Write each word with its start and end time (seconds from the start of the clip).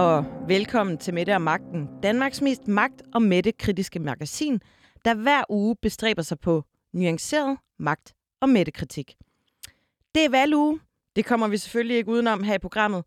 Og 0.00 0.24
velkommen 0.48 0.98
til 0.98 1.14
Mette 1.14 1.34
og 1.34 1.42
Magten, 1.42 1.88
Danmarks 2.02 2.40
mest 2.42 2.68
magt- 2.68 3.02
og 3.14 3.22
mættekritiske 3.22 3.98
magasin, 3.98 4.60
der 5.04 5.14
hver 5.14 5.42
uge 5.48 5.76
bestræber 5.82 6.22
sig 6.22 6.40
på 6.40 6.64
nuanceret 6.92 7.58
magt- 7.78 8.14
og 8.40 8.48
mættekritik. 8.48 9.14
Det 10.14 10.24
er 10.24 10.28
valguge. 10.28 10.80
Det 11.16 11.24
kommer 11.24 11.48
vi 11.48 11.56
selvfølgelig 11.56 11.96
ikke 11.96 12.10
udenom 12.10 12.42
her 12.42 12.54
i 12.54 12.58
programmet. 12.58 13.04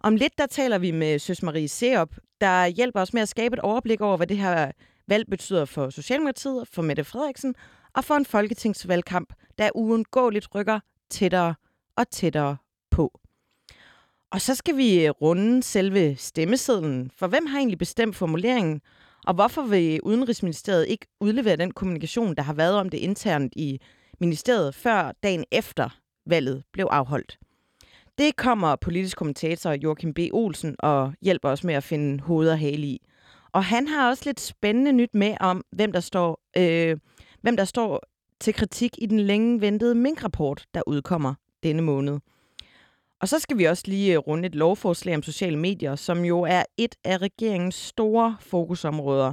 Om 0.00 0.16
lidt 0.16 0.38
der 0.38 0.46
taler 0.46 0.78
vi 0.78 0.90
med 0.90 1.18
Søs 1.18 1.42
Marie 1.42 1.68
Seop, 1.68 2.08
der 2.40 2.66
hjælper 2.66 3.00
os 3.00 3.12
med 3.12 3.22
at 3.22 3.28
skabe 3.28 3.54
et 3.54 3.60
overblik 3.60 4.00
over, 4.00 4.16
hvad 4.16 4.26
det 4.26 4.36
her 4.36 4.72
valg 5.08 5.26
betyder 5.30 5.64
for 5.64 5.90
Socialdemokratiet, 5.90 6.68
for 6.68 6.82
Mette 6.82 7.04
Frederiksen 7.04 7.54
og 7.94 8.04
for 8.04 8.14
en 8.14 8.26
folketingsvalgkamp, 8.26 9.32
der 9.58 9.70
uundgåeligt 9.74 10.54
rykker 10.54 10.80
tættere 11.10 11.54
og 11.96 12.10
tættere. 12.10 12.56
Og 14.32 14.40
så 14.40 14.54
skal 14.54 14.76
vi 14.76 15.04
øh, 15.04 15.10
runde 15.10 15.62
selve 15.62 16.16
stemmesedlen. 16.16 17.10
For 17.16 17.26
hvem 17.26 17.46
har 17.46 17.58
egentlig 17.58 17.78
bestemt 17.78 18.16
formuleringen? 18.16 18.80
Og 19.26 19.34
hvorfor 19.34 19.62
vil 19.62 20.00
Udenrigsministeriet 20.02 20.88
ikke 20.88 21.06
udlevere 21.20 21.56
den 21.56 21.70
kommunikation, 21.70 22.34
der 22.34 22.42
har 22.42 22.52
været 22.52 22.74
om 22.74 22.88
det 22.88 22.98
internt 22.98 23.52
i 23.56 23.80
ministeriet, 24.20 24.74
før 24.74 25.12
dagen 25.22 25.44
efter 25.50 25.88
valget 26.26 26.62
blev 26.72 26.88
afholdt? 26.90 27.38
Det 28.18 28.36
kommer 28.36 28.76
politisk 28.76 29.16
kommentator 29.16 29.72
Joachim 29.72 30.14
B. 30.14 30.18
Olsen 30.32 30.76
og 30.78 31.12
hjælper 31.22 31.48
os 31.48 31.64
med 31.64 31.74
at 31.74 31.84
finde 31.84 32.20
hoved 32.20 32.50
og 32.50 32.58
hale 32.58 32.86
i. 32.86 33.00
Og 33.52 33.64
han 33.64 33.88
har 33.88 34.08
også 34.08 34.22
lidt 34.26 34.40
spændende 34.40 34.92
nyt 34.92 35.14
med 35.14 35.34
om, 35.40 35.64
hvem 35.72 35.92
der 35.92 36.00
står, 36.00 36.40
øh, 36.56 36.98
hvem 37.40 37.56
der 37.56 37.64
står 37.64 38.02
til 38.40 38.54
kritik 38.54 38.94
i 38.98 39.06
den 39.06 39.20
længe 39.20 39.60
ventede 39.60 39.94
minkrapport, 39.94 40.64
der 40.74 40.82
udkommer 40.86 41.34
denne 41.62 41.82
måned. 41.82 42.18
Og 43.20 43.28
så 43.28 43.38
skal 43.38 43.58
vi 43.58 43.64
også 43.64 43.82
lige 43.86 44.12
øh, 44.12 44.18
runde 44.18 44.46
et 44.46 44.54
lovforslag 44.54 45.16
om 45.16 45.22
sociale 45.22 45.56
medier, 45.58 45.96
som 45.96 46.24
jo 46.24 46.40
er 46.40 46.62
et 46.76 46.94
af 47.04 47.18
regeringens 47.18 47.74
store 47.74 48.36
fokusområder. 48.40 49.32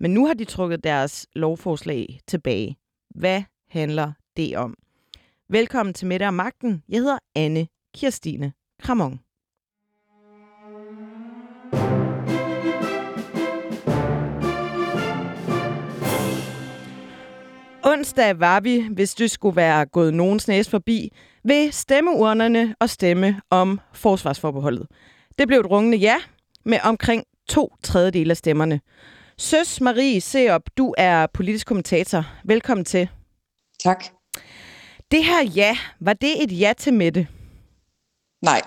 Men 0.00 0.14
nu 0.14 0.26
har 0.26 0.34
de 0.34 0.44
trukket 0.44 0.84
deres 0.84 1.26
lovforslag 1.34 2.20
tilbage. 2.26 2.76
Hvad 3.14 3.42
handler 3.70 4.12
det 4.36 4.56
om? 4.56 4.74
Velkommen 5.48 5.94
til 5.94 6.06
Mette 6.06 6.24
og 6.24 6.34
Magten. 6.34 6.82
Jeg 6.88 6.98
hedder 6.98 7.18
Anne 7.34 7.66
Kirstine 7.94 8.52
Kramon. 8.82 9.20
Onsdag 17.84 18.40
var 18.40 18.60
vi, 18.60 18.86
hvis 18.90 19.14
du 19.14 19.28
skulle 19.28 19.56
være 19.56 19.86
gået 19.86 20.14
nogens 20.14 20.48
næse 20.48 20.70
forbi, 20.70 21.12
ved 21.44 21.72
stemmeurnerne 21.72 22.74
og 22.80 22.90
stemme 22.90 23.40
om 23.50 23.80
forsvarsforbeholdet. 23.94 24.86
Det 25.38 25.46
blev 25.46 25.60
et 25.60 25.70
rungende 25.70 25.98
ja 25.98 26.16
med 26.64 26.78
omkring 26.84 27.24
to 27.48 27.72
tredjedele 27.82 28.30
af 28.30 28.36
stemmerne. 28.36 28.80
Søs 29.38 29.80
Marie 29.80 30.20
Seop, 30.20 30.62
du 30.76 30.94
er 30.98 31.26
politisk 31.34 31.66
kommentator. 31.66 32.24
Velkommen 32.44 32.84
til. 32.84 33.08
Tak. 33.84 34.04
Det 35.10 35.24
her 35.24 35.44
ja, 35.44 35.76
var 36.00 36.12
det 36.12 36.42
et 36.42 36.60
ja 36.60 36.72
til 36.78 36.94
Mette? 36.94 37.28
Nej. 38.42 38.60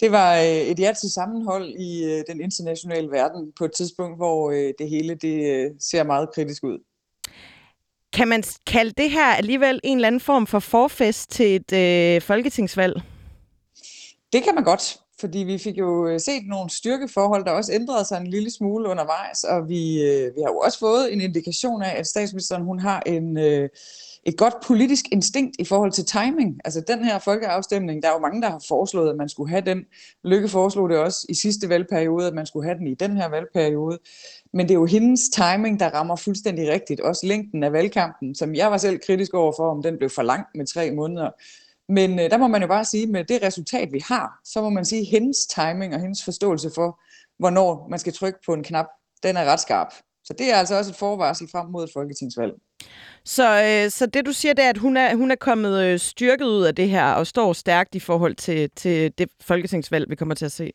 Det 0.00 0.12
var 0.12 0.36
øh, 0.36 0.44
et 0.44 0.78
ja 0.78 0.92
til 1.00 1.12
sammenhold 1.12 1.68
i 1.68 2.04
øh, 2.04 2.24
den 2.28 2.40
internationale 2.40 3.10
verden 3.10 3.52
på 3.58 3.64
et 3.64 3.72
tidspunkt, 3.72 4.16
hvor 4.16 4.50
øh, 4.50 4.72
det 4.78 4.88
hele 4.88 5.14
det 5.14 5.72
ser 5.80 6.04
meget 6.04 6.28
kritisk 6.34 6.64
ud. 6.64 6.78
Kan 8.12 8.28
man 8.28 8.42
kalde 8.66 8.90
det 8.90 9.10
her 9.10 9.26
alligevel 9.26 9.80
en 9.84 9.96
eller 9.96 10.06
anden 10.06 10.20
form 10.20 10.46
for 10.46 10.58
forfest 10.58 11.30
til 11.30 11.56
et 11.56 11.72
øh, 11.72 12.22
folketingsvalg? 12.22 13.02
Det 14.32 14.42
kan 14.42 14.54
man 14.54 14.64
godt, 14.64 14.98
fordi 15.20 15.38
vi 15.38 15.58
fik 15.58 15.78
jo 15.78 16.06
øh, 16.08 16.20
set 16.20 16.42
nogle 16.46 16.70
styrkeforhold, 16.70 17.44
der 17.44 17.50
også 17.50 17.72
ændrede 17.72 18.04
sig 18.04 18.20
en 18.20 18.26
lille 18.26 18.50
smule 18.50 18.88
undervejs, 18.88 19.44
og 19.44 19.68
vi, 19.68 20.02
øh, 20.02 20.36
vi 20.36 20.40
har 20.44 20.52
jo 20.52 20.58
også 20.58 20.78
fået 20.78 21.12
en 21.12 21.20
indikation 21.20 21.82
af, 21.82 21.98
at 21.98 22.06
statsministeren 22.06 22.62
hun 22.62 22.78
har 22.80 23.02
en... 23.06 23.38
Øh, 23.38 23.68
et 24.24 24.36
godt 24.36 24.54
politisk 24.66 25.04
instinkt 25.12 25.56
i 25.58 25.64
forhold 25.64 25.92
til 25.92 26.04
timing. 26.04 26.60
Altså 26.64 26.80
den 26.88 27.04
her 27.04 27.18
folkeafstemning, 27.18 28.02
der 28.02 28.08
er 28.08 28.12
jo 28.12 28.18
mange, 28.18 28.42
der 28.42 28.50
har 28.50 28.64
foreslået, 28.68 29.10
at 29.10 29.16
man 29.16 29.28
skulle 29.28 29.50
have 29.50 29.62
den. 29.66 29.84
Lykke 30.24 30.48
foreslog 30.48 30.88
det 30.88 30.98
også 30.98 31.26
i 31.28 31.34
sidste 31.34 31.68
valgperiode, 31.68 32.26
at 32.26 32.34
man 32.34 32.46
skulle 32.46 32.66
have 32.66 32.78
den 32.78 32.86
i 32.86 32.94
den 32.94 33.16
her 33.16 33.28
valgperiode. 33.28 33.98
Men 34.52 34.68
det 34.68 34.74
er 34.74 34.78
jo 34.78 34.86
hendes 34.86 35.20
timing, 35.28 35.80
der 35.80 35.90
rammer 35.90 36.16
fuldstændig 36.16 36.68
rigtigt. 36.68 37.00
Også 37.00 37.26
længden 37.26 37.62
af 37.62 37.72
valgkampen, 37.72 38.34
som 38.34 38.54
jeg 38.54 38.70
var 38.70 38.76
selv 38.76 39.00
kritisk 39.06 39.34
over 39.34 39.52
for, 39.58 39.70
om 39.70 39.82
den 39.82 39.98
blev 39.98 40.10
for 40.10 40.22
lang 40.22 40.46
med 40.54 40.66
tre 40.66 40.90
måneder. 40.90 41.30
Men 41.88 42.18
øh, 42.18 42.30
der 42.30 42.36
må 42.36 42.46
man 42.48 42.62
jo 42.62 42.68
bare 42.68 42.84
sige, 42.84 43.06
med 43.06 43.24
det 43.24 43.42
resultat, 43.42 43.92
vi 43.92 44.02
har, 44.08 44.40
så 44.44 44.62
må 44.62 44.70
man 44.70 44.84
sige, 44.84 45.00
at 45.00 45.06
hendes 45.06 45.38
timing 45.46 45.94
og 45.94 46.00
hendes 46.00 46.24
forståelse 46.24 46.70
for, 46.74 47.00
hvornår 47.38 47.86
man 47.90 47.98
skal 47.98 48.12
trykke 48.12 48.38
på 48.46 48.54
en 48.54 48.62
knap, 48.62 48.86
den 49.22 49.36
er 49.36 49.44
ret 49.44 49.60
skarp. 49.60 49.92
Så 50.24 50.34
det 50.38 50.52
er 50.52 50.56
altså 50.56 50.78
også 50.78 50.90
et 50.90 50.96
forvarsel 50.96 51.48
frem 51.52 51.66
mod 51.66 51.84
et 51.84 51.90
folketingsvalg. 51.92 52.52
Så, 53.24 53.62
øh, 53.64 53.90
så 53.90 54.06
det 54.06 54.26
du 54.26 54.32
siger, 54.32 54.54
det 54.54 54.64
er, 54.64 54.68
at 54.68 54.78
hun 54.78 54.96
er, 54.96 55.14
hun 55.14 55.30
er 55.30 55.36
kommet 55.36 55.82
øh, 55.82 55.98
styrket 55.98 56.44
ud 56.44 56.62
af 56.62 56.74
det 56.74 56.88
her 56.88 57.12
og 57.12 57.26
står 57.26 57.52
stærkt 57.52 57.94
i 57.94 58.00
forhold 58.00 58.34
til, 58.34 58.70
til 58.76 59.12
det 59.18 59.28
folketingsvalg, 59.40 60.10
vi 60.10 60.16
kommer 60.16 60.34
til 60.34 60.44
at 60.44 60.52
se? 60.52 60.72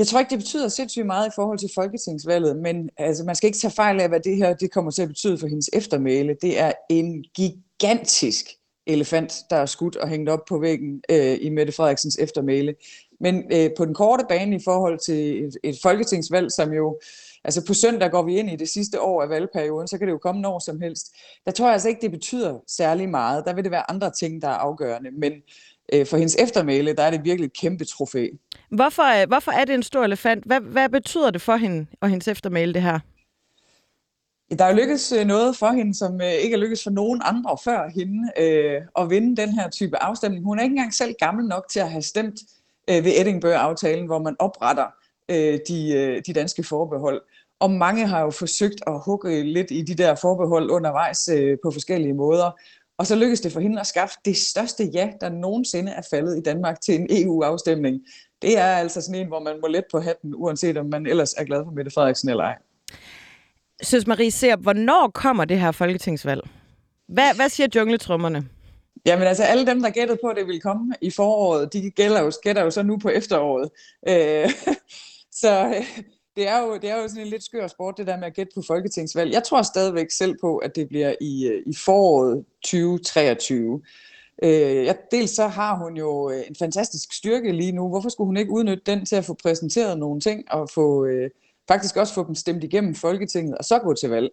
Jeg 0.00 0.06
tror 0.06 0.18
ikke, 0.18 0.30
det 0.30 0.38
betyder 0.38 0.68
sindssygt 0.68 1.06
meget 1.06 1.28
i 1.28 1.34
forhold 1.34 1.58
til 1.58 1.70
folketingsvalget, 1.74 2.56
men 2.56 2.90
altså, 2.96 3.24
man 3.24 3.34
skal 3.34 3.46
ikke 3.46 3.58
tage 3.58 3.70
fejl 3.70 4.00
af, 4.00 4.08
hvad 4.08 4.20
det 4.20 4.36
her 4.36 4.54
det 4.54 4.70
kommer 4.70 4.90
til 4.90 5.02
at 5.02 5.08
betyde 5.08 5.38
for 5.38 5.46
hendes 5.46 5.70
eftermæle. 5.72 6.36
Det 6.42 6.60
er 6.60 6.72
en 6.88 7.24
gigantisk 7.34 8.46
elefant, 8.86 9.34
der 9.50 9.56
er 9.56 9.66
skudt 9.66 9.96
og 9.96 10.08
hængt 10.08 10.28
op 10.28 10.44
på 10.48 10.58
væggen 10.58 11.02
øh, 11.10 11.38
i 11.40 11.48
Mette 11.48 11.72
Frederiksens 11.72 12.16
eftermæle. 12.16 12.74
Men 13.20 13.44
øh, 13.52 13.70
på 13.76 13.84
den 13.84 13.94
korte 13.94 14.24
bane 14.28 14.56
i 14.56 14.60
forhold 14.64 14.98
til 14.98 15.44
et, 15.44 15.56
et 15.64 15.78
folketingsvalg, 15.82 16.52
som 16.52 16.72
jo 16.72 17.00
altså 17.44 17.66
på 17.66 17.74
søndag 17.74 18.10
går 18.10 18.22
vi 18.22 18.38
ind 18.38 18.50
i 18.50 18.56
det 18.56 18.68
sidste 18.68 19.00
år 19.00 19.22
af 19.22 19.28
valgperioden, 19.28 19.88
så 19.88 19.98
kan 19.98 20.06
det 20.06 20.12
jo 20.12 20.18
komme 20.18 20.40
når 20.40 20.58
som 20.58 20.80
helst. 20.80 21.14
Der 21.46 21.52
tror 21.52 21.66
jeg 21.66 21.72
altså 21.72 21.88
ikke, 21.88 22.00
det 22.00 22.10
betyder 22.10 22.58
særlig 22.66 23.08
meget. 23.08 23.44
Der 23.44 23.54
vil 23.54 23.64
det 23.64 23.70
være 23.70 23.90
andre 23.90 24.10
ting, 24.10 24.42
der 24.42 24.48
er 24.48 24.52
afgørende. 24.52 25.10
Men 25.10 25.32
øh, 25.92 26.06
for 26.06 26.16
hendes 26.16 26.36
eftermæle, 26.38 26.92
der 26.92 27.02
er 27.02 27.10
det 27.10 27.24
virkelig 27.24 27.46
et 27.46 27.56
kæmpe 27.60 27.84
trofæ. 27.84 28.28
Hvorfor, 28.70 29.22
øh, 29.22 29.28
hvorfor 29.28 29.50
er 29.52 29.64
det 29.64 29.74
en 29.74 29.82
stor 29.82 30.04
elefant? 30.04 30.44
Hvad, 30.44 30.60
hvad 30.60 30.88
betyder 30.88 31.30
det 31.30 31.40
for 31.40 31.56
hende 31.56 31.86
og 32.00 32.08
hendes 32.08 32.28
eftermæle, 32.28 32.74
det 32.74 32.82
her? 32.82 32.98
Der 34.58 34.64
er 34.64 34.70
jo 34.70 34.76
lykkes 34.76 35.12
øh, 35.12 35.26
noget 35.26 35.56
for 35.56 35.70
hende, 35.70 35.94
som 35.94 36.20
øh, 36.20 36.32
ikke 36.32 36.54
er 36.54 36.58
lykkes 36.58 36.82
for 36.82 36.90
nogen 36.90 37.20
andre 37.24 37.56
før 37.64 37.90
hende, 37.94 38.30
øh, 38.38 38.82
at 38.98 39.10
vinde 39.10 39.36
den 39.36 39.52
her 39.52 39.70
type 39.70 40.02
afstemning. 40.02 40.44
Hun 40.44 40.58
er 40.58 40.62
ikke 40.62 40.72
engang 40.72 40.94
selv 40.94 41.14
gammel 41.18 41.46
nok 41.46 41.64
til 41.70 41.80
at 41.80 41.90
have 41.90 42.02
stemt 42.02 42.40
øh, 42.90 43.04
ved 43.04 43.12
Edinburgh-aftalen, 43.16 44.06
hvor 44.06 44.18
man 44.18 44.36
opretter 44.38 44.86
øh, 45.28 45.58
de, 45.68 45.92
øh, 45.92 46.22
de 46.26 46.32
danske 46.32 46.64
forbehold. 46.64 47.22
Og 47.60 47.70
mange 47.70 48.06
har 48.06 48.20
jo 48.20 48.30
forsøgt 48.30 48.80
at 48.86 49.00
hugge 49.04 49.42
lidt 49.42 49.70
i 49.70 49.82
de 49.82 49.94
der 49.94 50.14
forbehold 50.14 50.70
undervejs 50.70 51.28
øh, 51.28 51.58
på 51.62 51.70
forskellige 51.70 52.14
måder. 52.14 52.60
Og 53.00 53.06
så 53.06 53.16
lykkedes 53.16 53.40
det 53.40 53.52
for 53.52 53.60
hende 53.60 53.80
at 53.80 53.86
skaffe 53.86 54.16
det 54.24 54.36
største 54.36 54.84
ja, 54.84 55.10
der 55.20 55.30
nogensinde 55.30 55.92
er 55.92 56.02
faldet 56.10 56.38
i 56.38 56.40
Danmark 56.40 56.80
til 56.80 56.94
en 56.94 57.06
EU-afstemning. 57.10 58.00
Det 58.42 58.58
er 58.58 58.64
altså 58.64 59.00
sådan 59.00 59.20
en, 59.20 59.26
hvor 59.26 59.40
man 59.40 59.60
må 59.60 59.66
let 59.66 59.84
på 59.90 60.00
hatten, 60.00 60.34
uanset 60.34 60.76
om 60.76 60.86
man 60.86 61.06
ellers 61.06 61.32
er 61.32 61.44
glad 61.44 61.64
for 61.64 61.70
Mette 61.70 61.90
Frederiksen 61.90 62.28
eller 62.28 62.44
ej. 62.44 62.56
Synes 63.82 64.06
Marie 64.06 64.30
ser, 64.30 64.56
hvornår 64.56 65.10
kommer 65.14 65.44
det 65.44 65.60
her 65.60 65.72
folketingsvalg? 65.72 66.40
Hvad, 67.08 67.34
hvad 67.36 67.48
siger 67.48 67.68
jungletrummerne? 67.74 68.48
Jamen 69.06 69.26
altså, 69.26 69.42
alle 69.42 69.66
dem, 69.66 69.82
der 69.82 69.90
gættede 69.90 70.18
på, 70.24 70.28
at 70.28 70.36
det 70.36 70.46
ville 70.46 70.60
komme 70.60 70.94
i 71.00 71.10
foråret, 71.10 71.72
de 71.72 71.90
gætter 71.90 72.22
jo, 72.22 72.32
gætter 72.42 72.62
jo 72.62 72.70
så 72.70 72.82
nu 72.82 72.98
på 72.98 73.08
efteråret. 73.08 73.70
Øh, 74.08 74.50
så 75.42 75.66
øh, 75.66 76.02
det, 76.40 76.48
er 76.48 76.58
jo, 76.58 76.74
det 76.74 76.90
er 76.90 76.96
jo 76.96 77.08
sådan 77.08 77.22
en 77.22 77.28
lidt 77.28 77.44
skør 77.44 77.66
sport, 77.66 77.94
det 77.98 78.06
der 78.06 78.16
med 78.16 78.26
at 78.26 78.34
gætte 78.34 78.52
på 78.54 78.62
folketingsvalg. 78.66 79.32
Jeg 79.32 79.42
tror 79.42 79.62
stadigvæk 79.62 80.10
selv 80.10 80.38
på, 80.40 80.56
at 80.56 80.76
det 80.76 80.88
bliver 80.88 81.14
i, 81.20 81.46
øh, 81.46 81.62
i 81.66 81.74
foråret 81.84 82.44
2023. 82.62 83.82
Øh, 84.42 84.50
ja, 84.84 84.92
dels 85.10 85.30
så 85.30 85.46
har 85.46 85.76
hun 85.76 85.96
jo 85.96 86.30
øh, 86.30 86.42
en 86.48 86.56
fantastisk 86.58 87.12
styrke 87.12 87.52
lige 87.52 87.72
nu. 87.72 87.88
Hvorfor 87.88 88.08
skulle 88.08 88.26
hun 88.26 88.36
ikke 88.36 88.52
udnytte 88.52 88.82
den 88.86 89.06
til 89.06 89.16
at 89.16 89.24
få 89.24 89.34
præsenteret 89.42 89.98
nogle 89.98 90.20
ting 90.20 90.52
og 90.52 90.70
få, 90.70 91.04
øh, 91.06 91.30
faktisk 91.68 91.96
også 91.96 92.14
få 92.14 92.26
dem 92.26 92.34
stemt 92.34 92.64
igennem 92.64 92.94
Folketinget 92.94 93.58
og 93.58 93.64
så 93.64 93.78
gå 93.78 93.94
til 93.94 94.10
valg? 94.10 94.30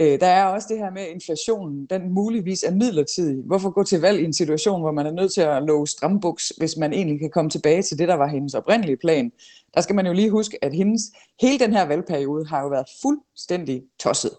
Øh, 0.00 0.20
der 0.20 0.26
er 0.26 0.44
også 0.44 0.66
det 0.70 0.78
her 0.78 0.90
med 0.90 1.06
inflationen, 1.14 1.86
den 1.86 2.10
muligvis 2.14 2.62
er 2.62 2.70
midlertidig. 2.70 3.42
Hvorfor 3.44 3.70
gå 3.70 3.84
til 3.84 4.00
valg 4.00 4.20
i 4.20 4.24
en 4.24 4.32
situation, 4.32 4.80
hvor 4.80 4.92
man 4.92 5.06
er 5.06 5.10
nødt 5.10 5.34
til 5.34 5.40
at 5.40 5.62
love 5.62 5.86
strambuks, 5.86 6.52
hvis 6.58 6.76
man 6.76 6.92
egentlig 6.92 7.20
kan 7.20 7.30
komme 7.30 7.50
tilbage 7.50 7.82
til 7.82 7.98
det, 7.98 8.08
der 8.08 8.14
var 8.14 8.26
hendes 8.26 8.54
oprindelige 8.54 8.96
plan? 8.96 9.32
Der 9.74 9.80
skal 9.80 9.96
man 9.96 10.06
jo 10.06 10.12
lige 10.12 10.30
huske, 10.30 10.64
at 10.64 10.74
hendes, 10.74 11.02
hele 11.40 11.58
den 11.58 11.72
her 11.72 11.86
valgperiode 11.86 12.46
har 12.46 12.62
jo 12.62 12.68
været 12.68 12.86
fuldstændig 13.02 13.82
tosset. 13.98 14.30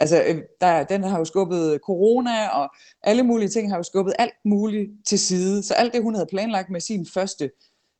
Altså, 0.00 0.22
øh, 0.28 0.42
der, 0.60 0.84
den 0.84 1.04
har 1.04 1.18
jo 1.18 1.24
skubbet 1.24 1.80
corona, 1.86 2.48
og 2.48 2.68
alle 3.02 3.22
mulige 3.22 3.48
ting 3.48 3.70
har 3.70 3.76
jo 3.76 3.82
skubbet 3.82 4.14
alt 4.18 4.34
muligt 4.44 4.90
til 5.06 5.18
side. 5.18 5.62
Så 5.62 5.74
alt 5.74 5.92
det, 5.92 6.02
hun 6.02 6.14
havde 6.14 6.28
planlagt 6.30 6.70
med 6.70 6.80
sin 6.80 7.06
første 7.06 7.50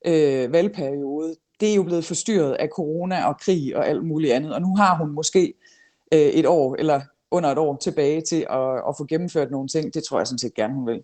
øh, 0.06 0.52
valgperiode, 0.52 1.36
det 1.60 1.70
er 1.70 1.74
jo 1.74 1.82
blevet 1.82 2.04
forstyrret 2.04 2.52
af 2.52 2.68
corona 2.68 3.26
og 3.26 3.40
krig 3.40 3.76
og 3.76 3.88
alt 3.88 4.06
muligt 4.06 4.32
andet. 4.32 4.54
Og 4.54 4.62
nu 4.62 4.76
har 4.76 4.96
hun 4.96 5.14
måske 5.14 5.54
øh, 6.12 6.20
et 6.20 6.46
år 6.46 6.76
eller 6.78 7.00
under 7.30 7.50
et 7.50 7.58
år 7.58 7.76
tilbage 7.76 8.20
til 8.20 8.46
at, 8.50 8.74
at 8.88 8.94
få 8.98 9.04
gennemført 9.08 9.50
nogle 9.50 9.68
ting. 9.68 9.94
Det 9.94 10.04
tror 10.04 10.18
jeg 10.18 10.26
sådan 10.26 10.38
set 10.38 10.54
gerne, 10.54 10.74
hun 10.74 10.86
vil. 10.86 11.02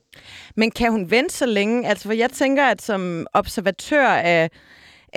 Men 0.56 0.70
kan 0.70 0.92
hun 0.92 1.10
vente 1.10 1.34
så 1.34 1.46
længe? 1.46 1.88
Altså, 1.88 2.04
for 2.04 2.12
jeg 2.12 2.30
tænker, 2.30 2.64
at 2.64 2.82
som 2.82 3.26
observatør 3.32 4.06
af 4.06 4.50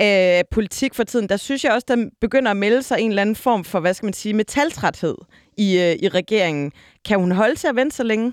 øh, 0.00 0.44
politik 0.50 0.94
for 0.94 1.04
tiden, 1.04 1.28
der 1.28 1.36
synes 1.36 1.64
jeg 1.64 1.72
også, 1.72 1.84
der 1.88 2.08
begynder 2.20 2.50
at 2.50 2.56
melde 2.56 2.82
sig 2.82 3.00
en 3.00 3.10
eller 3.10 3.22
anden 3.22 3.36
form 3.36 3.64
for, 3.64 3.80
hvad 3.80 3.94
skal 3.94 4.06
man 4.06 4.12
sige, 4.12 4.34
metaltræthed 4.34 5.14
i, 5.56 5.78
øh, 5.78 5.96
i 6.02 6.08
regeringen. 6.08 6.72
Kan 7.04 7.20
hun 7.20 7.32
holde 7.32 7.56
til 7.56 7.68
at 7.68 7.76
vente 7.76 7.96
så 7.96 8.02
længe? 8.02 8.32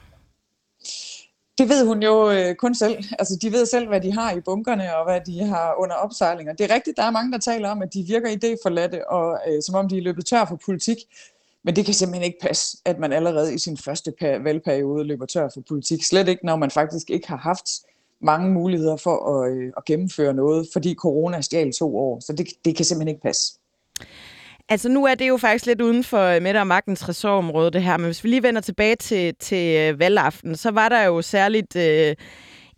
Det 1.58 1.70
ved 1.70 1.88
hun 1.88 2.04
jo 2.04 2.32
øh, 2.32 2.56
kun 2.56 2.76
selv. 2.76 2.98
Altså, 3.20 3.38
de 3.42 3.52
ved 3.52 3.66
selv, 3.66 3.88
hvad 3.88 4.02
de 4.02 4.12
har 4.14 4.32
i 4.32 4.42
bunkerne, 4.42 4.98
og 4.98 5.04
hvad 5.06 5.22
de 5.22 5.44
har 5.44 5.76
under 5.80 5.96
opsejlinger. 5.96 6.54
Det 6.54 6.72
er 6.72 6.76
rigtigt, 6.76 6.98
der 6.98 7.04
er 7.04 7.12
mange, 7.12 7.32
der 7.32 7.38
taler 7.38 7.70
om, 7.70 7.82
at 7.82 7.94
de 7.94 8.04
virker 8.08 8.30
idéforladte, 8.30 9.08
og 9.10 9.40
øh, 9.48 9.62
som 9.66 9.76
om 9.76 9.90
de 9.90 9.98
er 9.98 10.02
løbet 10.02 10.26
tør 10.26 10.46
for 10.46 10.60
politik. 10.66 10.98
Men 11.66 11.76
det 11.76 11.86
kan 11.86 11.94
simpelthen 11.94 12.26
ikke 12.26 12.40
passe, 12.42 12.78
at 12.86 13.00
man 13.00 13.14
allerede 13.14 13.54
i 13.54 13.58
sin 13.58 13.78
første 13.78 14.14
valgperiode 14.22 15.04
løber 15.04 15.26
tør 15.26 15.50
for 15.54 15.62
politik. 15.68 16.04
Slet 16.04 16.28
ikke, 16.28 16.46
når 16.46 16.56
man 16.56 16.72
faktisk 16.72 17.10
ikke 17.10 17.28
har 17.28 17.38
haft 17.38 17.66
mange 18.22 18.52
muligheder 18.52 18.96
for 18.98 19.42
at, 19.42 19.52
øh, 19.52 19.74
at 19.78 19.86
gennemføre 19.86 20.34
noget, 20.34 20.68
fordi 20.74 20.94
corona 20.94 21.42
stjal 21.42 21.72
to 21.72 21.98
år. 21.98 22.20
Så 22.20 22.34
det, 22.34 22.48
det 22.66 22.76
kan 22.76 22.86
simpelthen 22.86 23.08
ikke 23.08 23.22
passe. 23.22 23.54
Altså 24.70 24.90
nu 24.90 25.06
er 25.06 25.16
det 25.16 25.28
jo 25.28 25.38
faktisk 25.38 25.66
lidt 25.66 25.82
uden 25.82 26.04
for 26.04 26.24
øh, 26.24 26.42
Mette 26.42 26.58
og 26.58 26.68
Magtens 26.68 27.10
ressortområde 27.10 27.72
det 27.72 27.84
her, 27.84 27.98
men 27.98 28.06
hvis 28.06 28.24
vi 28.24 28.30
lige 28.30 28.44
vender 28.44 28.62
tilbage 28.62 28.96
til, 28.96 29.36
til 29.36 29.78
øh, 29.78 30.00
valgaften, 30.00 30.56
så 30.56 30.72
var 30.72 30.90
der 30.90 31.04
jo 31.04 31.22
særligt 31.22 31.76
øh, 31.76 32.16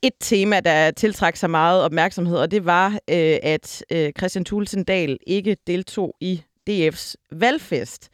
et 0.01 0.13
tema, 0.19 0.60
der 0.60 0.92
tiltrak 0.92 1.36
sig 1.36 1.50
meget 1.50 1.84
opmærksomhed, 1.84 2.38
og 2.38 2.51
det 2.51 2.66
var, 2.66 2.88
øh, 2.92 3.38
at 3.44 3.84
øh, 3.92 4.12
Christian 4.18 4.45
Thulesen 4.45 4.84
Dahl 4.84 5.18
ikke 5.28 5.57
deltog 5.68 6.16
i 6.22 6.42
DF's 6.69 7.13
valgfest. 7.31 8.10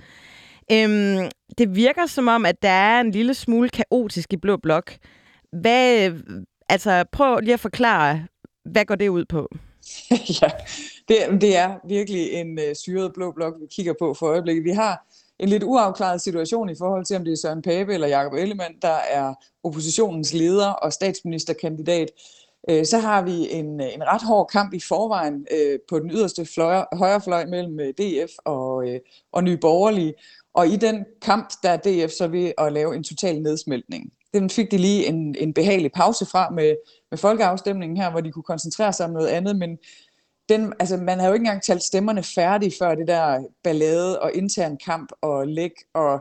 Øhm, 0.71 1.29
det 1.57 1.75
virker 1.75 2.05
som 2.05 2.27
om, 2.27 2.45
at 2.45 2.61
der 2.61 2.69
er 2.69 3.01
en 3.01 3.11
lille 3.11 3.33
smule 3.33 3.69
kaotisk 3.69 4.33
i 4.33 4.37
Blå 4.37 4.57
Blok. 4.57 4.95
Hvad, 5.51 6.11
altså, 6.69 7.05
prøv 7.11 7.39
lige 7.39 7.53
at 7.53 7.59
forklare, 7.59 8.27
hvad 8.65 8.85
går 8.85 8.95
det 8.95 9.07
ud 9.07 9.25
på? 9.25 9.49
ja, 10.41 10.49
det, 11.07 11.41
det 11.41 11.57
er 11.57 11.87
virkelig 11.87 12.31
en 12.31 12.59
øh, 12.59 12.75
syret 12.75 13.13
blå 13.13 13.31
blok, 13.31 13.53
vi 13.61 13.65
kigger 13.71 13.93
på 13.99 14.13
for 14.13 14.25
øjeblikket. 14.25 14.63
Vi 14.63 14.69
har 14.69 15.05
en 15.39 15.49
lidt 15.49 15.63
uafklaret 15.63 16.21
situation 16.21 16.69
i 16.69 16.75
forhold 16.77 17.05
til, 17.05 17.15
om 17.15 17.23
det 17.23 17.31
er 17.31 17.37
Søren 17.37 17.61
Pape 17.61 17.93
eller 17.93 18.07
Jakob 18.07 18.33
Ellemann, 18.33 18.75
der 18.81 18.97
er 19.09 19.33
oppositionens 19.63 20.33
leder 20.33 20.67
og 20.67 20.93
statsministerkandidat. 20.93 22.11
Øh, 22.69 22.85
så 22.85 22.97
har 22.97 23.21
vi 23.21 23.51
en, 23.51 23.81
øh, 23.81 23.93
en 23.93 24.03
ret 24.03 24.21
hård 24.21 24.47
kamp 24.47 24.73
i 24.73 24.79
forvejen 24.79 25.47
øh, 25.51 25.79
på 25.89 25.99
den 25.99 26.11
yderste 26.11 26.45
fløj, 26.45 26.85
højre 26.93 27.21
fløj 27.21 27.45
mellem 27.45 27.79
øh, 27.79 27.93
DF 27.93 28.31
og, 28.45 28.89
øh, 28.89 28.99
og 29.31 29.43
Nye 29.43 29.57
Borgerlige. 29.57 30.13
Og 30.53 30.67
i 30.67 30.75
den 30.75 31.05
kamp, 31.21 31.53
der 31.63 31.69
er 31.69 31.77
DF 31.77 32.11
så 32.11 32.27
ved 32.27 32.51
at 32.57 32.73
lave 32.73 32.95
en 32.95 33.03
total 33.03 33.41
nedsmeltning. 33.41 34.13
Den 34.33 34.49
fik 34.49 34.71
de 34.71 34.77
lige 34.77 35.07
en, 35.07 35.35
en 35.39 35.53
behagelig 35.53 35.91
pause 35.91 36.25
fra 36.25 36.49
med, 36.49 36.75
med 37.11 37.17
folkeafstemningen 37.17 37.97
her, 37.97 38.11
hvor 38.11 38.21
de 38.21 38.31
kunne 38.31 38.43
koncentrere 38.43 38.93
sig 38.93 39.05
om 39.05 39.11
noget 39.11 39.27
andet, 39.27 39.55
men 39.55 39.77
den, 40.49 40.73
altså, 40.79 40.97
man 40.97 41.19
havde 41.19 41.27
jo 41.27 41.33
ikke 41.33 41.43
engang 41.43 41.63
talt 41.63 41.83
stemmerne 41.83 42.23
færdige 42.23 42.73
før 42.79 42.95
det 42.95 43.07
der 43.07 43.43
ballade 43.63 44.19
og 44.19 44.31
intern 44.33 44.77
kamp 44.85 45.11
og 45.21 45.47
læk 45.47 45.71
og 45.93 46.19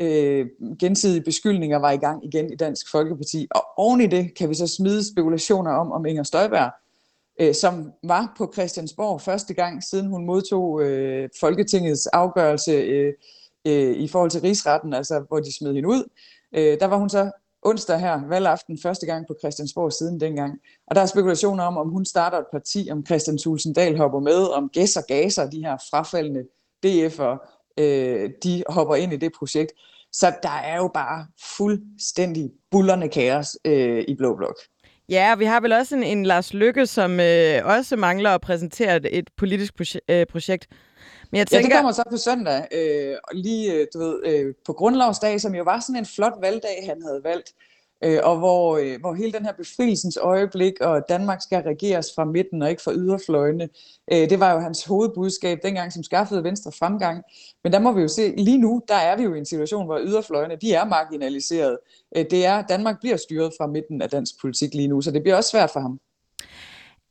øh, 0.00 0.46
gensidige 0.80 1.24
beskyldninger 1.24 1.78
var 1.78 1.90
i 1.90 1.96
gang 1.96 2.24
igen 2.24 2.52
i 2.52 2.56
Dansk 2.56 2.90
Folkeparti. 2.90 3.46
Og 3.50 3.64
oven 3.76 4.00
i 4.00 4.06
det 4.06 4.34
kan 4.34 4.48
vi 4.48 4.54
så 4.54 4.66
smide 4.66 5.12
spekulationer 5.12 5.72
om, 5.72 5.92
om 5.92 6.06
Inger 6.06 6.22
Støjberg, 6.22 6.70
øh, 7.40 7.54
som 7.54 7.92
var 8.02 8.34
på 8.38 8.50
Christiansborg 8.52 9.20
første 9.20 9.54
gang, 9.54 9.82
siden 9.82 10.06
hun 10.06 10.26
modtog 10.26 10.82
øh, 10.82 11.28
Folketingets 11.40 12.06
afgørelse 12.06 12.72
øh, 12.72 13.12
øh, 13.66 13.96
i 13.96 14.08
forhold 14.08 14.30
til 14.30 14.40
rigsretten, 14.40 14.94
altså 14.94 15.24
hvor 15.28 15.40
de 15.40 15.56
smed 15.56 15.74
hende 15.74 15.88
ud. 15.88 16.04
Øh, 16.54 16.80
der 16.80 16.86
var 16.86 16.96
hun 16.96 17.10
så 17.10 17.30
onsdag 17.62 18.00
her, 18.00 18.28
valgaften, 18.28 18.78
første 18.82 19.06
gang 19.06 19.26
på 19.26 19.34
Christiansborg 19.40 19.92
siden 19.92 20.20
dengang. 20.20 20.58
Og 20.86 20.94
der 20.94 21.02
er 21.02 21.06
spekulationer 21.06 21.64
om, 21.64 21.76
om 21.76 21.88
hun 21.88 22.04
starter 22.04 22.38
et 22.38 22.46
parti, 22.52 22.88
om 22.92 23.06
Christian 23.06 23.38
Tulsendal 23.38 23.96
hopper 23.96 24.20
med, 24.20 24.48
om 24.48 24.68
Gæs 24.68 24.96
og 24.96 25.02
Gaser, 25.08 25.50
de 25.50 25.64
her 25.64 25.76
frafaldende 25.90 26.44
DF'er, 26.86 27.60
øh, 27.78 28.30
de 28.44 28.64
hopper 28.68 28.94
ind 28.94 29.12
i 29.12 29.16
det 29.16 29.32
projekt. 29.38 29.72
Så 30.12 30.32
der 30.42 30.58
er 30.64 30.76
jo 30.76 30.90
bare 30.94 31.26
fuldstændig 31.56 32.50
bullerne 32.70 33.08
kaos 33.08 33.58
øh, 33.64 34.04
i 34.08 34.14
Blå 34.14 34.36
Blok. 34.36 34.56
Ja, 35.08 35.34
vi 35.34 35.44
har 35.44 35.60
vel 35.60 35.72
også 35.72 35.96
en, 35.96 36.02
en 36.02 36.26
Lars 36.26 36.54
Lykke, 36.54 36.86
som 36.86 37.20
øh, 37.20 37.60
også 37.64 37.96
mangler 37.96 38.30
at 38.30 38.40
præsentere 38.40 38.96
et, 38.96 39.18
et 39.18 39.30
politisk 39.36 39.74
proje- 39.80 40.00
øh, 40.08 40.26
projekt. 40.26 40.68
Men 41.34 41.38
jeg 41.38 41.46
tænker... 41.46 41.68
Ja, 41.68 41.74
det 41.74 41.76
kommer 41.76 41.92
så 41.92 42.02
på 42.10 42.16
søndag, 42.16 42.66
øh, 42.72 43.16
lige 43.32 43.72
øh, 43.72 43.86
du 43.94 43.98
ved, 43.98 44.26
øh, 44.26 44.54
på 44.66 44.72
grundlovsdag, 44.72 45.40
som 45.40 45.54
jo 45.54 45.62
var 45.62 45.80
sådan 45.80 45.96
en 45.96 46.06
flot 46.06 46.32
valgdag, 46.40 46.84
han 46.86 47.02
havde 47.02 47.24
valgt, 47.24 47.52
øh, 48.04 48.20
og 48.22 48.38
hvor, 48.38 48.76
øh, 48.76 49.00
hvor 49.00 49.14
hele 49.14 49.32
den 49.32 49.44
her 49.44 49.52
befrielsens 49.52 50.16
øjeblik, 50.16 50.80
og 50.80 51.02
Danmark 51.08 51.42
skal 51.42 51.62
regeres 51.62 52.12
fra 52.14 52.24
midten 52.24 52.62
og 52.62 52.70
ikke 52.70 52.82
fra 52.82 52.92
yderfløjene, 52.92 53.68
øh, 54.12 54.30
det 54.30 54.40
var 54.40 54.52
jo 54.52 54.58
hans 54.58 54.84
hovedbudskab 54.84 55.58
dengang, 55.62 55.92
som 55.92 56.02
skaffede 56.02 56.44
Venstre 56.44 56.72
fremgang. 56.72 57.22
Men 57.64 57.72
der 57.72 57.78
må 57.78 57.92
vi 57.92 58.02
jo 58.02 58.08
se, 58.08 58.34
lige 58.36 58.58
nu, 58.58 58.82
der 58.88 58.94
er 58.94 59.16
vi 59.16 59.22
jo 59.22 59.34
i 59.34 59.38
en 59.38 59.46
situation, 59.46 59.86
hvor 59.86 59.98
yderfløjene, 59.98 60.56
de 60.56 60.72
er 60.74 60.84
marginaliseret. 60.84 61.78
Øh, 62.16 62.24
det 62.30 62.46
er, 62.46 62.62
Danmark 62.62 63.00
bliver 63.00 63.16
styret 63.16 63.52
fra 63.58 63.66
midten 63.66 64.02
af 64.02 64.10
dansk 64.10 64.40
politik 64.40 64.74
lige 64.74 64.88
nu, 64.88 65.00
så 65.00 65.10
det 65.10 65.22
bliver 65.22 65.36
også 65.36 65.50
svært 65.50 65.70
for 65.70 65.80
ham. 65.80 66.00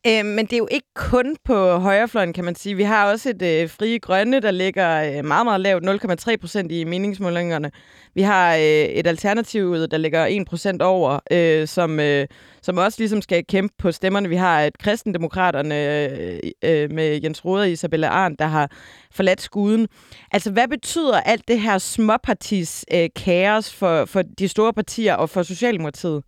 Øh, 0.07 0.25
men 0.25 0.45
det 0.45 0.53
er 0.53 0.57
jo 0.57 0.67
ikke 0.71 0.87
kun 0.95 1.35
på 1.45 1.77
højrefløjen, 1.77 2.33
kan 2.33 2.43
man 2.43 2.55
sige. 2.55 2.75
Vi 2.75 2.83
har 2.83 3.11
også 3.11 3.29
et 3.29 3.41
øh, 3.41 3.69
frie 3.69 3.99
grønne, 3.99 4.39
der 4.39 4.51
ligger 4.51 5.17
øh, 5.17 5.25
meget, 5.25 5.45
meget 5.45 5.61
lavt, 5.61 5.83
0,3 6.29 6.35
procent 6.35 6.71
i 6.71 6.83
meningsmålingerne. 6.83 7.71
Vi 8.13 8.21
har 8.21 8.55
øh, 8.55 8.61
et 8.61 9.07
alternativ, 9.07 9.87
der 9.87 9.97
ligger 9.97 10.25
1 10.25 10.47
procent 10.47 10.81
over, 10.81 11.19
øh, 11.31 11.67
som, 11.67 11.99
øh, 11.99 12.27
som 12.61 12.77
også 12.77 12.95
ligesom 12.99 13.21
skal 13.21 13.45
kæmpe 13.45 13.75
på 13.77 13.91
stemmerne. 13.91 14.29
Vi 14.29 14.35
har 14.35 14.61
et 14.61 14.77
kristendemokraterne 14.77 16.05
øh, 16.09 16.39
øh, 16.63 16.91
med 16.91 17.19
Jens 17.23 17.45
Rode 17.45 17.61
og 17.61 17.69
Isabella 17.69 18.07
Arndt, 18.07 18.39
der 18.39 18.47
har 18.47 18.71
forladt 19.11 19.41
skuden. 19.41 19.87
Altså, 20.31 20.51
hvad 20.51 20.67
betyder 20.67 21.21
alt 21.21 21.47
det 21.47 21.61
her 21.61 21.77
småpartis 21.77 22.85
øh, 22.93 23.09
kaos 23.15 23.73
for, 23.73 24.05
for 24.05 24.21
de 24.21 24.47
store 24.47 24.73
partier 24.73 25.15
og 25.15 25.29
for 25.29 25.43
Socialdemokratiet? 25.43 26.23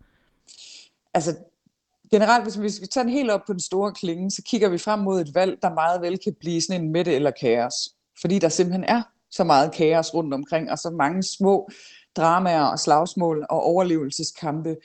Altså, 1.14 1.36
generelt, 2.10 2.44
hvis 2.44 2.60
vi 2.60 2.70
skal 2.70 2.88
tage 2.88 3.04
den 3.04 3.12
helt 3.12 3.30
op 3.30 3.40
på 3.46 3.52
den 3.52 3.60
store 3.60 3.92
klinge, 3.92 4.30
så 4.30 4.42
kigger 4.46 4.68
vi 4.68 4.78
frem 4.78 4.98
mod 4.98 5.20
et 5.20 5.34
valg, 5.34 5.58
der 5.62 5.74
meget 5.74 6.02
vel 6.02 6.18
kan 6.18 6.34
blive 6.40 6.60
sådan 6.60 6.82
en 6.82 6.92
midte 6.92 7.14
eller 7.14 7.30
kaos. 7.30 7.74
Fordi 8.20 8.38
der 8.38 8.48
simpelthen 8.48 8.84
er 8.84 9.02
så 9.30 9.44
meget 9.44 9.72
kaos 9.72 10.14
rundt 10.14 10.34
omkring, 10.34 10.70
og 10.70 10.78
så 10.78 10.90
mange 10.90 11.22
små 11.22 11.68
dramaer 12.16 12.62
og 12.64 12.78
slagsmål 12.78 13.46
og 13.50 13.62
overlevelseskampe. 13.62 14.76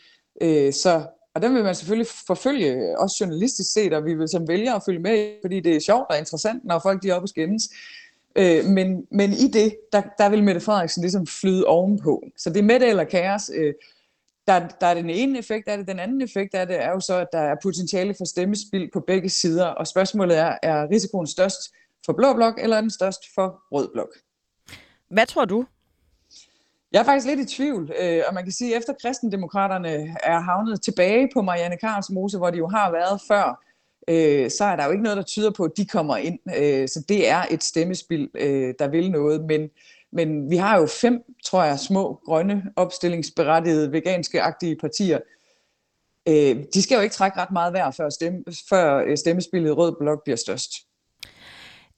Øh, 0.41 0.73
så, 0.73 1.05
og 1.35 1.41
den 1.41 1.55
vil 1.55 1.63
man 1.63 1.75
selvfølgelig 1.75 2.07
forfølge, 2.27 2.99
også 2.99 3.17
journalistisk 3.19 3.73
set, 3.73 3.93
og 3.93 4.05
vi 4.05 4.13
vil 4.13 4.27
som 4.27 4.47
vælger 4.47 4.73
at 4.73 4.83
følge 4.85 4.99
med, 4.99 5.33
fordi 5.43 5.59
det 5.59 5.75
er 5.75 5.79
sjovt 5.79 6.05
og 6.09 6.17
interessant, 6.17 6.65
når 6.65 6.79
folk 6.79 7.03
de 7.03 7.09
er 7.09 7.13
oppe 7.13 7.25
og 7.25 7.29
skændes. 7.29 7.69
Øh, 8.35 8.65
men, 8.65 9.05
men 9.11 9.31
i 9.31 9.47
det, 9.47 9.75
der, 9.91 10.01
der 10.17 10.29
vil 10.29 10.43
Mette 10.43 10.61
Frederiksen 10.61 11.01
ligesom 11.01 11.27
flyde 11.27 11.65
ovenpå. 11.65 12.23
Så 12.37 12.49
det 12.49 12.59
er 12.59 12.63
Mette 12.63 12.87
eller 12.87 13.03
kaos. 13.03 13.51
Øh, 13.53 13.73
der, 14.47 14.67
der 14.81 14.87
er 14.87 14.93
den 14.93 15.09
ene 15.09 15.39
effekt 15.39 15.67
af 15.67 15.77
det. 15.77 15.87
Den 15.87 15.99
anden 15.99 16.21
effekt 16.21 16.55
af 16.55 16.67
det 16.67 16.83
er 16.83 16.89
jo 16.89 16.99
så, 16.99 17.15
at 17.15 17.27
der 17.31 17.39
er 17.39 17.55
potentiale 17.63 18.15
for 18.17 18.25
stemmespil 18.25 18.89
på 18.93 18.99
begge 18.99 19.29
sider. 19.29 19.65
Og 19.65 19.87
spørgsmålet 19.87 20.37
er, 20.37 20.57
er 20.63 20.89
risikoen 20.89 21.27
størst 21.27 21.59
for 22.05 22.13
blå 22.13 22.33
blok, 22.33 22.59
eller 22.61 22.77
er 22.77 22.81
den 22.81 22.91
størst 22.91 23.33
for 23.35 23.61
rød 23.71 23.89
blok? 23.93 24.09
Hvad 25.09 25.25
tror 25.25 25.45
du? 25.45 25.65
Jeg 26.91 26.99
er 26.99 27.03
faktisk 27.03 27.27
lidt 27.27 27.39
i 27.39 27.55
tvivl, 27.55 27.91
øh, 28.01 28.23
og 28.27 28.33
man 28.33 28.43
kan 28.43 28.51
sige, 28.51 28.75
at 28.75 28.79
efter 28.79 28.93
kristendemokraterne 29.01 30.15
er 30.23 30.39
havnet 30.39 30.81
tilbage 30.81 31.29
på 31.33 31.41
Marianne 31.41 31.77
Karlsmose, 31.77 32.37
hvor 32.37 32.49
de 32.49 32.57
jo 32.57 32.67
har 32.67 32.91
været 32.91 33.21
før, 33.27 33.63
øh, 34.07 34.51
så 34.51 34.63
er 34.63 34.75
der 34.75 34.85
jo 34.85 34.91
ikke 34.91 35.03
noget, 35.03 35.17
der 35.17 35.23
tyder 35.23 35.51
på, 35.51 35.63
at 35.63 35.71
de 35.77 35.85
kommer 35.85 36.17
ind. 36.17 36.39
Øh, 36.57 36.87
så 36.87 37.05
det 37.09 37.29
er 37.29 37.45
et 37.51 37.63
stemmespil, 37.63 38.29
øh, 38.35 38.73
der 38.79 38.87
vil 38.87 39.11
noget. 39.11 39.45
Men 39.45 39.69
men 40.13 40.49
vi 40.49 40.57
har 40.57 40.79
jo 40.79 40.85
fem, 40.85 41.23
tror 41.45 41.63
jeg, 41.63 41.79
små, 41.79 42.21
grønne, 42.25 42.63
opstillingsberettigede, 42.75 43.91
veganske-agtige 43.91 44.75
partier. 44.81 45.19
Øh, 46.27 46.55
de 46.73 46.81
skal 46.81 46.95
jo 46.95 47.01
ikke 47.01 47.13
trække 47.13 47.39
ret 47.39 47.51
meget 47.51 47.73
værd, 47.73 47.93
før, 47.93 48.09
stemme, 48.09 48.43
før 48.69 49.03
øh, 49.07 49.17
stemmespillet 49.17 49.77
Rød 49.77 49.95
Blok 49.99 50.23
bliver 50.23 50.37
størst. 50.37 50.71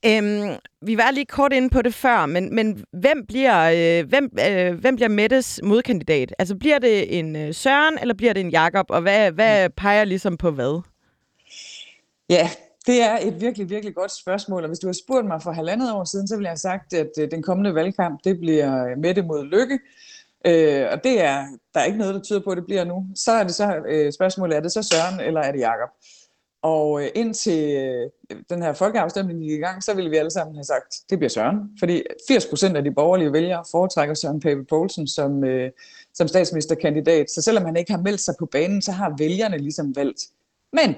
Øhm, 0.06 0.58
vi 0.82 0.98
var 0.98 1.12
lige 1.12 1.26
kort 1.26 1.54
inde 1.54 1.70
på 1.70 1.82
det 1.82 1.94
før, 1.94 2.26
men, 2.26 2.56
men 2.56 2.86
hvem, 2.92 3.26
bliver, 3.28 3.72
øh, 4.02 4.10
hvem, 4.10 4.30
øh, 4.50 4.80
hvem 4.80 4.96
bliver 4.96 5.10
Mettes 5.10 5.60
modkandidat? 5.64 6.36
Altså 6.40 6.56
bliver 6.56 6.80
det 6.80 7.20
en 7.20 7.36
øh, 7.36 7.54
Søren, 7.54 7.98
eller 8.02 8.14
bliver 8.14 8.34
det 8.34 8.42
en 8.42 8.50
Jakob, 8.50 8.86
og 8.90 9.02
hvad, 9.02 9.32
hvad 9.32 9.70
peger 9.70 10.04
ligesom 10.04 10.38
på 10.38 10.52
hvad? 10.52 10.82
Ja, 12.30 12.50
det 12.88 13.02
er 13.02 13.18
et 13.22 13.42
virkelig, 13.42 13.70
virkelig 13.70 13.96
godt 13.96 14.12
spørgsmål, 14.12 14.64
og 14.64 14.68
hvis 14.68 14.80
du 14.80 14.88
har 14.88 14.94
spurgt 14.94 15.28
mig 15.28 15.42
for 15.42 15.52
halvandet 15.52 15.94
år 15.94 16.04
siden, 16.04 16.28
så 16.28 16.36
ville 16.36 16.46
jeg 16.46 16.52
have 16.52 16.58
sagt, 16.58 16.94
at 16.94 17.10
øh, 17.20 17.32
den 17.32 17.42
kommende 17.44 17.76
valgkamp, 17.76 18.20
det 18.24 18.40
bliver 18.40 18.96
Mette 18.96 19.22
mod 19.22 19.46
Lykke, 19.46 19.80
øh, 20.46 20.88
og 20.92 21.04
det 21.04 21.22
er, 21.22 21.46
der 21.74 21.80
er 21.80 21.84
ikke 21.84 21.98
noget, 21.98 22.16
der 22.16 22.22
tyder 22.22 22.40
på, 22.44 22.50
at 22.50 22.58
det 22.58 22.66
bliver 22.66 22.84
nu. 22.84 23.08
Så 23.16 23.32
er 23.32 23.44
det 23.44 23.56
så 23.56 23.82
øh, 23.88 24.14
spørgsmålet, 24.14 24.58
er 24.58 24.62
det 24.62 24.72
så 24.72 24.84
Søren, 24.84 25.20
eller 25.20 25.42
er 25.42 25.52
det 25.52 25.60
Jakob? 25.60 25.90
Og 26.62 27.04
øh, 27.04 27.10
indtil 27.16 27.76
øh, 27.76 28.38
den 28.50 28.62
her 28.62 28.74
folkeafstemning 28.74 29.40
gik 29.40 29.52
i 29.52 29.58
gang, 29.58 29.84
så 29.84 29.94
ville 29.94 30.10
vi 30.10 30.18
alle 30.18 30.32
sammen 30.32 30.56
have 30.56 30.64
sagt, 30.64 30.96
det 31.10 31.20
bliver 31.20 31.30
Søren. 31.30 31.58
Fordi 31.80 32.04
80 32.28 32.46
procent 32.46 32.78
af 32.78 32.84
de 32.84 32.92
borgerlige 32.92 33.34
vælgere 33.34 33.64
foretrækker 33.72 34.16
Søren 34.16 34.40
Pape 34.40 34.64
Poulsen 34.64 35.08
som, 35.08 35.44
øh, 35.44 35.72
som 36.14 36.28
statsministerkandidat. 36.28 37.32
Så 37.32 37.42
selvom 37.42 37.66
han 37.66 37.76
ikke 37.76 37.92
har 37.92 38.02
meldt 38.02 38.22
sig 38.22 38.36
på 38.40 38.46
banen, 38.46 38.82
så 38.82 38.92
har 38.92 39.16
vælgerne 39.18 39.58
ligesom 39.58 39.96
valgt. 39.96 40.22
Men 40.74 40.96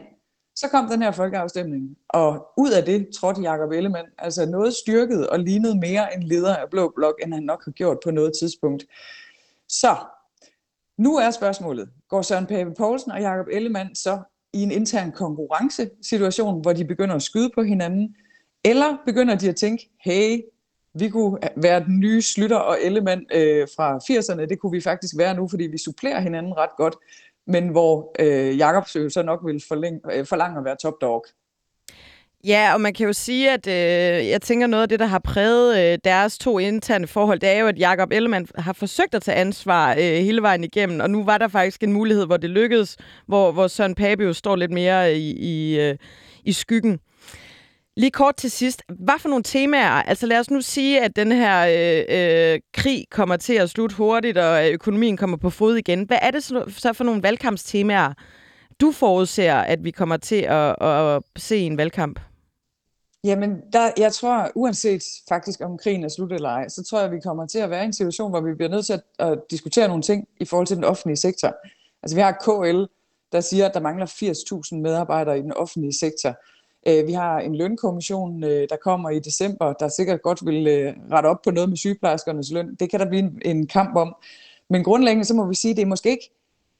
så 0.65 0.71
kom 0.71 0.89
den 0.89 1.01
her 1.01 1.11
folkeafstemning, 1.11 1.97
og 2.09 2.47
ud 2.57 2.71
af 2.71 2.85
det 2.85 3.07
trådte 3.19 3.41
Jacob 3.41 3.71
Ellemann, 3.71 4.07
altså 4.17 4.45
noget 4.45 4.73
styrket 4.73 5.29
og 5.29 5.39
lignede 5.39 5.79
mere 5.79 6.15
en 6.15 6.23
leder 6.23 6.55
af 6.55 6.69
Blå 6.71 6.93
Blok, 6.95 7.15
end 7.23 7.33
han 7.33 7.43
nok 7.43 7.65
har 7.65 7.71
gjort 7.71 7.97
på 8.03 8.11
noget 8.11 8.31
tidspunkt. 8.41 8.85
Så, 9.69 9.95
nu 10.97 11.17
er 11.17 11.31
spørgsmålet, 11.31 11.89
går 12.09 12.21
Søren 12.21 12.45
Pape 12.45 12.73
Poulsen 12.77 13.11
og 13.11 13.21
Jacob 13.21 13.45
Ellemann 13.51 13.95
så 13.95 14.19
i 14.53 14.63
en 14.63 14.71
intern 14.71 15.11
konkurrencesituation, 15.11 16.61
hvor 16.61 16.73
de 16.73 16.85
begynder 16.85 17.15
at 17.15 17.21
skyde 17.21 17.49
på 17.55 17.63
hinanden, 17.63 18.15
eller 18.63 18.97
begynder 19.05 19.35
de 19.35 19.49
at 19.49 19.55
tænke, 19.55 19.89
hey, 20.03 20.41
vi 20.99 21.09
kunne 21.09 21.39
være 21.55 21.83
den 21.83 21.99
nye 21.99 22.21
Slytter 22.21 22.57
og 22.57 22.77
Ellemann 22.81 23.25
øh, 23.33 23.67
fra 23.75 23.97
80'erne, 23.97 24.45
det 24.45 24.59
kunne 24.59 24.71
vi 24.71 24.81
faktisk 24.81 25.17
være 25.17 25.35
nu, 25.35 25.47
fordi 25.47 25.63
vi 25.63 25.77
supplerer 25.77 26.19
hinanden 26.19 26.57
ret 26.57 26.75
godt, 26.77 26.95
men 27.47 27.67
hvor 27.67 28.15
øh, 28.19 28.57
Jakob 28.57 28.87
så 28.87 29.23
nok 29.25 29.39
vil 29.45 29.61
forlænge, 29.67 29.99
øh, 30.13 30.25
forlange 30.25 30.57
at 30.57 30.65
være 30.65 30.75
top 30.81 30.93
dog. 31.01 31.25
Ja, 32.47 32.73
og 32.73 32.81
man 32.81 32.93
kan 32.93 33.07
jo 33.07 33.13
sige, 33.13 33.51
at 33.51 33.67
øh, 33.67 34.27
jeg 34.29 34.41
tænker 34.41 34.67
noget 34.67 34.81
af 34.81 34.89
det, 34.89 34.99
der 34.99 35.05
har 35.05 35.19
præget 35.19 35.93
øh, 35.93 35.99
deres 36.03 36.37
to 36.37 36.59
interne 36.59 37.07
forhold, 37.07 37.39
det 37.39 37.49
er 37.49 37.59
jo, 37.59 37.67
at 37.67 37.79
Jakob 37.79 38.11
Ellemann 38.11 38.47
har 38.55 38.73
forsøgt 38.73 39.15
at 39.15 39.21
tage 39.21 39.37
ansvar 39.37 39.91
øh, 39.91 39.97
hele 39.97 40.41
vejen 40.41 40.63
igennem, 40.63 40.99
og 40.99 41.09
nu 41.09 41.23
var 41.23 41.37
der 41.37 41.47
faktisk 41.47 41.83
en 41.83 41.93
mulighed, 41.93 42.25
hvor 42.25 42.37
det 42.37 42.49
lykkedes, 42.49 42.97
hvor, 43.27 43.51
hvor 43.51 43.67
Søren 43.67 43.95
Pape 43.95 44.23
jo 44.23 44.33
står 44.33 44.55
lidt 44.55 44.71
mere 44.71 45.11
øh, 45.11 45.17
i, 45.17 45.31
i, 45.31 45.79
øh, 45.79 45.97
i 46.43 46.51
skyggen. 46.51 46.99
Lige 47.97 48.11
kort 48.11 48.35
til 48.35 48.51
sidst. 48.51 48.83
Hvad 48.89 49.19
for 49.19 49.29
nogle 49.29 49.43
temaer? 49.43 49.89
Altså 49.89 50.25
lad 50.25 50.39
os 50.39 50.49
nu 50.49 50.61
sige, 50.61 51.01
at 51.01 51.15
den 51.15 51.31
her 51.31 51.65
øh, 51.67 52.53
øh, 52.53 52.59
krig 52.73 53.05
kommer 53.11 53.37
til 53.37 53.53
at 53.53 53.69
slutte 53.69 53.95
hurtigt, 53.95 54.37
og 54.37 54.71
økonomien 54.71 55.17
kommer 55.17 55.37
på 55.37 55.49
fod 55.49 55.75
igen. 55.75 56.03
Hvad 56.03 56.17
er 56.21 56.31
det 56.31 56.43
så 56.43 56.93
for 56.93 57.03
nogle 57.03 57.23
valgkampstemaer, 57.23 58.13
du 58.81 58.91
forudser, 58.91 59.55
at 59.55 59.83
vi 59.83 59.91
kommer 59.91 60.17
til 60.17 60.41
at, 60.41 60.75
at 60.81 61.23
se 61.37 61.57
en 61.57 61.77
valgkamp? 61.77 62.19
Jamen, 63.23 63.61
der, 63.73 63.91
jeg 63.97 64.13
tror, 64.13 64.51
uanset 64.55 65.03
faktisk 65.29 65.61
om 65.61 65.77
krigen 65.77 66.03
er 66.03 66.09
slut 66.09 66.33
eller 66.33 66.49
ej, 66.49 66.69
så 66.69 66.83
tror 66.83 66.97
jeg, 66.97 67.05
at 67.05 67.11
vi 67.11 67.19
kommer 67.19 67.47
til 67.47 67.59
at 67.59 67.69
være 67.69 67.83
i 67.83 67.85
en 67.85 67.93
situation, 67.93 68.29
hvor 68.29 68.41
vi 68.41 68.53
bliver 68.53 68.69
nødt 68.69 68.85
til 68.85 68.93
at, 68.93 69.01
at 69.19 69.39
diskutere 69.51 69.87
nogle 69.87 70.03
ting 70.03 70.27
i 70.39 70.45
forhold 70.45 70.67
til 70.67 70.75
den 70.75 70.83
offentlige 70.83 71.17
sektor. 71.17 71.55
Altså 72.03 72.15
vi 72.15 72.21
har 72.21 72.31
KL, 72.31 72.83
der 73.31 73.41
siger, 73.41 73.65
at 73.65 73.73
der 73.73 73.79
mangler 73.79 74.05
80.000 74.05 74.75
medarbejdere 74.75 75.39
i 75.39 75.41
den 75.41 75.53
offentlige 75.53 75.93
sektor. 75.93 76.35
Øh, 76.85 77.07
vi 77.07 77.13
har 77.13 77.39
en 77.39 77.55
lønkommission, 77.55 78.43
øh, 78.43 78.67
der 78.69 78.77
kommer 78.83 79.09
i 79.09 79.19
december, 79.19 79.73
der 79.73 79.87
sikkert 79.87 80.21
godt 80.21 80.45
vil 80.45 80.67
øh, 80.67 80.93
rette 81.11 81.27
op 81.27 81.41
på 81.41 81.51
noget 81.51 81.69
med 81.69 81.77
sygeplejerskernes 81.77 82.51
løn. 82.51 82.75
Det 82.75 82.89
kan 82.89 82.99
der 82.99 83.09
blive 83.09 83.23
en, 83.23 83.41
en 83.45 83.67
kamp 83.67 83.95
om. 83.95 84.15
Men 84.69 84.83
grundlæggende 84.83 85.25
så 85.25 85.33
må 85.33 85.47
vi 85.47 85.55
sige, 85.55 85.71
at 85.71 85.77
det 85.77 85.83
er 85.83 85.87
måske 85.87 86.09
ikke, 86.09 86.31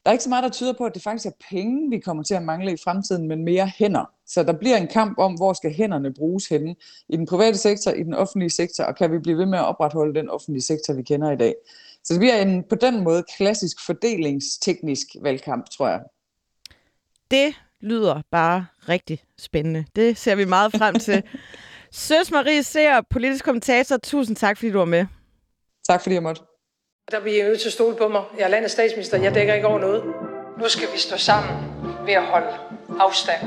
der 0.04 0.10
er 0.10 0.14
ikke 0.14 0.24
så 0.24 0.30
meget, 0.30 0.44
der 0.44 0.50
tyder 0.50 0.74
på, 0.74 0.86
at 0.86 0.94
det 0.94 1.04
faktisk 1.04 1.26
er 1.26 1.46
penge, 1.50 1.90
vi 1.90 2.00
kommer 2.00 2.24
til 2.24 2.34
at 2.34 2.44
mangle 2.44 2.74
i 2.74 2.78
fremtiden, 2.84 3.28
men 3.28 3.44
mere 3.44 3.72
hænder. 3.78 4.12
Så 4.28 4.44
der 4.44 4.54
bliver 4.54 4.78
en 4.78 4.88
kamp 4.88 5.18
om, 5.18 5.34
hvor 5.34 5.54
skal 5.54 5.74
hænderne 5.74 6.14
bruges 6.14 6.48
henne? 6.48 6.76
I 7.10 7.18
den 7.18 7.26
private 7.26 7.58
sektor, 7.58 7.92
i 7.92 8.04
den 8.04 8.14
offentlige 8.14 8.50
sektor, 8.50 8.84
og 8.84 8.96
kan 8.96 9.12
vi 9.12 9.20
blive 9.20 9.38
ved 9.38 9.46
med 9.46 9.58
at 9.58 9.66
opretholde 9.66 10.20
den 10.20 10.30
offentlige 10.30 10.64
sektor, 10.64 10.94
vi 10.94 11.02
kender 11.02 11.32
i 11.32 11.36
dag? 11.36 11.56
Så 12.04 12.14
det 12.14 12.20
bliver 12.20 12.42
en 12.42 12.64
på 12.64 12.76
den 12.76 13.04
måde 13.04 13.24
klassisk 13.38 13.86
fordelingsteknisk 13.86 15.08
valgkamp, 15.22 15.70
tror 15.70 15.88
jeg. 15.88 16.02
Det 17.32 17.56
lyder 17.86 18.22
bare 18.32 18.66
rigtig 18.90 19.24
spændende. 19.40 19.86
Det 19.96 20.18
ser 20.18 20.36
vi 20.36 20.46
meget 20.46 20.72
frem 20.72 20.96
til. 20.96 21.24
Søs 21.92 22.32
Marie 22.32 22.64
Ser, 22.64 23.02
politisk 23.10 23.46
kommentator, 23.46 23.98
tusind 23.98 24.36
tak, 24.36 24.58
fordi 24.58 24.72
du 24.72 24.78
var 24.78 24.86
med. 24.86 25.06
Tak 25.88 26.02
fordi 26.02 26.16
jeg 26.16 26.24
måtte. 26.24 26.42
Der 27.12 27.20
bliver 27.22 27.38
jeg 27.38 27.48
nødt 27.48 27.60
til 27.60 27.70
at 27.70 27.74
stole 27.74 27.96
på 27.96 28.08
mig. 28.08 28.22
Jeg 28.38 28.44
er 28.44 28.48
landets 28.48 28.74
statsminister. 28.74 29.18
Jeg 29.18 29.36
dækker 29.36 29.54
ikke 29.54 29.68
over 29.68 29.80
noget. 29.80 30.04
Nu 30.60 30.68
skal 30.68 30.88
vi 30.94 30.98
stå 30.98 31.18
sammen 31.18 31.52
ved 32.06 32.14
at 32.14 32.24
holde 32.24 32.48
afstand. 33.00 33.42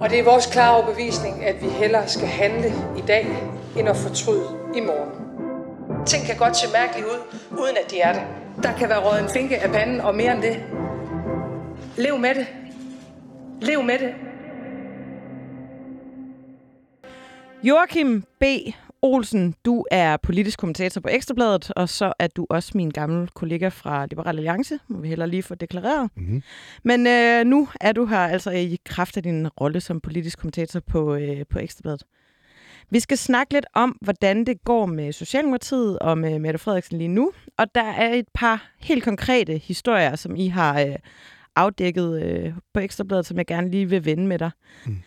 Og 0.00 0.10
det 0.10 0.18
er 0.18 0.24
vores 0.24 0.46
klare 0.46 0.76
overbevisning, 0.76 1.44
at 1.44 1.62
vi 1.62 1.68
hellere 1.68 2.08
skal 2.08 2.28
handle 2.28 2.68
i 2.98 3.00
dag, 3.06 3.26
end 3.78 3.88
at 3.88 3.96
fortryde 3.96 4.46
i 4.76 4.80
morgen. 4.80 5.20
Ting 6.06 6.26
kan 6.26 6.36
godt 6.36 6.56
se 6.56 6.72
mærkeligt 6.72 7.06
ud, 7.06 7.38
uden 7.50 7.76
at 7.84 7.90
de 7.90 8.00
er 8.00 8.12
det. 8.12 8.22
Der 8.62 8.72
kan 8.78 8.88
være 8.88 9.00
røget 9.00 9.22
en 9.22 9.28
finke 9.28 9.58
af 9.58 9.70
panden, 9.70 10.00
og 10.00 10.14
mere 10.14 10.32
end 10.32 10.42
det. 10.42 10.64
Lev 11.96 12.18
med 12.18 12.34
det. 12.34 12.46
Lev 13.62 13.84
med 13.84 13.98
det. 13.98 14.14
Joachim 17.62 18.24
B. 18.40 18.44
Olsen, 19.02 19.54
du 19.64 19.84
er 19.90 20.16
politisk 20.16 20.58
kommentator 20.58 21.00
på 21.00 21.08
Ekstrabladet, 21.08 21.70
og 21.76 21.88
så 21.88 22.12
er 22.18 22.26
du 22.26 22.46
også 22.50 22.72
min 22.74 22.90
gamle 22.90 23.28
kollega 23.34 23.68
fra 23.68 24.06
Liberal 24.06 24.36
Alliance, 24.36 24.78
må 24.88 24.98
vi 24.98 25.08
heller 25.08 25.26
lige 25.26 25.42
få 25.42 25.54
deklareret. 25.54 26.10
Mm-hmm. 26.16 26.42
Men 26.84 27.06
øh, 27.06 27.44
nu 27.44 27.68
er 27.80 27.92
du 27.92 28.06
her 28.06 28.18
altså 28.18 28.50
i 28.50 28.78
kraft 28.84 29.16
af 29.16 29.22
din 29.22 29.48
rolle 29.48 29.80
som 29.80 30.00
politisk 30.00 30.38
kommentator 30.38 30.80
på, 30.80 31.14
øh, 31.14 31.46
på 31.50 31.58
Ekstrabladet. 31.58 32.02
Vi 32.90 33.00
skal 33.00 33.18
snakke 33.18 33.52
lidt 33.52 33.66
om, 33.74 33.98
hvordan 34.00 34.44
det 34.46 34.64
går 34.64 34.86
med 34.86 35.12
Socialdemokratiet 35.12 35.98
og 35.98 36.18
med 36.18 36.38
Mette 36.38 36.58
Frederiksen 36.58 36.98
lige 36.98 37.08
nu. 37.08 37.32
Og 37.58 37.74
der 37.74 37.84
er 37.84 38.14
et 38.14 38.28
par 38.34 38.70
helt 38.80 39.04
konkrete 39.04 39.58
historier, 39.58 40.16
som 40.16 40.36
I 40.36 40.48
har 40.48 40.80
øh, 40.80 40.96
afdækket 41.56 42.22
øh, 42.22 42.52
på 42.74 42.80
Ekstrabladet, 42.80 43.26
som 43.26 43.36
jeg 43.36 43.46
gerne 43.46 43.70
lige 43.70 43.88
vil 43.88 44.04
vende 44.04 44.26
med 44.26 44.38
dig. 44.38 44.50
Mm. 44.86 44.98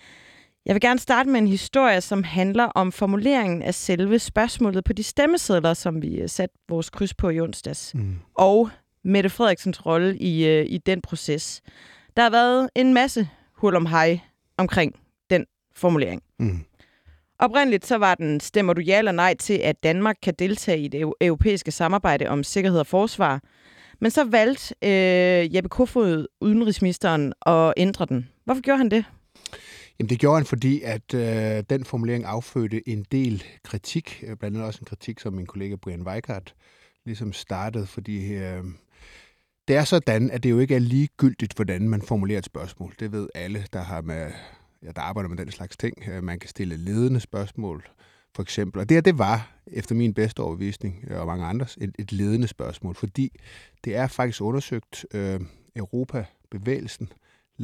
Jeg 0.65 0.75
vil 0.75 0.81
gerne 0.81 0.99
starte 0.99 1.29
med 1.29 1.39
en 1.39 1.47
historie, 1.47 2.01
som 2.01 2.23
handler 2.23 2.63
om 2.65 2.91
formuleringen 2.91 3.61
af 3.61 3.73
selve 3.73 4.19
spørgsmålet 4.19 4.83
på 4.83 4.93
de 4.93 5.03
stemmesedler, 5.03 5.73
som 5.73 6.01
vi 6.01 6.21
øh, 6.21 6.29
satte 6.29 6.55
vores 6.69 6.89
kryds 6.89 7.13
på 7.13 7.29
i 7.29 7.39
onsdags. 7.39 7.95
Mm. 7.95 8.15
Og 8.33 8.69
Mette 9.03 9.29
Frederiksens 9.29 9.85
rolle 9.85 10.17
i, 10.17 10.47
øh, 10.47 10.65
i 10.69 10.77
den 10.77 11.01
proces. 11.01 11.61
Der 12.17 12.23
har 12.23 12.29
været 12.29 12.69
en 12.75 12.93
masse 12.93 13.29
hul 13.55 13.75
om 13.75 13.85
hej 13.85 14.19
omkring 14.57 14.95
den 15.29 15.45
formulering. 15.75 16.21
Mm. 16.39 16.59
Oprindeligt 17.39 17.85
så 17.85 17.97
var 17.97 18.15
den, 18.15 18.39
stemmer 18.39 18.73
du 18.73 18.81
ja 18.81 18.97
eller 18.97 19.11
nej 19.11 19.35
til, 19.39 19.53
at 19.53 19.83
Danmark 19.83 20.15
kan 20.21 20.33
deltage 20.39 20.79
i 20.79 20.87
det 20.87 21.13
europæiske 21.21 21.71
samarbejde 21.71 22.27
om 22.27 22.43
sikkerhed 22.43 22.79
og 22.79 22.87
forsvar. 22.87 23.41
Men 24.03 24.11
så 24.11 24.23
valgte 24.23 24.75
øh, 24.81 25.55
Jeppe 25.55 25.69
Kofod, 25.69 26.27
udenrigsministeren, 26.41 27.33
at 27.45 27.73
ændre 27.77 28.05
den. 28.05 28.29
Hvorfor 28.45 28.61
gjorde 28.61 28.77
han 28.77 28.91
det? 28.91 29.05
Jamen 29.99 30.09
det 30.09 30.19
gjorde 30.19 30.37
han, 30.37 30.45
fordi 30.45 30.81
at 30.81 31.13
øh, 31.13 31.63
den 31.69 31.85
formulering 31.85 32.25
affødte 32.25 32.89
en 32.89 33.05
del 33.11 33.43
kritik, 33.63 34.23
øh, 34.27 34.37
blandt 34.37 34.57
andet 34.57 34.67
også 34.67 34.79
en 34.81 34.85
kritik, 34.85 35.19
som 35.19 35.33
min 35.33 35.45
kollega 35.45 35.75
Brian 35.75 36.07
Weikart 36.07 36.55
ligesom 37.05 37.33
startede, 37.33 37.87
fordi 37.87 38.33
øh, 38.33 38.63
det 39.67 39.75
er 39.75 39.83
sådan, 39.83 40.31
at 40.31 40.43
det 40.43 40.49
jo 40.49 40.59
ikke 40.59 40.75
er 40.75 40.79
ligegyldigt, 40.79 41.53
hvordan 41.53 41.89
man 41.89 42.01
formulerer 42.01 42.39
et 42.39 42.45
spørgsmål. 42.45 42.93
Det 42.99 43.11
ved 43.11 43.27
alle, 43.35 43.65
der 43.73 43.81
har 43.81 44.01
med, 44.01 44.31
ja, 44.83 44.91
der 44.95 45.01
arbejder 45.01 45.29
med 45.29 45.37
den 45.37 45.51
slags 45.51 45.77
ting. 45.77 45.97
Øh, 46.07 46.23
man 46.23 46.39
kan 46.39 46.49
stille 46.49 46.77
ledende 46.77 47.19
spørgsmål, 47.19 47.89
for 48.35 48.41
eksempel. 48.41 48.81
Og 48.81 48.89
det 48.89 48.95
her, 48.95 49.01
det 49.01 49.17
var, 49.17 49.51
efter 49.67 49.95
min 49.95 50.13
bedste 50.13 50.39
overbevisning 50.39 51.05
øh, 51.09 51.19
og 51.19 51.27
mange 51.27 51.45
andres, 51.45 51.77
et, 51.81 51.91
et 51.99 52.11
ledende 52.11 52.47
spørgsmål, 52.47 52.95
fordi 52.95 53.39
det 53.83 53.95
er 53.95 54.07
faktisk 54.07 54.41
undersøgt 54.41 55.05
øh, 55.13 55.39
Europa-bevægelsen, 55.75 57.09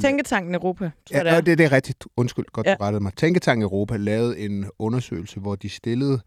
Tænketanken 0.00 0.54
Europa, 0.54 0.90
tror 1.06 1.16
ja, 1.16 1.24
det 1.24 1.32
er. 1.32 1.40
det, 1.40 1.58
det 1.58 1.66
er 1.66 1.72
rigtigt. 1.72 2.04
Undskyld, 2.16 2.44
godt 2.52 2.66
ja. 2.66 2.76
rettet 2.80 3.02
mig. 3.02 3.12
Tænketanken 3.16 3.62
Europa 3.62 3.96
lavede 3.96 4.38
en 4.38 4.70
undersøgelse, 4.78 5.40
hvor 5.40 5.56
de 5.56 5.68
stillede 5.68 6.20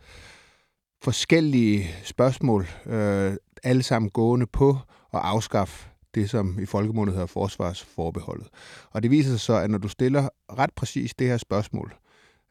forskellige 1.04 1.90
spørgsmål, 2.04 2.68
øh, 2.86 3.34
alle 3.64 3.84
sammen 3.84 4.10
gående 4.10 4.46
på 4.46 4.78
at 5.14 5.20
afskaffe 5.20 5.88
det, 6.16 6.30
som 6.30 6.60
i 6.60 6.66
folkemundet 6.66 7.14
hedder 7.14 7.28
forsvarsforbeholdet. 7.28 8.48
Og 8.92 9.04
det 9.04 9.12
viser 9.12 9.30
sig 9.30 9.40
så, 9.40 9.54
at 9.54 9.70
når 9.70 9.78
du 9.78 9.88
stiller 9.88 10.30
ret 10.58 10.74
præcis 10.76 11.14
det 11.14 11.28
her 11.28 11.38
spørgsmål, 11.38 11.96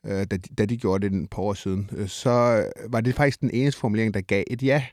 øh, 0.07 0.27
da, 0.31 0.37
de, 0.37 0.55
da 0.59 0.65
de 0.65 0.77
gjorde 0.77 1.09
det 1.09 1.15
en 1.15 1.27
par 1.27 1.43
år 1.43 1.55
siden, 1.55 1.91
øh, 1.93 2.09
så 2.09 2.67
var 2.89 3.01
det 3.01 3.15
faktisk 3.15 3.41
den 3.41 3.51
eneste 3.51 3.81
formulering, 3.81 4.15
der 4.15 4.21
gav 4.21 4.45
et 4.47 4.63
ja. 4.63 4.85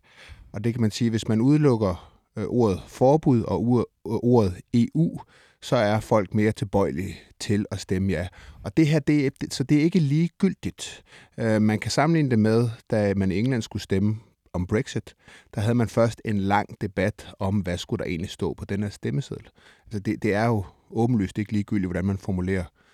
Og 0.52 0.64
det 0.64 0.74
kan 0.74 0.82
man 0.82 0.92
sige, 0.92 1.10
hvis 1.10 1.28
man 1.28 1.42
udelukker 1.42 2.20
øh, 2.38 2.46
ordet 2.46 2.82
forbud 2.88 3.42
og 3.42 3.80
øh, 3.80 4.14
ordet 4.14 4.54
EU, 4.74 5.20
så 5.62 5.76
er 5.76 6.00
folk 6.00 6.34
mere 6.34 6.52
tilbøjelige 6.52 7.20
til 7.40 7.66
at 7.72 7.80
stemme 7.80 8.12
ja. 8.12 8.28
Og 8.64 8.78
det 8.78 8.88
her, 8.88 9.00
det, 9.00 9.34
så 9.50 9.64
det 9.64 9.78
er 9.78 9.82
ikke 9.82 10.00
ligegyldigt. 10.00 11.04
Øh, 11.38 11.62
man 11.62 11.80
kan 11.80 11.92
sammenligne 11.92 12.30
det 12.30 12.40
med, 12.40 12.70
da 12.92 13.14
man 13.16 13.32
i 13.32 13.40
England 13.40 13.62
skulle 13.62 13.84
stemme 13.84 14.20
om 14.54 14.68
Brexit, 14.68 15.16
der 15.56 15.62
havde 15.62 15.76
man 15.76 15.88
først 15.88 16.22
en 16.26 16.38
lang 16.38 16.82
debat 16.82 17.34
om, 17.40 17.56
hvad 17.56 17.78
skulle 17.78 18.04
der 18.04 18.10
egentlig 18.10 18.30
stå 18.30 18.54
på 18.54 18.66
den 18.66 18.84
her 18.84 18.90
stemmeseddel. 18.90 19.50
Altså 19.86 20.00
det, 20.00 20.24
det 20.24 20.34
er 20.34 20.46
jo 20.46 20.66
åbenlyst 20.92 21.38
ikke 21.38 21.52
ligegyldigt, 21.52 21.88
hvordan 21.88 22.06
man 22.06 22.18
formulerer 22.18 22.64
øh, 22.64 22.89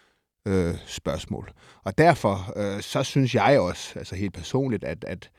øh, 0.46 0.76
spørgsmål. 0.86 1.52
Og 1.84 1.98
derfor 1.98 2.54
øh, 2.56 2.82
så 2.82 3.04
synes 3.04 3.36
jeg 3.36 3.60
også, 3.60 4.00
altså 4.00 4.16
helt 4.16 4.34
personligt, 4.34 4.84
at, 4.84 5.04
at 5.08 5.30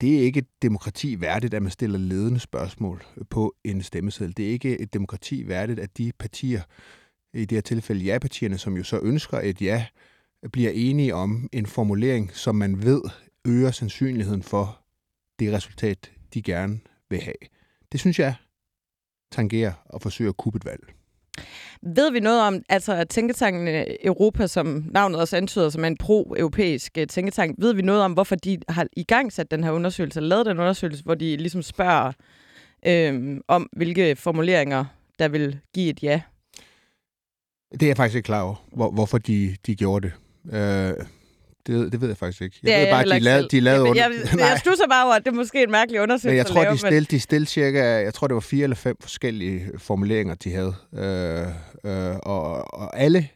det 0.00 0.18
er 0.18 0.22
ikke 0.22 0.38
et 0.38 0.48
demokrati 0.62 1.20
værdigt, 1.20 1.54
at 1.54 1.62
man 1.62 1.70
stiller 1.70 1.98
ledende 1.98 2.40
spørgsmål 2.40 3.04
på 3.30 3.54
en 3.64 3.82
stemmeseddel. 3.82 4.36
Det 4.36 4.46
er 4.46 4.50
ikke 4.50 4.78
et 4.80 4.94
demokrati 4.94 5.48
værdigt, 5.48 5.80
at 5.80 5.98
de 5.98 6.12
partier, 6.18 6.62
i 7.34 7.44
det 7.44 7.56
her 7.56 7.60
tilfælde 7.62 8.04
ja-partierne, 8.04 8.58
som 8.58 8.76
jo 8.76 8.84
så 8.84 9.00
ønsker 9.02 9.40
et 9.40 9.62
ja, 9.62 9.86
bliver 10.52 10.70
enige 10.74 11.14
om 11.14 11.48
en 11.52 11.66
formulering, 11.66 12.32
som 12.32 12.54
man 12.54 12.82
ved 12.82 13.02
øger 13.44 13.70
sandsynligheden 13.70 14.42
for 14.42 14.80
det 15.38 15.52
resultat, 15.52 16.12
de 16.34 16.42
gerne 16.42 16.80
vil 17.10 17.20
have. 17.20 17.34
Det 17.92 18.00
synes 18.00 18.18
jeg 18.18 18.34
tangerer 19.32 19.72
at 19.94 20.02
forsøge 20.02 20.28
at 20.28 20.36
kubbe 20.36 20.56
et 20.56 20.64
valg. 20.64 20.94
Ved 21.86 22.12
vi 22.12 22.20
noget 22.20 22.42
om, 22.42 22.62
altså 22.68 22.92
at 22.92 23.08
tænketanken 23.08 23.68
øh, 23.68 23.84
Europa, 24.04 24.46
som 24.46 24.84
navnet 24.90 25.20
også 25.20 25.36
antyder, 25.36 25.68
som 25.70 25.84
er 25.84 25.88
en 25.88 25.96
pro-europæisk 25.96 26.98
øh, 26.98 27.06
tænketank, 27.06 27.54
ved 27.58 27.74
vi 27.74 27.82
noget 27.82 28.02
om, 28.02 28.12
hvorfor 28.12 28.36
de 28.36 28.58
har 28.68 28.86
i 28.96 29.04
gang 29.04 29.32
sat 29.32 29.50
den 29.50 29.64
her 29.64 29.70
undersøgelse, 29.70 30.20
lavet 30.20 30.46
den 30.46 30.58
undersøgelse, 30.58 31.04
hvor 31.04 31.14
de 31.14 31.36
ligesom 31.36 31.62
spørger 31.62 32.12
øh, 32.86 33.40
om, 33.48 33.68
hvilke 33.72 34.16
formuleringer, 34.16 34.84
der 35.18 35.28
vil 35.28 35.58
give 35.74 35.90
et 35.90 36.02
ja? 36.02 36.20
Det 37.72 37.82
er 37.82 37.86
jeg 37.86 37.96
faktisk 37.96 38.16
ikke 38.16 38.26
klar 38.26 38.42
over, 38.42 38.64
hvor, 38.72 38.90
hvorfor 38.90 39.18
de, 39.18 39.56
de 39.66 39.74
gjorde 39.74 40.08
det. 40.08 40.14
Øh, 40.54 41.06
det, 41.66 41.92
det 41.92 42.00
ved 42.00 42.08
jeg 42.08 42.16
faktisk 42.16 42.42
ikke. 42.42 42.58
Jeg 42.62 42.72
det 42.72 42.86
ved 42.86 42.92
bare, 42.92 43.00
at 43.00 43.20
de 43.20 43.24
lavede, 43.24 43.48
de 43.48 43.60
lavede 43.60 43.88
jeg, 43.88 43.96
jeg, 43.96 44.10
jeg, 44.32 44.38
jeg 44.38 44.58
stusser 44.58 44.88
bare 44.88 45.04
over, 45.04 45.14
at 45.14 45.24
det 45.24 45.30
er 45.30 45.34
måske 45.34 45.62
en 45.62 45.70
mærkelig 45.70 46.00
undersøgelse 46.00 46.28
Men 46.28 46.36
jeg 46.36 46.46
tror, 46.46 46.60
at 46.60 46.64
lave, 46.64 46.74
de 46.74 46.78
stillede, 46.78 47.04
de 47.04 47.20
stillede 47.20 47.50
cirka, 47.50 47.82
jeg 47.82 48.14
tror, 48.14 48.26
det 48.26 48.34
var 48.34 48.40
fire 48.40 48.62
eller 48.62 48.76
fem 48.76 48.96
forskellige 49.00 49.70
formuleringer, 49.78 50.34
de 50.34 50.52
havde. 50.52 50.74
Øh, 50.94 51.46
øh, 51.92 52.16
og, 52.22 52.74
og 52.74 53.00
alle 53.00 53.28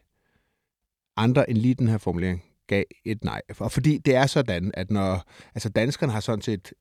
andre 1.16 1.50
end 1.50 1.58
lige 1.58 1.74
den 1.74 1.88
her 1.88 1.98
formulering 1.98 2.42
gav 2.68 2.84
et 3.04 3.24
nej. 3.24 3.42
Og 3.58 3.72
fordi 3.72 3.98
det 3.98 4.14
er 4.14 4.26
sådan, 4.26 4.70
at 4.74 4.90
når 4.90 5.22
altså 5.54 5.68
danskerne 5.68 6.12
har 6.12 6.20
sådan 6.20 6.42
set 6.42 6.72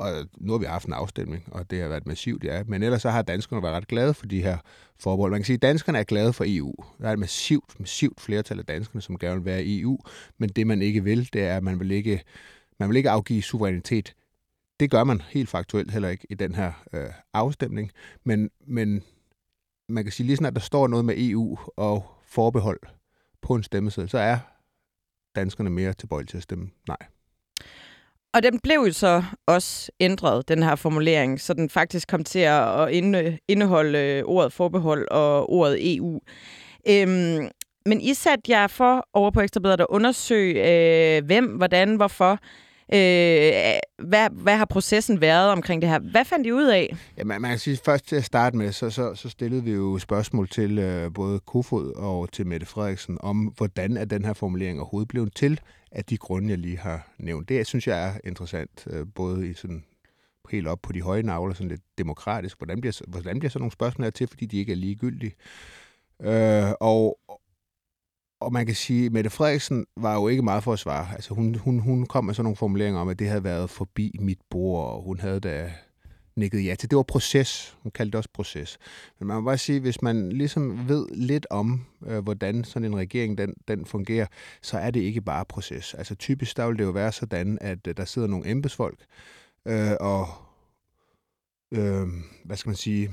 og 0.00 0.18
øh, 0.18 0.26
nu 0.38 0.52
har 0.52 0.58
vi 0.58 0.64
haft 0.64 0.86
en 0.86 0.92
afstemning, 0.92 1.44
og 1.46 1.70
det 1.70 1.80
har 1.80 1.88
været 1.88 2.06
massivt, 2.06 2.44
ja. 2.44 2.62
Men 2.66 2.82
ellers 2.82 3.02
så 3.02 3.10
har 3.10 3.22
danskerne 3.22 3.62
været 3.62 3.74
ret 3.74 3.88
glade 3.88 4.14
for 4.14 4.26
de 4.26 4.42
her 4.42 4.58
forbehold. 4.98 5.30
Man 5.30 5.40
kan 5.40 5.44
sige, 5.44 5.54
at 5.54 5.62
danskerne 5.62 5.98
er 5.98 6.04
glade 6.04 6.32
for 6.32 6.44
EU. 6.48 6.74
Der 6.98 7.08
er 7.08 7.12
et 7.12 7.18
massivt, 7.18 7.80
massivt 7.80 8.20
flertal 8.20 8.58
af 8.58 8.64
danskerne, 8.64 9.02
som 9.02 9.18
gerne 9.18 9.36
vil 9.36 9.44
være 9.44 9.64
i 9.64 9.80
EU. 9.80 9.98
Men 10.38 10.48
det, 10.48 10.66
man 10.66 10.82
ikke 10.82 11.04
vil, 11.04 11.32
det 11.32 11.42
er, 11.42 11.56
at 11.56 11.62
man 11.62 11.80
vil 11.80 11.90
ikke, 11.90 12.22
man 12.78 12.88
vil 12.88 12.96
ikke 12.96 13.10
afgive 13.10 13.42
suverænitet. 13.42 14.14
Det 14.80 14.90
gør 14.90 15.04
man 15.04 15.22
helt 15.28 15.48
faktuelt 15.48 15.90
heller 15.90 16.08
ikke 16.08 16.26
i 16.30 16.34
den 16.34 16.54
her 16.54 16.72
øh, 16.92 17.10
afstemning. 17.34 17.90
Men, 18.24 18.50
men 18.66 19.02
man 19.88 20.04
kan 20.04 20.12
sige, 20.12 20.26
lige 20.26 20.36
snart 20.36 20.54
der 20.54 20.60
står 20.60 20.88
noget 20.88 21.04
med 21.04 21.14
EU 21.18 21.58
og 21.76 22.06
forbehold 22.26 22.80
på 23.42 23.54
en 23.54 23.62
stemmeseddel, 23.62 24.10
så 24.10 24.18
er 24.18 24.38
danskerne 25.36 25.70
mere 25.70 25.92
tilbøjelige 25.92 26.30
til 26.30 26.36
at 26.36 26.42
stemme 26.42 26.70
nej. 26.88 27.06
Og 28.34 28.42
den 28.42 28.60
blev 28.60 28.76
jo 28.86 28.92
så 28.92 29.22
også 29.46 29.90
ændret, 30.00 30.48
den 30.48 30.62
her 30.62 30.74
formulering, 30.74 31.40
så 31.40 31.54
den 31.54 31.70
faktisk 31.70 32.08
kom 32.08 32.24
til 32.24 32.38
at 32.38 32.90
indeholde 33.48 33.98
øh, 33.98 34.22
ordet 34.24 34.52
forbehold 34.52 35.08
og 35.10 35.50
ordet 35.50 35.96
EU. 35.96 36.20
Øhm, 36.88 37.48
men 37.86 38.00
I 38.00 38.14
satte 38.14 38.52
jer 38.52 38.66
for 38.66 39.08
over 39.14 39.30
på 39.30 39.40
Ekstrabladet 39.40 39.80
at 39.80 39.86
undersøge, 39.88 40.54
øh, 41.16 41.24
hvem, 41.24 41.46
hvordan, 41.46 41.96
hvorfor. 41.96 42.38
Øh, 42.92 43.52
hvad, 44.08 44.30
hvad 44.32 44.56
har 44.56 44.64
processen 44.64 45.20
været 45.20 45.50
omkring 45.50 45.82
det 45.82 45.90
her? 45.90 45.98
Hvad 45.98 46.24
fandt 46.24 46.46
I 46.46 46.52
ud 46.52 46.66
af? 46.66 46.96
Ja, 47.16 47.24
man, 47.24 47.40
man 47.40 47.50
kan 47.50 47.58
sige, 47.58 47.76
først 47.84 48.08
til 48.08 48.16
at 48.16 48.24
starte 48.24 48.56
med, 48.56 48.72
så, 48.72 48.90
så, 48.90 49.14
så 49.14 49.28
stillede 49.28 49.64
vi 49.64 49.72
jo 49.72 49.98
spørgsmål 49.98 50.48
til 50.48 50.78
øh, 50.78 51.12
både 51.14 51.40
Kofod 51.40 51.92
og 51.96 52.32
til 52.32 52.46
Mette 52.46 52.66
Frederiksen 52.66 53.18
om, 53.20 53.52
hvordan 53.56 53.96
er 53.96 54.04
den 54.04 54.24
her 54.24 54.32
formulering 54.32 54.80
overhovedet 54.80 55.08
blevet 55.08 55.34
til 55.34 55.60
af 55.92 56.04
de 56.04 56.16
grunde, 56.16 56.50
jeg 56.50 56.58
lige 56.58 56.78
har 56.78 57.08
nævnt. 57.18 57.48
Det 57.48 57.66
synes 57.66 57.86
jeg 57.86 58.08
er 58.08 58.12
interessant, 58.24 58.86
øh, 58.90 59.06
både 59.14 59.48
i 59.48 59.54
sådan 59.54 59.84
helt 60.50 60.66
op 60.66 60.78
på 60.82 60.92
de 60.92 61.02
høje 61.02 61.22
navler, 61.22 61.54
sådan 61.54 61.68
lidt 61.68 61.82
demokratisk. 61.98 62.58
Hvordan 62.58 62.80
bliver, 62.80 63.00
hvordan 63.08 63.38
bliver 63.38 63.50
så 63.50 63.58
nogle 63.58 63.72
spørgsmål 63.72 64.04
her 64.04 64.10
til, 64.10 64.26
fordi 64.26 64.46
de 64.46 64.58
ikke 64.58 64.72
er 64.72 64.76
ligegyldige? 64.76 65.32
Øh, 66.22 66.72
og, 66.80 67.18
og 68.40 68.52
man 68.52 68.66
kan 68.66 68.74
sige, 68.74 69.06
at 69.06 69.12
Mette 69.12 69.30
Frederiksen 69.30 69.86
var 69.96 70.14
jo 70.14 70.28
ikke 70.28 70.42
meget 70.42 70.64
for 70.64 70.72
at 70.72 70.78
svare. 70.78 71.06
Altså 71.14 71.34
hun, 71.34 71.54
hun, 71.54 71.78
hun 71.78 72.06
kom 72.06 72.24
med 72.24 72.34
sådan 72.34 72.44
nogle 72.44 72.56
formuleringer 72.56 73.00
om, 73.00 73.08
at 73.08 73.18
det 73.18 73.28
havde 73.28 73.44
været 73.44 73.70
forbi 73.70 74.16
mit 74.20 74.38
bord, 74.50 74.94
og 74.94 75.02
hun 75.02 75.20
havde 75.20 75.40
da 75.40 75.72
nikket 76.36 76.64
ja 76.64 76.74
til. 76.74 76.90
Det 76.90 76.96
var 76.96 77.02
proces. 77.02 77.76
Hun 77.82 77.92
kaldte 77.92 78.10
det 78.10 78.18
også 78.18 78.30
proces. 78.32 78.78
Men 79.18 79.28
man 79.28 79.36
må 79.36 79.42
bare 79.42 79.58
sige, 79.58 79.80
hvis 79.80 80.02
man 80.02 80.32
ligesom 80.32 80.88
ved 80.88 81.06
lidt 81.12 81.46
om, 81.50 81.86
øh, 82.06 82.18
hvordan 82.18 82.64
sådan 82.64 82.86
en 82.92 82.96
regering 82.96 83.38
den, 83.38 83.54
den 83.68 83.86
fungerer, 83.86 84.26
så 84.62 84.78
er 84.78 84.90
det 84.90 85.00
ikke 85.00 85.20
bare 85.20 85.44
proces. 85.44 85.94
Altså 85.94 86.14
typisk, 86.14 86.56
der 86.56 86.66
vil 86.66 86.78
det 86.78 86.84
jo 86.84 86.90
være 86.90 87.12
sådan, 87.12 87.58
at 87.60 87.86
øh, 87.86 87.96
der 87.96 88.04
sidder 88.04 88.28
nogle 88.28 88.50
embedsfolk, 88.50 89.04
øh, 89.66 89.92
og 90.00 90.28
øh, 91.72 92.08
hvad 92.44 92.56
skal 92.56 92.68
man 92.68 92.76
sige, 92.76 93.10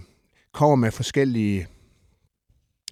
kommer 0.54 0.75
med 0.75 0.91
forskellige 0.91 1.67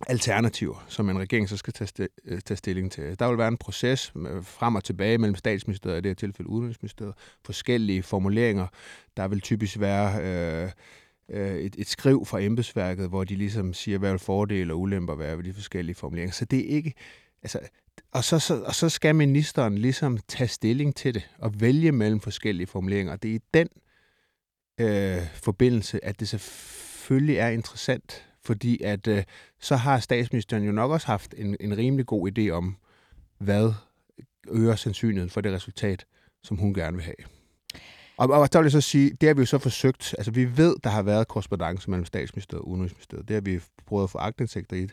alternativer, 0.08 0.86
som 0.88 1.10
en 1.10 1.20
regering 1.20 1.50
så 1.50 1.58
skal 1.58 1.74
tage, 1.74 2.10
øh, 2.26 2.42
tage 2.42 2.58
stilling 2.58 2.92
til. 2.92 3.20
Der 3.20 3.28
vil 3.28 3.38
være 3.38 3.48
en 3.48 3.58
proces 3.58 4.12
frem 4.42 4.76
og 4.76 4.84
tilbage 4.84 5.18
mellem 5.18 5.36
statsministeriet 5.36 5.94
og 5.94 5.98
i 5.98 6.02
det 6.02 6.10
her 6.10 6.16
tilfælde 6.16 6.50
udenrigsministeriet, 6.50 7.14
forskellige 7.46 8.04
formuleringer. 8.04 8.68
Der 9.18 9.28
vil 9.28 9.42
typisk 9.42 9.80
være 9.80 10.22
øh, 10.22 10.72
øh, 11.30 11.58
et, 11.58 11.76
et 11.78 11.88
skriv 11.88 12.26
fra 12.26 12.42
embedsværket, 12.42 13.10
hvor 13.10 13.24
de 13.24 13.36
ligesom 13.36 13.74
siger, 13.74 13.98
hvad 13.98 14.12
vil 14.12 14.20
fordele 14.20 14.74
og 14.74 14.80
ulemper 14.80 15.16
være 15.16 15.38
ved 15.38 15.44
de 15.44 15.54
forskellige 15.54 15.96
formuleringer. 15.96 16.34
Så 16.34 16.46
det 16.46 16.60
er 16.60 16.76
ikke... 16.76 16.94
Altså, 17.44 17.60
og 18.12 18.24
så, 18.24 18.40
så, 18.40 18.62
og 18.62 18.76
så 18.76 18.90
skal 18.90 19.16
ministeren 19.16 19.78
ligesom 19.78 20.18
tage 20.28 20.48
stilling 20.48 20.96
til 20.96 21.14
det 21.14 21.30
og 21.38 21.62
vælge 21.62 21.92
mellem 21.92 22.20
forskellige 22.20 22.68
formuleringer. 22.68 23.16
Det 23.16 23.32
er 23.32 23.36
i 23.36 23.42
den 23.54 23.68
øh, 24.80 25.22
forbindelse, 25.34 26.06
at 26.06 26.20
det 26.20 26.28
selvfølgelig 26.28 27.38
er 27.38 27.50
interessant 27.50 28.26
fordi 28.46 28.84
at 28.84 29.08
øh, 29.08 29.24
så 29.60 29.76
har 29.76 30.00
statsministeren 30.00 30.64
jo 30.64 30.72
nok 30.72 30.92
også 30.92 31.08
haft 31.08 31.34
en, 31.38 31.58
en 31.60 31.78
rimelig 31.78 32.06
god 32.06 32.32
idé 32.32 32.50
om, 32.50 32.78
hvad 33.38 33.74
øger 34.48 34.76
sandsynligheden 34.76 35.30
for 35.30 35.42
det 35.42 35.54
resultat, 35.54 36.06
som 36.44 36.58
hun 36.58 36.74
gerne 36.74 36.98
vil 36.98 37.06
have. 37.06 37.16
Og, 38.18 38.30
og 38.30 38.54
der 38.54 38.60
vil 38.60 38.66
jeg 38.66 38.72
så 38.72 38.82
sige, 38.82 39.18
det 39.22 39.30
har 39.30 39.34
vi 39.34 39.42
jo 39.42 39.46
så 39.46 39.58
forsøgt, 39.58 40.16
altså 40.18 40.32
vi 40.32 40.58
ved, 40.58 40.76
der 40.84 40.90
har 40.90 41.02
været 41.02 41.28
korrespondence 41.28 41.90
mellem 41.90 42.06
statsministeriet 42.06 42.62
og 42.62 42.68
udenrigsministeriet. 42.68 43.28
Det 43.28 43.34
har 43.34 43.42
vi 43.42 43.60
prøvet 43.86 44.04
at 44.04 44.10
få 44.10 44.18
agtindsigter 44.18 44.78
i. 44.78 44.88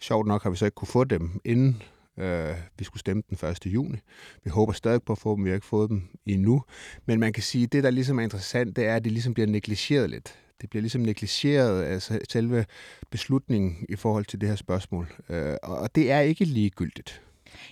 Sjovt 0.00 0.26
nok 0.26 0.42
har 0.42 0.50
vi 0.50 0.56
så 0.56 0.64
ikke 0.64 0.74
kunne 0.74 0.88
få 0.88 1.04
dem, 1.04 1.40
inden 1.44 1.82
øh, 2.18 2.54
vi 2.78 2.84
skulle 2.84 3.00
stemme 3.00 3.22
den 3.30 3.48
1. 3.48 3.66
juni. 3.66 3.98
Vi 4.44 4.50
håber 4.50 4.72
stadig 4.72 5.02
på 5.02 5.12
at 5.12 5.18
få 5.18 5.36
dem, 5.36 5.44
vi 5.44 5.50
har 5.50 5.54
ikke 5.54 5.66
fået 5.66 5.90
dem 5.90 6.02
endnu. 6.26 6.62
Men 7.06 7.20
man 7.20 7.32
kan 7.32 7.42
sige, 7.42 7.64
at 7.64 7.72
det, 7.72 7.84
der 7.84 7.90
ligesom 7.90 8.18
er 8.18 8.22
interessant, 8.22 8.76
det 8.76 8.86
er, 8.86 8.96
at 8.96 9.04
det 9.04 9.12
ligesom 9.12 9.34
bliver 9.34 9.46
negligeret 9.46 10.10
lidt 10.10 10.38
det 10.60 10.70
bliver 10.70 10.80
ligesom 10.80 11.00
negligeret, 11.00 11.84
altså 11.84 12.18
selve 12.30 12.64
beslutningen 13.10 13.86
i 13.88 13.96
forhold 13.96 14.24
til 14.24 14.40
det 14.40 14.48
her 14.48 14.56
spørgsmål. 14.56 15.12
Øh, 15.30 15.56
og 15.62 15.94
det 15.94 16.10
er 16.10 16.20
ikke 16.20 16.44
ligegyldigt. 16.44 17.22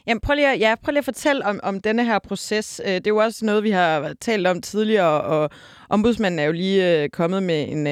Jamen, 0.07 0.21
prøv 0.21 0.35
lige, 0.35 0.53
at, 0.53 0.61
ja, 0.61 0.75
prøv 0.83 0.91
lige 0.91 0.99
at 0.99 1.05
fortælle 1.05 1.45
om, 1.45 1.61
om 1.63 1.81
denne 1.81 2.05
her 2.05 2.19
proces. 2.19 2.81
Øh, 2.85 2.95
det 2.95 3.07
er 3.07 3.11
jo 3.11 3.17
også 3.17 3.45
noget, 3.45 3.63
vi 3.63 3.71
har 3.71 4.15
talt 4.21 4.47
om 4.47 4.61
tidligere, 4.61 5.21
og 5.21 5.51
ombudsmanden 5.89 6.39
er 6.39 6.45
jo 6.45 6.53
lige 6.53 7.03
øh, 7.03 7.09
kommet 7.09 7.43
med 7.43 7.69
en, 7.69 7.83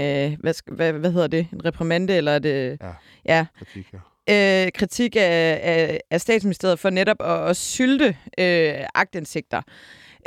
hvad, 0.40 0.74
hvad, 0.74 0.92
hvad 0.92 1.12
hedder 1.12 1.26
det, 1.26 1.46
en 1.52 1.64
reprimande, 1.64 2.14
eller 2.14 2.38
det... 2.38 2.78
Ja, 2.82 2.92
ja. 3.24 3.46
kritik, 3.58 3.86
ja. 3.92 3.98
Øh, 4.30 4.72
kritik 4.72 5.16
af, 5.16 5.60
af, 5.62 6.00
af 6.10 6.20
statsministeriet 6.20 6.78
for 6.78 6.90
netop 6.90 7.16
at, 7.20 7.48
at 7.48 7.56
sylte 7.56 8.16
øh, 8.38 8.74
agtindsigter. 8.94 9.62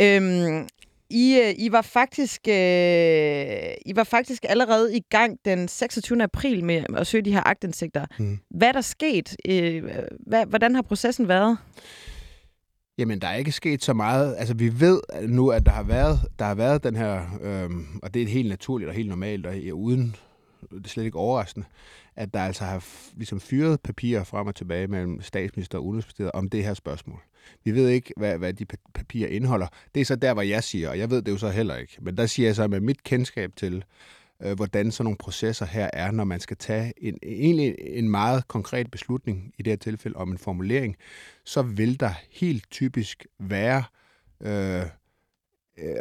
Øhm, 0.02 0.68
i, 1.10 1.40
øh, 1.44 1.54
I, 1.58 1.72
var 1.72 1.82
faktisk, 1.82 2.42
øh, 2.48 2.54
I 3.86 3.96
var 3.96 4.04
faktisk 4.04 4.46
allerede 4.50 4.98
i 4.98 5.02
gang 5.10 5.38
den 5.46 5.68
26. 5.68 6.24
april 6.24 6.64
med 6.64 6.84
at 6.98 7.08
søge 7.08 7.22
de 7.22 7.34
her 7.34 7.44
agtindsigter. 7.46 8.06
Mm. 8.20 8.40
Hvad 8.50 8.68
er 8.68 8.72
der 8.72 8.82
sket? 8.82 9.36
Øh, 9.50 9.84
hvad, 10.28 10.46
hvordan 10.46 10.76
har 10.76 10.82
processen 10.82 11.28
været? 11.28 11.58
Jamen, 12.98 13.22
der 13.22 13.28
er 13.28 13.36
ikke 13.36 13.52
sket 13.52 13.84
så 13.84 13.94
meget. 13.94 14.36
Altså, 14.38 14.54
vi 14.54 14.80
ved 14.80 15.02
nu, 15.28 15.50
at 15.50 15.66
der 15.66 15.72
har 15.72 15.84
været, 15.84 16.20
der 16.40 16.46
har 16.46 16.56
været 16.56 16.84
den 16.84 16.96
her, 16.96 17.22
øh, 17.42 17.70
og 18.04 18.14
det 18.14 18.22
er 18.22 18.28
helt 18.28 18.50
naturligt 18.50 18.90
og 18.90 18.96
helt 18.96 19.10
normalt, 19.10 19.46
og 19.46 19.56
uden, 19.74 20.16
det 20.72 20.86
er 20.86 20.90
slet 20.90 21.04
ikke 21.04 21.18
overraskende, 21.18 21.66
at 22.16 22.34
der 22.34 22.40
altså 22.40 22.64
har 22.64 22.86
ligesom 23.16 23.40
fyret 23.40 23.82
papirer 23.82 24.24
frem 24.24 24.48
og 24.48 24.56
tilbage 24.56 24.88
mellem 24.88 25.22
statsminister 25.22 25.78
og 25.78 25.86
udenrigsministeriet 25.86 26.32
om 26.32 26.50
det 26.50 26.64
her 26.64 26.74
spørgsmål. 26.74 27.22
Vi 27.64 27.72
ved 27.72 27.90
ikke, 27.90 28.14
hvad, 28.18 28.38
hvad 28.38 28.54
de 28.54 28.66
papirer 28.94 29.30
indeholder. 29.30 29.68
Det 29.96 30.02
er 30.02 30.06
så 30.06 30.16
der, 30.16 30.34
hvor 30.34 30.42
jeg 30.42 30.64
siger, 30.64 30.90
og 30.90 31.00
jeg 31.00 31.10
ved 31.10 31.22
det 31.22 31.32
jo 31.32 31.38
så 31.38 31.50
heller 31.50 31.76
ikke. 31.76 31.98
Men 32.02 32.18
der 32.18 32.26
siger 32.26 32.48
jeg 32.48 32.56
så 32.56 32.68
med 32.68 32.80
mit 32.80 33.04
kendskab 33.04 33.56
til, 33.56 33.84
øh, 34.44 34.56
hvordan 34.56 34.92
sådan 34.92 35.04
nogle 35.04 35.18
processer 35.18 35.66
her 35.66 35.90
er, 35.94 36.12
når 36.12 36.24
man 36.24 36.40
skal 36.40 36.58
tage 36.58 36.94
en, 36.98 37.18
egentlig 37.24 37.76
en 37.80 38.10
meget 38.10 38.48
konkret 38.48 38.92
beslutning, 38.92 39.54
i 39.58 39.64
det 39.64 39.72
her 39.72 39.78
tilfælde 39.78 40.18
om 40.18 40.32
en 40.32 40.38
formulering, 40.38 40.96
så 41.44 41.62
vil 41.62 42.00
der 42.00 42.12
helt 42.32 42.72
typisk 42.72 43.26
være 43.40 43.84
øh, 44.42 44.82
øh 45.78 45.96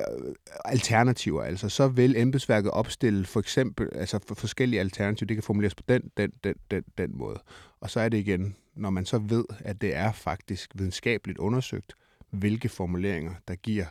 alternativer. 0.64 1.42
Altså, 1.42 1.68
så 1.68 1.88
vil 1.88 2.16
embedsværket 2.16 2.70
opstille 2.70 3.24
for 3.24 3.40
eksempel 3.40 3.88
altså 3.94 4.18
for 4.26 4.34
forskellige 4.34 4.80
alternativer. 4.80 5.26
Det 5.26 5.36
kan 5.36 5.42
formuleres 5.42 5.74
på 5.74 5.82
den, 5.88 6.10
den, 6.16 6.32
den, 6.44 6.54
den, 6.70 6.84
den 6.98 7.18
måde. 7.18 7.40
Og 7.80 7.90
så 7.90 8.00
er 8.00 8.08
det 8.08 8.18
igen, 8.18 8.56
når 8.76 8.90
man 8.90 9.06
så 9.06 9.18
ved, 9.18 9.44
at 9.58 9.80
det 9.80 9.96
er 9.96 10.12
faktisk 10.12 10.70
videnskabeligt 10.74 11.38
undersøgt, 11.38 11.92
hvilke 12.30 12.68
formuleringer, 12.68 13.34
der 13.48 13.54
giver 13.54 13.86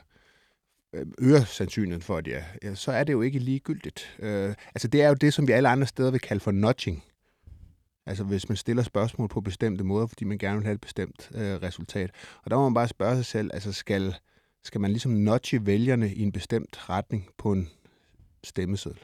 øh, 0.94 1.06
øger 1.18 1.44
sandsynligheden 1.44 2.02
for, 2.02 2.18
at 2.18 2.28
ja, 2.28 2.44
ja, 2.64 2.76
så 2.76 2.92
er 2.92 3.04
det 3.04 3.14
jo 3.14 3.22
ikke 3.22 3.40
ligegyldigt. 3.40 4.16
Øh, 4.20 4.56
altså 4.76 4.88
det 4.88 5.02
er 5.02 5.08
jo 5.08 5.14
det, 5.14 5.34
som 5.34 5.48
vi 5.48 5.52
alle 5.52 5.70
andre 5.70 5.88
steder 5.88 6.12
vil 6.12 6.20
kalde 6.20 6.40
for 6.40 6.52
nudging. 6.52 7.04
Altså 8.06 8.24
hvis 8.24 8.50
man 8.50 8.58
stiller 8.58 8.84
spørgsmål 8.84 9.28
på 9.28 9.42
bestemte 9.42 9.84
måder, 9.84 10.08
fordi 10.08 10.26
man 10.26 10.38
gerne 10.38 10.58
vil 10.58 10.66
have 10.66 10.76
et 10.76 10.82
bestemt 10.82 11.32
øh, 11.36 11.42
resultat. 11.42 12.12
Og 12.44 12.52
der 12.52 12.58
må 12.58 12.64
man 12.64 12.74
bare 12.74 12.88
spørge 12.88 13.16
sig 13.16 13.26
selv, 13.26 13.50
altså 13.54 13.74
skal, 13.74 14.16
skal 14.64 14.82
man 14.82 14.92
ligesom 14.92 15.12
nudge 15.12 15.66
vælgerne 15.66 16.14
i 16.14 16.22
en 16.22 16.32
bestemt 16.32 16.90
retning 16.90 17.30
på 17.38 17.52
en 17.52 17.70
stemmeseddel? 18.44 19.00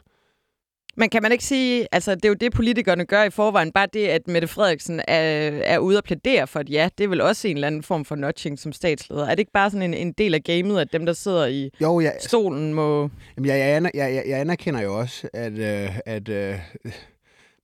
Men 0.96 1.10
kan 1.10 1.22
man 1.22 1.32
ikke 1.32 1.44
sige, 1.44 1.86
altså 1.92 2.14
det 2.14 2.24
er 2.24 2.28
jo 2.28 2.34
det, 2.34 2.52
politikerne 2.52 3.04
gør 3.04 3.22
i 3.22 3.30
forvejen, 3.30 3.72
bare 3.72 3.86
det, 3.92 4.06
at 4.06 4.28
Mette 4.28 4.48
Frederiksen 4.48 5.00
er, 5.08 5.20
er 5.64 5.78
ude 5.78 5.98
og 5.98 6.04
plædere 6.04 6.46
for 6.46 6.60
et 6.60 6.70
ja, 6.70 6.88
det 6.98 7.04
er 7.04 7.08
vel 7.08 7.20
også 7.20 7.48
en 7.48 7.56
eller 7.56 7.66
anden 7.66 7.82
form 7.82 8.04
for 8.04 8.14
notching 8.14 8.58
som 8.58 8.72
statsleder. 8.72 9.26
Er 9.26 9.30
det 9.30 9.38
ikke 9.38 9.52
bare 9.52 9.70
sådan 9.70 9.82
en, 9.82 9.94
en 9.94 10.12
del 10.12 10.34
af 10.34 10.42
gamet, 10.42 10.80
at 10.80 10.92
dem, 10.92 11.06
der 11.06 11.12
sidder 11.12 11.46
i 11.46 11.70
jo, 11.80 12.00
ja, 12.00 12.10
stolen, 12.20 12.74
må... 12.74 13.10
Jamen, 13.36 13.48
jeg, 13.48 13.58
jeg, 13.58 13.90
jeg, 13.94 14.24
jeg 14.26 14.40
anerkender 14.40 14.82
jo 14.82 14.98
også, 14.98 15.28
at, 15.32 15.52
øh, 15.52 15.98
at 16.06 16.28
øh, 16.28 16.58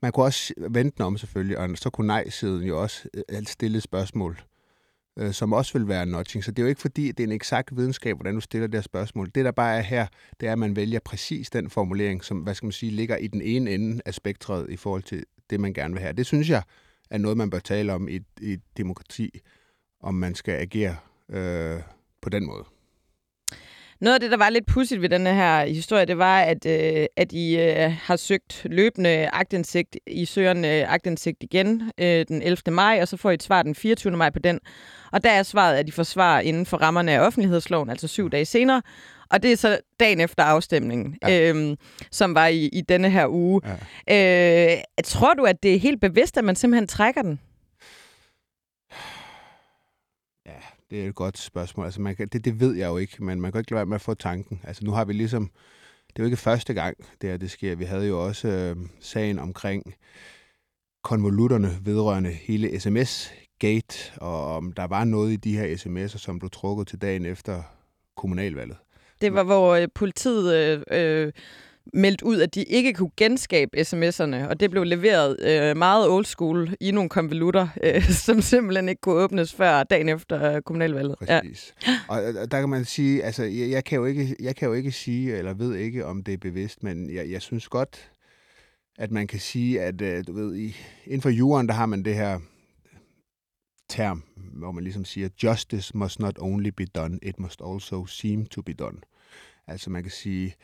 man 0.02 0.12
kunne 0.12 0.26
også 0.26 0.54
vente 0.70 1.00
om 1.00 1.18
selvfølgelig, 1.18 1.58
og 1.58 1.68
så 1.74 1.90
kunne 1.90 2.06
nej-siden 2.06 2.66
jo 2.66 2.82
også 2.82 3.08
øh, 3.14 3.42
stille 3.46 3.80
spørgsmål 3.80 4.38
øh, 5.16 5.32
som 5.32 5.52
også 5.52 5.78
vil 5.78 5.88
være 5.88 6.06
notching. 6.06 6.44
Så 6.44 6.50
det 6.50 6.58
er 6.58 6.62
jo 6.62 6.68
ikke 6.68 6.80
fordi, 6.80 7.12
det 7.12 7.20
er 7.20 7.26
en 7.26 7.32
eksakt 7.32 7.76
videnskab, 7.76 8.16
hvordan 8.16 8.34
du 8.34 8.40
stiller 8.40 8.66
det 8.66 8.74
her 8.74 8.82
spørgsmål. 8.82 9.30
Det, 9.34 9.44
der 9.44 9.50
bare 9.50 9.76
er 9.76 9.80
her, 9.80 10.06
det 10.40 10.48
er, 10.48 10.52
at 10.52 10.58
man 10.58 10.76
vælger 10.76 11.00
præcis 11.04 11.50
den 11.50 11.70
formulering, 11.70 12.24
som 12.24 12.38
hvad 12.38 12.54
skal 12.54 12.66
man 12.66 12.72
sige, 12.72 12.92
ligger 12.92 13.16
i 13.16 13.26
den 13.26 13.42
ene 13.42 13.70
ende 13.70 14.02
af 14.04 14.14
spektret 14.14 14.70
i 14.70 14.76
forhold 14.76 15.02
til 15.02 15.24
det, 15.50 15.60
man 15.60 15.72
gerne 15.72 15.94
vil 15.94 16.02
have. 16.02 16.12
Det 16.12 16.26
synes 16.26 16.50
jeg 16.50 16.62
er 17.10 17.18
noget, 17.18 17.36
man 17.36 17.50
bør 17.50 17.58
tale 17.58 17.92
om 17.92 18.08
i, 18.08 18.20
i 18.40 18.52
et 18.52 18.62
demokrati, 18.76 19.40
om 20.00 20.14
man 20.14 20.34
skal 20.34 20.54
agere 20.54 20.96
øh, 21.28 21.80
på 22.22 22.28
den 22.28 22.46
måde. 22.46 22.64
Noget 24.00 24.14
af 24.14 24.20
det, 24.20 24.30
der 24.30 24.36
var 24.36 24.50
lidt 24.50 24.66
pudsigt 24.66 25.02
ved 25.02 25.08
denne 25.08 25.34
her 25.34 25.66
historie, 25.66 26.04
det 26.04 26.18
var, 26.18 26.40
at, 26.40 26.66
øh, 26.66 27.06
at 27.16 27.32
I 27.32 27.58
øh, 27.60 27.92
har 28.02 28.16
søgt 28.16 28.62
løbende 28.64 29.28
agtindsigt. 29.32 29.96
I 30.06 30.24
søger 30.24 30.50
en 30.50 30.64
øh, 30.64 30.92
agtindsigt 30.92 31.42
igen 31.42 31.90
øh, 31.98 32.24
den 32.28 32.42
11. 32.42 32.56
maj, 32.70 32.98
og 33.02 33.08
så 33.08 33.16
får 33.16 33.30
I 33.30 33.34
et 33.34 33.42
svar 33.42 33.62
den 33.62 33.74
24. 33.74 34.16
maj 34.16 34.30
på 34.30 34.38
den. 34.38 34.60
Og 35.12 35.24
der 35.24 35.30
er 35.30 35.42
svaret, 35.42 35.76
at 35.76 35.88
I 35.88 35.90
får 35.90 36.02
svar 36.02 36.40
inden 36.40 36.66
for 36.66 36.76
rammerne 36.76 37.12
af 37.12 37.20
offentlighedsloven, 37.20 37.90
altså 37.90 38.08
syv 38.08 38.30
dage 38.30 38.44
senere. 38.44 38.82
Og 39.30 39.42
det 39.42 39.52
er 39.52 39.56
så 39.56 39.78
dagen 40.00 40.20
efter 40.20 40.42
afstemningen, 40.44 41.16
ja. 41.22 41.48
øhm, 41.48 41.76
som 42.10 42.34
var 42.34 42.46
i, 42.46 42.68
i 42.72 42.80
denne 42.80 43.10
her 43.10 43.26
uge. 43.28 43.60
Ja. 44.08 44.74
Øh, 44.74 44.78
tror 45.04 45.34
du, 45.34 45.44
at 45.44 45.62
det 45.62 45.74
er 45.74 45.78
helt 45.78 46.00
bevidst, 46.00 46.38
at 46.38 46.44
man 46.44 46.56
simpelthen 46.56 46.86
trækker 46.86 47.22
den? 47.22 47.40
Det 50.90 51.04
er 51.04 51.08
et 51.08 51.14
godt 51.14 51.38
spørgsmål. 51.38 51.84
Altså, 51.84 52.00
man 52.00 52.16
kan, 52.16 52.28
det, 52.28 52.44
det 52.44 52.60
ved 52.60 52.74
jeg 52.74 52.88
jo 52.88 52.96
ikke, 52.96 53.24
men 53.24 53.40
man 53.40 53.52
kan 53.52 53.58
ikke 53.58 53.70
lade 53.70 53.78
være 53.78 53.86
med 53.86 53.94
at 53.94 54.00
få 54.00 54.14
tanken. 54.14 54.60
Altså, 54.64 54.84
nu 54.84 54.90
har 54.90 55.04
vi 55.04 55.12
ligesom... 55.12 55.50
Det 56.08 56.18
er 56.18 56.22
jo 56.22 56.24
ikke 56.24 56.36
første 56.36 56.74
gang, 56.74 56.96
det 57.20 57.30
her 57.30 57.36
det 57.36 57.50
sker. 57.50 57.74
Vi 57.74 57.84
havde 57.84 58.06
jo 58.06 58.24
også 58.26 58.48
øh, 58.48 58.76
sagen 59.00 59.38
omkring 59.38 59.94
konvolutterne 61.04 61.78
vedrørende 61.82 62.30
hele 62.30 62.80
sms-gate, 62.80 64.12
og 64.20 64.56
om 64.56 64.72
der 64.72 64.86
var 64.86 65.04
noget 65.04 65.32
i 65.32 65.36
de 65.36 65.56
her 65.56 65.76
sms'er, 65.76 66.18
som 66.18 66.38
blev 66.38 66.50
trukket 66.50 66.86
til 66.86 67.00
dagen 67.00 67.26
efter 67.26 67.62
kommunalvalget. 68.16 68.76
Det 69.20 69.34
var, 69.34 69.42
hvor 69.42 69.74
øh, 69.74 69.88
politiet 69.94 70.54
øh, 70.54 70.82
øh, 70.90 71.32
meldt 71.92 72.22
ud, 72.22 72.40
at 72.40 72.54
de 72.54 72.62
ikke 72.62 72.92
kunne 72.92 73.10
genskabe 73.16 73.78
sms'erne, 73.78 74.48
og 74.48 74.60
det 74.60 74.70
blev 74.70 74.84
leveret 74.84 75.36
øh, 75.40 75.76
meget 75.76 76.08
old 76.08 76.24
school 76.24 76.76
i 76.80 76.90
nogle 76.90 77.08
konvolutter, 77.08 77.68
øh, 77.82 78.02
som 78.26 78.40
simpelthen 78.40 78.88
ikke 78.88 79.00
kunne 79.00 79.14
åbnes 79.14 79.54
før 79.54 79.82
dagen 79.82 80.08
efter 80.08 80.54
øh, 80.54 80.62
kommunalvalget. 80.62 81.16
Præcis. 81.18 81.74
Ja. 81.86 81.98
Og 82.08 82.28
øh, 82.28 82.34
der 82.34 82.60
kan 82.60 82.68
man 82.68 82.84
sige, 82.84 83.24
altså 83.24 83.42
jeg, 83.44 83.70
jeg, 83.70 83.84
kan 83.84 83.98
jo 83.98 84.04
ikke, 84.04 84.36
jeg 84.40 84.56
kan 84.56 84.68
jo 84.68 84.74
ikke 84.74 84.92
sige, 84.92 85.36
eller 85.36 85.54
ved 85.54 85.74
ikke, 85.74 86.06
om 86.06 86.22
det 86.22 86.34
er 86.34 86.38
bevidst, 86.38 86.82
men 86.82 87.14
jeg, 87.14 87.30
jeg 87.30 87.42
synes 87.42 87.68
godt, 87.68 88.10
at 88.98 89.10
man 89.10 89.26
kan 89.26 89.40
sige, 89.40 89.80
at 89.80 90.00
øh, 90.00 90.24
du 90.26 90.32
ved, 90.32 90.56
i, 90.56 90.76
inden 91.04 91.22
for 91.22 91.30
juren, 91.30 91.66
der 91.66 91.74
har 91.74 91.86
man 91.86 92.02
det 92.02 92.14
her 92.14 92.40
term, 93.88 94.22
hvor 94.36 94.72
man 94.72 94.84
ligesom 94.84 95.04
siger, 95.04 95.28
justice 95.42 95.96
must 95.96 96.20
not 96.20 96.38
only 96.40 96.68
be 96.68 96.84
done, 96.84 97.18
it 97.22 97.38
must 97.38 97.62
also 97.70 98.06
seem 98.06 98.46
to 98.46 98.62
be 98.62 98.72
done. 98.72 98.98
Altså 99.66 99.90
man 99.90 100.02
kan 100.02 100.12
sige, 100.12 100.54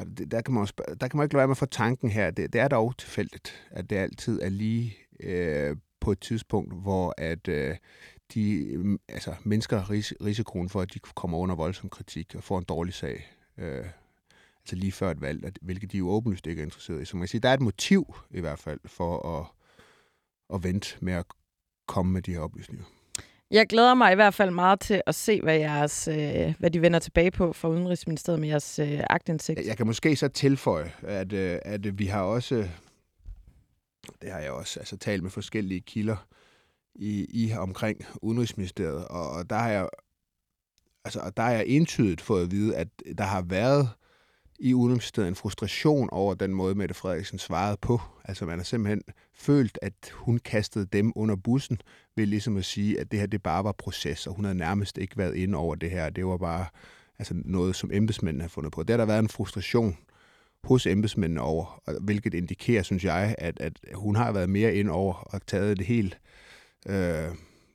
og 0.00 0.18
det, 0.18 0.30
der, 0.30 0.40
kan 0.40 0.54
man 0.54 0.60
også, 0.60 0.74
der 1.00 1.08
kan 1.08 1.16
man 1.16 1.24
ikke 1.24 1.34
lade 1.34 1.38
være 1.38 1.46
med 1.46 1.52
at 1.52 1.58
få 1.58 1.66
tanken 1.66 2.10
her. 2.10 2.30
Det, 2.30 2.52
det 2.52 2.60
er 2.60 2.68
dog 2.68 2.96
tilfældigt, 2.98 3.68
at 3.70 3.90
det 3.90 3.96
altid 3.96 4.42
er 4.42 4.48
lige 4.48 4.96
øh, 5.20 5.76
på 6.00 6.12
et 6.12 6.20
tidspunkt, 6.20 6.74
hvor 6.74 7.14
at 7.18 7.48
øh, 7.48 7.76
de 8.34 8.72
mm, 8.76 8.98
altså, 9.08 9.34
mindsker 9.44 9.90
ris- 9.90 10.24
risikoen 10.24 10.68
for, 10.68 10.80
at 10.80 10.94
de 10.94 10.98
kommer 10.98 11.38
under 11.38 11.54
voldsom 11.54 11.90
kritik 11.90 12.34
og 12.34 12.44
får 12.44 12.58
en 12.58 12.64
dårlig 12.64 12.94
sag. 12.94 13.32
Øh, 13.58 13.84
altså 14.60 14.76
lige 14.76 14.92
før 14.92 15.10
et 15.10 15.20
valg, 15.20 15.44
at, 15.44 15.58
hvilket 15.62 15.92
de 15.92 15.98
jo 15.98 16.08
åbenlyst 16.08 16.46
ikke 16.46 16.60
er 16.60 16.64
interesseret 16.64 17.02
i. 17.02 17.04
Så 17.04 17.16
man 17.16 17.22
kan 17.22 17.28
sige, 17.28 17.40
der 17.40 17.48
er 17.48 17.54
et 17.54 17.60
motiv 17.60 18.14
i 18.30 18.40
hvert 18.40 18.58
fald 18.58 18.80
for 18.84 19.38
at, 19.38 19.46
at 20.54 20.64
vente 20.64 20.96
med 21.00 21.12
at 21.12 21.24
komme 21.86 22.12
med 22.12 22.22
de 22.22 22.32
her 22.32 22.40
oplysninger. 22.40 22.84
Jeg 23.50 23.66
glæder 23.66 23.94
mig 23.94 24.12
i 24.12 24.14
hvert 24.14 24.34
fald 24.34 24.50
meget 24.50 24.80
til 24.80 25.02
at 25.06 25.14
se, 25.14 25.40
hvad, 25.40 25.56
jeres, 25.56 26.08
øh, 26.08 26.54
hvad 26.58 26.70
de 26.70 26.82
vender 26.82 26.98
tilbage 26.98 27.30
på 27.30 27.52
fra 27.52 27.68
Udenrigsministeriet 27.68 28.40
med 28.40 28.48
jeres 28.48 28.78
øh, 28.78 29.00
agtindsigt. 29.10 29.66
Jeg 29.66 29.76
kan 29.76 29.86
måske 29.86 30.16
så 30.16 30.28
tilføje, 30.28 30.92
at, 31.02 31.32
øh, 31.32 31.58
at 31.62 31.98
vi 31.98 32.06
har 32.06 32.22
også, 32.22 32.68
det 34.22 34.32
har 34.32 34.38
jeg 34.38 34.50
også 34.50 34.80
altså, 34.80 34.96
talt 34.96 35.22
med 35.22 35.30
forskellige 35.30 35.80
kilder 35.80 36.26
i, 36.94 37.26
i 37.30 37.52
omkring 37.52 38.04
Udenrigsministeriet, 38.22 39.08
og, 39.08 39.30
og 39.30 39.50
der 39.50 39.56
har 39.56 39.70
jeg 39.70 39.88
altså, 41.04 41.30
der 41.36 41.42
er 41.42 41.50
jeg 41.50 41.66
entydigt 41.66 42.20
fået 42.20 42.42
at 42.42 42.50
vide, 42.50 42.76
at 42.76 42.88
der 43.18 43.24
har 43.24 43.42
været 43.42 43.88
i 44.60 44.74
Udenrigsministeriet 44.74 45.28
en 45.28 45.34
frustration 45.34 46.08
over 46.12 46.34
den 46.34 46.54
måde, 46.54 46.74
Mette 46.74 46.94
Frederiksen 46.94 47.38
svarede 47.38 47.76
på. 47.80 48.00
Altså 48.24 48.46
man 48.46 48.58
har 48.58 48.64
simpelthen 48.64 49.02
følt, 49.34 49.78
at 49.82 49.94
hun 50.12 50.38
kastede 50.38 50.86
dem 50.92 51.12
under 51.16 51.36
bussen, 51.36 51.80
ved 52.16 52.26
ligesom 52.26 52.56
at 52.56 52.64
sige, 52.64 53.00
at 53.00 53.10
det 53.10 53.18
her 53.18 53.26
det 53.26 53.42
bare 53.42 53.64
var 53.64 53.72
proces, 53.72 54.26
og 54.26 54.34
hun 54.34 54.44
havde 54.44 54.58
nærmest 54.58 54.98
ikke 54.98 55.18
været 55.18 55.34
inde 55.34 55.58
over 55.58 55.74
det 55.74 55.90
her. 55.90 56.10
Det 56.10 56.26
var 56.26 56.36
bare 56.36 56.66
altså 57.18 57.34
noget, 57.44 57.76
som 57.76 57.90
embedsmændene 57.92 58.42
har 58.42 58.48
fundet 58.48 58.72
på. 58.72 58.82
Der 58.82 58.92
har 58.92 58.98
der 58.98 59.04
været 59.04 59.18
en 59.18 59.28
frustration 59.28 59.96
hos 60.64 60.86
embedsmændene 60.86 61.40
over, 61.40 61.82
hvilket 62.00 62.34
indikerer, 62.34 62.82
synes 62.82 63.04
jeg, 63.04 63.34
at, 63.38 63.60
at 63.60 63.80
hun 63.94 64.16
har 64.16 64.32
været 64.32 64.50
mere 64.50 64.74
ind 64.74 64.90
over 64.90 65.14
og 65.14 65.46
taget 65.46 65.78
det 65.78 65.86
helt 65.86 66.18
øh, 66.88 67.28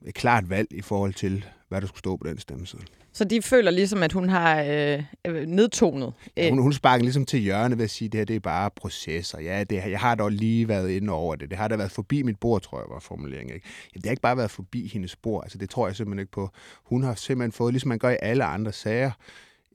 et 0.06 0.13
klart 0.13 0.50
valg 0.50 0.67
i 0.71 0.82
forhold 0.82 1.13
til, 1.13 1.45
hvad 1.75 1.81
der 1.81 1.88
skulle 1.88 1.99
stå 1.99 2.17
på 2.17 2.27
den 2.27 2.39
stemmeside. 2.39 2.81
Så 3.13 3.23
de 3.23 3.41
føler 3.41 3.71
ligesom, 3.71 4.03
at 4.03 4.11
hun 4.11 4.29
har 4.29 4.63
øh, 4.63 5.03
øh 5.27 5.47
nedtonet? 5.47 6.13
Ja, 6.38 6.49
hun, 6.49 6.59
hun 6.59 6.73
sparker 6.73 7.03
ligesom 7.03 7.25
til 7.25 7.39
hjørne 7.39 7.77
ved 7.77 7.83
at 7.83 7.89
sige, 7.89 8.07
at 8.07 8.11
det 8.11 8.19
her 8.19 8.25
det 8.25 8.35
er 8.35 8.39
bare 8.39 8.69
processer. 8.75 9.39
Ja, 9.39 9.63
det, 9.63 9.75
jeg 9.75 9.99
har 9.99 10.15
dog 10.15 10.31
lige 10.31 10.67
været 10.67 10.89
inde 10.89 11.13
over 11.13 11.35
det. 11.35 11.49
Det 11.49 11.57
har 11.57 11.67
da 11.67 11.75
været 11.75 11.91
forbi 11.91 12.21
mit 12.21 12.39
bord, 12.39 12.61
tror 12.61 12.79
jeg 12.79 12.85
var 12.89 12.99
formuleringen. 12.99 13.55
Ikke? 13.55 13.67
Ja, 13.95 13.97
det 13.97 14.05
har 14.05 14.11
ikke 14.11 14.21
bare 14.21 14.38
været 14.38 14.51
forbi 14.51 14.88
hendes 14.93 15.15
bord. 15.15 15.43
Altså, 15.43 15.57
det 15.57 15.69
tror 15.69 15.88
jeg 15.88 15.95
simpelthen 15.95 16.19
ikke 16.19 16.31
på. 16.31 16.49
Hun 16.83 17.03
har 17.03 17.15
simpelthen 17.15 17.51
fået, 17.51 17.73
ligesom 17.73 17.89
man 17.89 17.99
gør 17.99 18.09
i 18.09 18.17
alle 18.21 18.43
andre 18.43 18.71
sager, 18.71 19.11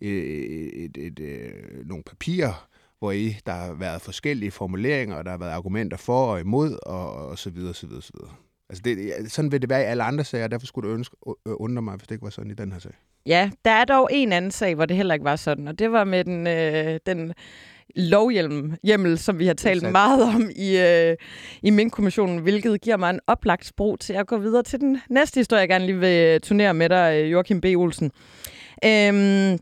et, 0.00 0.10
et, 0.10 0.84
et, 0.84 0.96
et, 1.06 1.20
øh, 1.20 1.88
nogle 1.88 2.02
papirer, 2.02 2.68
hvor 2.98 3.12
I, 3.12 3.36
der 3.46 3.52
har 3.52 3.72
været 3.72 4.02
forskellige 4.02 4.50
formuleringer, 4.50 5.16
og 5.16 5.24
der 5.24 5.30
har 5.30 5.38
været 5.38 5.50
argumenter 5.50 5.96
for 5.96 6.26
og 6.26 6.40
imod, 6.40 6.78
og, 6.86 7.12
og 7.28 7.38
så 7.38 7.50
videre, 7.50 7.74
så 7.74 7.86
videre, 7.86 8.02
så 8.02 8.12
videre. 8.14 8.34
Altså 8.70 8.82
det, 8.84 9.32
sådan 9.32 9.52
vil 9.52 9.62
det 9.62 9.70
være 9.70 9.80
i 9.80 9.84
alle 9.84 10.02
andre 10.02 10.24
sager, 10.24 10.44
og 10.44 10.50
derfor 10.50 10.66
skulle 10.66 10.88
det 10.88 10.94
ønske, 10.94 11.16
undre 11.46 11.82
mig, 11.82 11.96
hvis 11.96 12.06
det 12.06 12.14
ikke 12.14 12.24
var 12.24 12.30
sådan 12.30 12.50
i 12.50 12.54
den 12.54 12.72
her 12.72 12.78
sag. 12.78 12.92
Ja, 13.26 13.50
der 13.64 13.70
er 13.70 13.84
dog 13.84 14.08
en 14.12 14.32
anden 14.32 14.50
sag, 14.50 14.74
hvor 14.74 14.86
det 14.86 14.96
heller 14.96 15.14
ikke 15.14 15.24
var 15.24 15.36
sådan, 15.36 15.68
og 15.68 15.78
det 15.78 15.92
var 15.92 16.04
med 16.04 16.24
den, 16.24 16.46
øh, 16.46 17.00
den 17.06 17.32
lovhjemmel, 17.96 19.18
som 19.18 19.38
vi 19.38 19.46
har 19.46 19.54
talt 19.54 19.90
meget 19.92 20.22
om 20.22 20.50
i, 20.56 20.78
øh, 20.78 21.16
i 21.62 21.70
Mink-kommissionen, 21.70 22.38
hvilket 22.38 22.80
giver 22.80 22.96
mig 22.96 23.10
en 23.10 23.20
oplagt 23.26 23.66
sprog 23.66 24.00
til 24.00 24.12
at 24.12 24.26
gå 24.26 24.38
videre 24.38 24.62
til 24.62 24.80
den 24.80 25.00
næste 25.10 25.40
historie, 25.40 25.60
jeg 25.60 25.68
gerne 25.68 25.86
lige 25.86 25.98
vil 25.98 26.40
turnere 26.40 26.74
med 26.74 26.88
dig, 26.88 27.32
Joachim 27.32 27.60
B. 27.60 27.64
Olsen. 27.64 28.10
Øhm, 28.84 29.58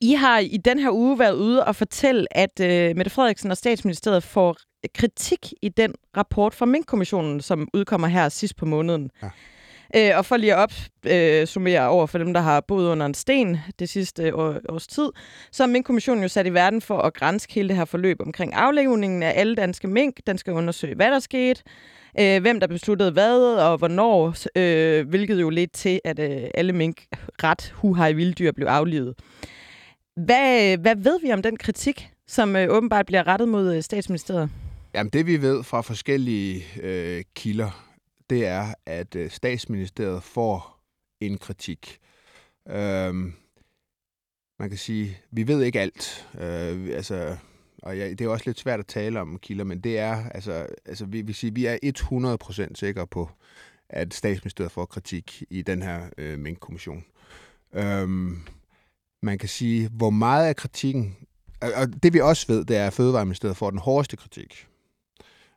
I 0.00 0.14
har 0.14 0.38
i 0.38 0.56
den 0.64 0.78
her 0.78 0.90
uge 0.90 1.18
været 1.18 1.34
ude 1.34 1.64
og 1.64 1.76
fortælle, 1.76 2.26
at 2.30 2.60
øh, 2.60 2.96
Mette 2.96 3.10
Frederiksen 3.10 3.50
og 3.50 3.56
statsministeriet 3.56 4.22
får 4.22 4.56
kritik 4.94 5.52
i 5.62 5.68
den 5.68 5.94
rapport 6.16 6.54
fra 6.54 6.66
Mink-kommissionen, 6.66 7.40
som 7.40 7.68
udkommer 7.74 8.08
her 8.08 8.28
sidst 8.28 8.56
på 8.56 8.66
måneden. 8.66 9.10
Ja. 9.22 9.28
Øh, 9.96 10.18
og 10.18 10.26
for 10.26 10.36
lige 10.36 10.54
at 10.54 10.58
opsummere 10.58 11.84
øh, 11.84 11.92
over 11.92 12.06
for 12.06 12.18
dem, 12.18 12.34
der 12.34 12.40
har 12.40 12.60
boet 12.60 12.88
under 12.88 13.06
en 13.06 13.14
sten 13.14 13.58
det 13.78 13.88
sidste 13.88 14.36
år, 14.36 14.54
års 14.68 14.86
tid, 14.86 15.08
så 15.52 15.62
er 15.62 15.66
Mink-kommissionen 15.66 16.22
jo 16.22 16.28
sat 16.28 16.46
i 16.46 16.54
verden 16.54 16.80
for 16.80 16.98
at 16.98 17.14
grænse 17.14 17.46
hele 17.50 17.68
det 17.68 17.76
her 17.76 17.84
forløb 17.84 18.20
omkring 18.20 18.54
aflevningen 18.54 19.22
af 19.22 19.32
alle 19.36 19.54
danske 19.54 19.88
mink. 19.88 20.20
Den 20.26 20.38
skal 20.38 20.52
undersøge, 20.52 20.94
hvad 20.94 21.10
der 21.10 21.18
skete, 21.18 21.62
øh, 22.20 22.40
hvem 22.40 22.60
der 22.60 22.66
besluttede 22.66 23.10
hvad 23.10 23.56
og 23.56 23.78
hvornår, 23.78 24.34
øh, 24.56 25.08
hvilket 25.08 25.40
jo 25.40 25.50
lidt 25.50 25.72
til, 25.72 26.00
at 26.04 26.18
øh, 26.18 26.50
alle 26.54 26.72
mink 26.72 27.04
ret 27.42 27.74
huhaj 27.76 28.12
vilddyr 28.12 28.52
blev 28.52 28.66
aflivet. 28.66 29.14
Hvad, 30.16 30.76
hvad 30.76 30.96
ved 30.96 31.20
vi 31.20 31.32
om 31.32 31.42
den 31.42 31.56
kritik, 31.56 32.10
som 32.26 32.56
øh, 32.56 32.68
åbenbart 32.70 33.06
bliver 33.06 33.26
rettet 33.26 33.48
mod 33.48 33.74
øh, 33.74 33.82
statsministeriet? 33.82 34.50
Jamen 34.96 35.10
det 35.10 35.26
vi 35.26 35.42
ved 35.42 35.62
fra 35.62 35.80
forskellige 35.80 36.64
øh, 36.82 37.24
kilder, 37.34 37.94
det 38.30 38.46
er, 38.46 38.74
at 38.86 39.16
øh, 39.16 39.30
statsministeriet 39.30 40.22
får 40.22 40.80
en 41.20 41.38
kritik. 41.38 41.98
Øhm, 42.68 43.34
man 44.58 44.68
kan 44.68 44.78
sige, 44.78 45.18
vi 45.30 45.48
ved 45.48 45.62
ikke 45.62 45.80
alt. 45.80 46.28
Øh, 46.34 46.88
altså, 46.96 47.36
og 47.82 47.98
ja, 47.98 48.10
det 48.10 48.20
er 48.20 48.28
også 48.28 48.42
lidt 48.46 48.58
svært 48.58 48.80
at 48.80 48.86
tale 48.86 49.20
om 49.20 49.38
kilder, 49.38 49.64
men 49.64 49.80
det 49.80 49.98
er, 49.98 50.30
altså, 50.30 50.66
altså 50.86 51.06
vi, 51.06 51.22
vi, 51.22 51.32
siger, 51.32 51.52
vi 51.52 51.66
er 51.66 52.66
100% 52.70 52.74
sikre 52.74 53.06
på, 53.06 53.30
at 53.88 54.14
statsministeriet 54.14 54.72
får 54.72 54.84
kritik 54.84 55.42
i 55.50 55.62
den 55.62 55.82
her 55.82 56.08
øh, 56.18 56.38
minkkommission. 56.38 57.04
Øhm, 57.72 58.38
man 59.22 59.38
kan 59.38 59.48
sige, 59.48 59.88
hvor 59.88 60.10
meget 60.10 60.46
af 60.46 60.56
kritikken 60.56 61.16
og 61.60 62.02
det 62.02 62.12
vi 62.12 62.20
også 62.20 62.46
ved, 62.48 62.64
det 62.64 62.76
er, 62.76 62.86
at 62.86 62.92
Fødevareministeriet 62.92 63.56
får 63.56 63.70
den 63.70 63.78
hårdeste 63.78 64.16
kritik. 64.16 64.66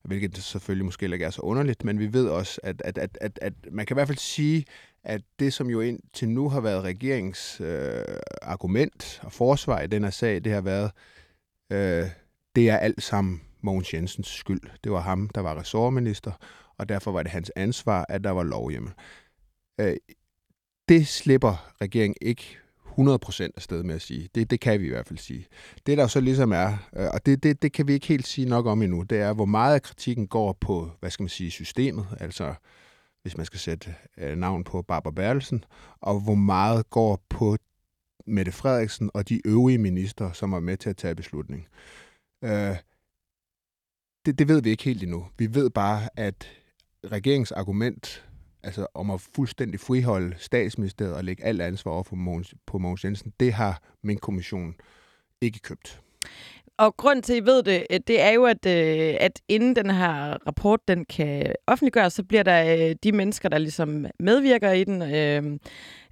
Hvilket 0.04 0.38
selvfølgelig 0.38 0.86
måske 0.86 1.06
ikke 1.06 1.26
er 1.26 1.30
så 1.30 1.42
underligt, 1.42 1.84
men 1.84 2.00
vi 2.00 2.14
ved 2.14 2.28
også, 2.28 2.60
at, 2.64 2.82
at, 2.86 2.98
at, 2.98 3.18
at, 3.22 3.40
at 3.42 3.54
man 3.72 3.86
kan 3.86 3.94
i 3.94 3.98
hvert 3.98 4.08
fald 4.08 4.18
sige, 4.18 4.66
at 5.04 5.22
det, 5.40 5.54
som 5.54 5.70
jo 5.70 5.82
indtil 5.82 6.30
nu 6.30 6.50
har 6.50 6.62
været 6.62 6.84
regeringens 6.84 7.62
øh, 7.62 8.04
argument 8.42 9.20
og 9.24 9.32
forsvar 9.32 9.82
i 9.82 9.88
den 9.88 10.04
her 10.04 10.10
sag, 10.12 10.44
det 10.44 10.52
har 10.52 10.62
været, 10.62 10.92
øh, 11.72 12.10
det 12.56 12.70
er 12.70 12.78
alt 12.78 13.04
sammen 13.04 13.42
Mogens 13.62 13.94
Jensens 13.94 14.28
skyld. 14.28 14.62
Det 14.84 14.92
var 14.92 15.02
ham, 15.02 15.30
der 15.30 15.42
var 15.42 15.60
ressortminister, 15.60 16.32
og 16.78 16.90
derfor 16.90 17.12
var 17.12 17.24
det 17.24 17.32
hans 17.32 17.52
ansvar, 17.56 18.06
at 18.10 18.24
der 18.24 18.32
var 18.32 18.44
lovhjemmel. 18.44 18.94
Øh, 19.80 19.96
det 20.90 21.08
slipper 21.08 21.74
regeringen 21.82 22.16
ikke 22.22 22.58
100% 23.00 23.50
afsted 23.58 23.84
med 23.84 23.96
at 23.96 24.02
sige. 24.02 24.30
Det, 24.36 24.50
det 24.50 24.60
kan 24.60 24.80
vi 24.80 24.86
i 24.86 24.90
hvert 24.90 25.08
fald 25.08 25.20
sige. 25.20 25.48
Det 25.86 25.98
der 25.98 26.04
jo 26.04 26.08
så 26.08 26.20
ligesom 26.20 26.52
er, 26.52 26.78
øh, 26.96 27.08
og 27.14 27.26
det, 27.26 27.44
det, 27.44 27.62
det 27.62 27.72
kan 27.72 27.88
vi 27.88 27.94
ikke 27.94 28.08
helt 28.08 28.28
sige 28.28 28.50
nok 28.50 28.66
om 28.66 28.82
endnu, 28.82 29.04
det 29.04 29.20
er, 29.20 29.34
hvor 29.34 29.46
meget 29.46 29.74
af 29.76 29.82
kritikken 29.82 30.28
går 30.28 30.54
på, 30.54 30.92
hvad 31.00 31.10
skal 31.10 31.24
man 31.24 31.30
sige, 31.30 31.52
systemet, 31.52 32.06
altså 32.20 32.54
hvis 33.22 33.38
man 33.38 33.46
skal 33.46 33.60
sætte 33.60 33.96
øh, 34.18 34.38
navn 34.38 34.64
på 34.64 34.82
Barbara 34.82 35.12
Bertelsen, 35.12 35.64
og 36.02 36.20
hvor 36.20 36.36
meget 36.36 36.90
går 36.90 37.26
på 37.30 37.58
Mette 38.26 38.52
Frederiksen 38.52 39.12
og 39.14 39.30
de 39.30 39.48
øvrige 39.48 39.78
minister, 39.78 40.32
som 40.32 40.54
er 40.54 40.60
med 40.60 40.78
til 40.78 40.90
at 40.90 40.98
tage 40.98 41.16
beslutning. 41.16 41.68
Øh, 42.44 42.78
det, 44.26 44.40
det 44.40 44.48
ved 44.48 44.62
vi 44.62 44.70
ikke 44.70 44.84
helt 44.84 45.04
endnu. 45.04 45.28
Vi 45.38 45.54
ved 45.54 45.70
bare, 45.70 46.10
at 46.16 46.50
regeringens 47.06 47.52
argument 47.52 48.29
altså 48.64 48.88
om 48.94 49.12
at 49.12 49.22
fuldstændig 49.36 49.80
friholde 49.80 50.36
statsministeriet 50.38 51.16
og 51.16 51.24
lægge 51.24 51.44
alt 51.44 51.62
ansvar 51.62 51.92
over 51.92 52.04
på 52.04 52.16
Mogens, 52.16 52.54
på 52.66 52.78
Mogens 52.78 53.04
Jensen, 53.04 53.34
det 53.40 53.54
har 53.54 53.82
min 54.04 54.18
kommission 54.18 54.76
ikke 55.42 55.60
købt. 55.60 56.02
Og 56.78 56.98
grund 56.98 57.24
til, 57.24 57.34
at 57.34 57.44
I 57.44 57.46
ved 57.46 57.64
det, 57.64 57.86
øh, 57.92 58.00
det 58.08 58.22
er 58.22 58.32
jo, 58.32 58.46
at, 58.46 58.66
øh, 58.66 59.16
at 59.20 59.42
inden 59.48 59.76
den 59.76 59.90
her 59.90 60.48
rapport 60.48 60.80
den 60.88 61.06
kan 61.06 61.54
offentliggøres, 61.68 62.14
så 62.14 62.24
bliver 62.24 62.44
der 62.44 62.76
øh, 62.76 62.96
de 63.04 63.12
mennesker, 63.12 63.50
der 63.50 63.58
ligesom 63.58 64.06
medvirker 64.20 64.72
i 64.72 64.84
den, 64.84 65.02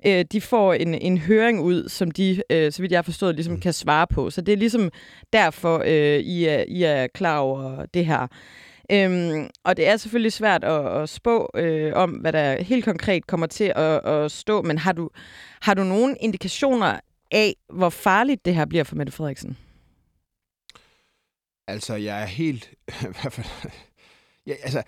øh, 0.05 0.25
de 0.31 0.41
får 0.41 0.73
en, 0.73 0.93
en 0.93 1.17
høring 1.17 1.61
ud, 1.61 1.89
som 1.89 2.11
de, 2.11 2.41
øh, 2.49 2.71
så 2.71 2.81
vidt 2.81 2.91
jeg 2.91 2.97
har 2.97 3.03
forstået, 3.03 3.35
ligesom 3.35 3.53
mm. 3.53 3.59
kan 3.59 3.73
svare 3.73 4.07
på. 4.07 4.29
Så 4.29 4.41
det 4.41 4.53
er 4.53 4.57
ligesom 4.57 4.91
derfor, 5.33 5.83
øh, 5.85 6.19
I, 6.19 6.45
er, 6.45 6.63
I 6.67 6.83
er 6.83 7.07
klar 7.07 7.39
over 7.39 7.85
det 7.85 8.05
her. 8.05 8.27
Øhm, 8.91 9.49
og 9.63 9.77
det 9.77 9.87
er 9.87 9.97
selvfølgelig 9.97 10.33
svært 10.33 10.63
at, 10.63 11.01
at 11.01 11.09
spå 11.09 11.51
øh, 11.55 11.93
om, 11.95 12.11
hvad 12.11 12.33
der 12.33 12.63
helt 12.63 12.85
konkret 12.85 13.27
kommer 13.27 13.47
til 13.47 13.73
at, 13.75 14.05
at 14.05 14.31
stå, 14.31 14.61
men 14.61 14.77
har 14.77 14.91
du, 14.91 15.09
har 15.61 15.73
du 15.73 15.83
nogle 15.83 16.15
indikationer 16.19 16.99
af, 17.31 17.55
hvor 17.73 17.89
farligt 17.89 18.45
det 18.45 18.55
her 18.55 18.65
bliver 18.65 18.83
for 18.83 18.95
Mette 18.95 19.11
Frederiksen? 19.11 19.57
Altså, 21.67 21.95
jeg 21.95 22.21
er 22.21 22.25
helt... 22.25 22.73
ja, 24.47 24.53
altså, 24.63 24.83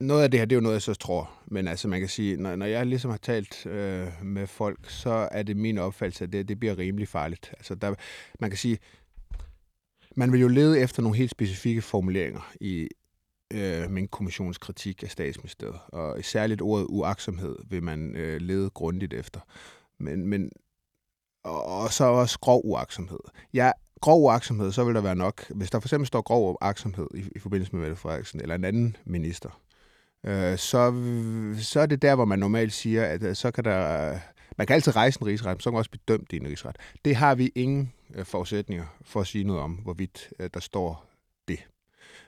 noget 0.00 0.22
af 0.22 0.30
det 0.30 0.40
her, 0.40 0.44
det 0.44 0.52
er 0.52 0.56
jo 0.56 0.62
noget, 0.62 0.74
jeg 0.74 0.82
så 0.82 0.94
tror. 0.94 1.30
Men 1.46 1.68
altså, 1.68 1.88
man 1.88 2.00
kan 2.00 2.08
sige, 2.08 2.36
når, 2.36 2.56
når 2.56 2.66
jeg 2.66 2.86
ligesom 2.86 3.10
har 3.10 3.18
talt 3.18 3.66
øh, 3.66 4.08
med 4.22 4.46
folk, 4.46 4.90
så 4.90 5.28
er 5.32 5.42
det 5.42 5.56
min 5.56 5.78
opfattelse, 5.78 6.24
at 6.24 6.32
det, 6.32 6.48
det 6.48 6.60
bliver 6.60 6.78
rimelig 6.78 7.08
farligt. 7.08 7.54
Altså, 7.58 7.74
der, 7.74 7.94
man 8.40 8.50
kan 8.50 8.58
sige, 8.58 8.78
man 10.16 10.32
vil 10.32 10.40
jo 10.40 10.48
lede 10.48 10.80
efter 10.80 11.02
nogle 11.02 11.18
helt 11.18 11.30
specifikke 11.30 11.82
formuleringer 11.82 12.52
i 12.60 12.88
øh, 13.52 13.90
min 13.90 14.08
kommissionskritik 14.08 15.02
af 15.02 15.10
statsministeriet. 15.10 15.78
Og 15.88 16.18
særligt 16.22 16.62
ordet 16.62 16.86
uaksomhed 16.88 17.56
vil 17.68 17.82
man 17.82 18.16
øh, 18.16 18.40
lede 18.40 18.70
grundigt 18.70 19.14
efter. 19.14 19.40
Men, 19.98 20.26
men, 20.26 20.50
og, 21.44 21.64
og 21.64 21.92
så 21.92 22.04
også 22.04 22.38
grov 22.38 22.60
uaksomhed. 22.64 23.20
Jeg 23.52 23.72
grov 24.00 24.22
uaksomhed, 24.22 24.72
så 24.72 24.84
vil 24.84 24.94
der 24.94 25.00
være 25.00 25.16
nok, 25.16 25.46
hvis 25.50 25.70
der 25.70 25.80
for 25.80 25.86
eksempel 25.88 26.06
står 26.06 26.22
grov 26.22 26.58
uaksomhed 26.62 27.06
i, 27.14 27.24
i 27.36 27.38
forbindelse 27.38 27.76
med 27.76 27.82
Mette 27.82 27.96
Frederiksen 27.96 28.40
eller 28.40 28.54
en 28.54 28.64
anden 28.64 28.96
minister, 29.04 29.60
øh, 30.26 30.58
så, 30.58 30.92
så 31.60 31.80
er 31.80 31.86
det 31.86 32.02
der, 32.02 32.14
hvor 32.14 32.24
man 32.24 32.38
normalt 32.38 32.72
siger, 32.72 33.04
at 33.04 33.22
øh, 33.22 33.34
så 33.34 33.50
kan 33.50 33.64
der... 33.64 34.18
Man 34.58 34.66
kan 34.66 34.74
altid 34.74 34.96
rejse 34.96 35.18
en 35.22 35.26
rigsret, 35.26 35.50
men 35.50 35.60
så 35.60 35.70
kan 35.70 35.72
man 35.72 35.78
også 35.78 35.90
blive 35.90 36.02
dømt 36.08 36.32
i 36.32 36.36
en 36.36 36.46
rigsret. 36.46 36.76
Det 37.04 37.16
har 37.16 37.34
vi 37.34 37.52
ingen 37.54 37.92
øh, 38.14 38.24
forudsætninger 38.24 38.84
for 39.02 39.20
at 39.20 39.26
sige 39.26 39.44
noget 39.44 39.62
om, 39.62 39.72
hvorvidt 39.72 40.28
øh, 40.38 40.50
der 40.54 40.60
står. 40.60 41.11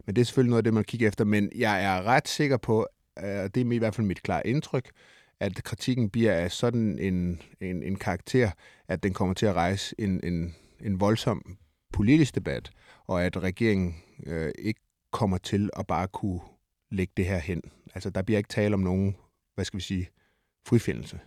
Men 0.07 0.17
det 0.17 0.21
er 0.21 0.25
selvfølgelig 0.25 0.51
noget 0.51 0.59
af 0.59 0.65
det, 0.65 0.75
man 0.75 0.85
kigger 0.85 1.09
efter. 1.09 1.25
Men 1.25 1.51
jeg 1.55 1.85
er 1.85 2.03
ret 2.03 2.29
sikker 2.29 2.57
på, 2.57 2.87
øh, 3.19 3.41
og 3.41 3.55
det 3.55 3.67
er 3.67 3.73
i 3.73 3.79
hvert 3.79 3.95
fald 3.95 4.07
mit 4.07 4.23
klare 4.23 4.47
indtryk, 4.47 4.91
at 5.41 5.65
kritikken 5.65 6.11
bliver 6.11 6.33
af 6.33 6.53
sådan 6.53 6.99
en, 6.99 7.41
en, 7.61 7.83
en 7.83 7.97
karakter, 7.97 8.51
at 8.89 9.03
den 9.03 9.13
kommer 9.13 9.35
til 9.35 9.47
at 9.47 9.55
rejse 9.55 9.95
en, 9.99 10.21
en, 10.25 10.55
en 10.81 11.01
voldsom 11.01 11.57
politisk 11.93 12.35
debat, 12.35 12.71
og 13.07 13.25
at 13.25 13.43
regeringen 13.43 13.95
øh, 14.27 14.53
ikke 14.59 14.81
kommer 15.13 15.39
til 15.39 15.71
at 15.77 15.87
bare 15.87 16.09
kunne 16.09 16.41
lægge 16.91 17.13
det 17.17 17.27
her 17.27 17.39
hen. 17.39 17.63
Altså, 17.95 18.11
der 18.11 18.23
bliver 18.23 18.39
ikke 18.39 18.49
tale 18.49 18.75
om 18.75 18.81
nogen, 18.81 19.17
hvad 19.55 19.65
skal 19.65 19.79
vi 19.79 19.83
sige, 19.83 20.09
frifindelse. 20.67 21.21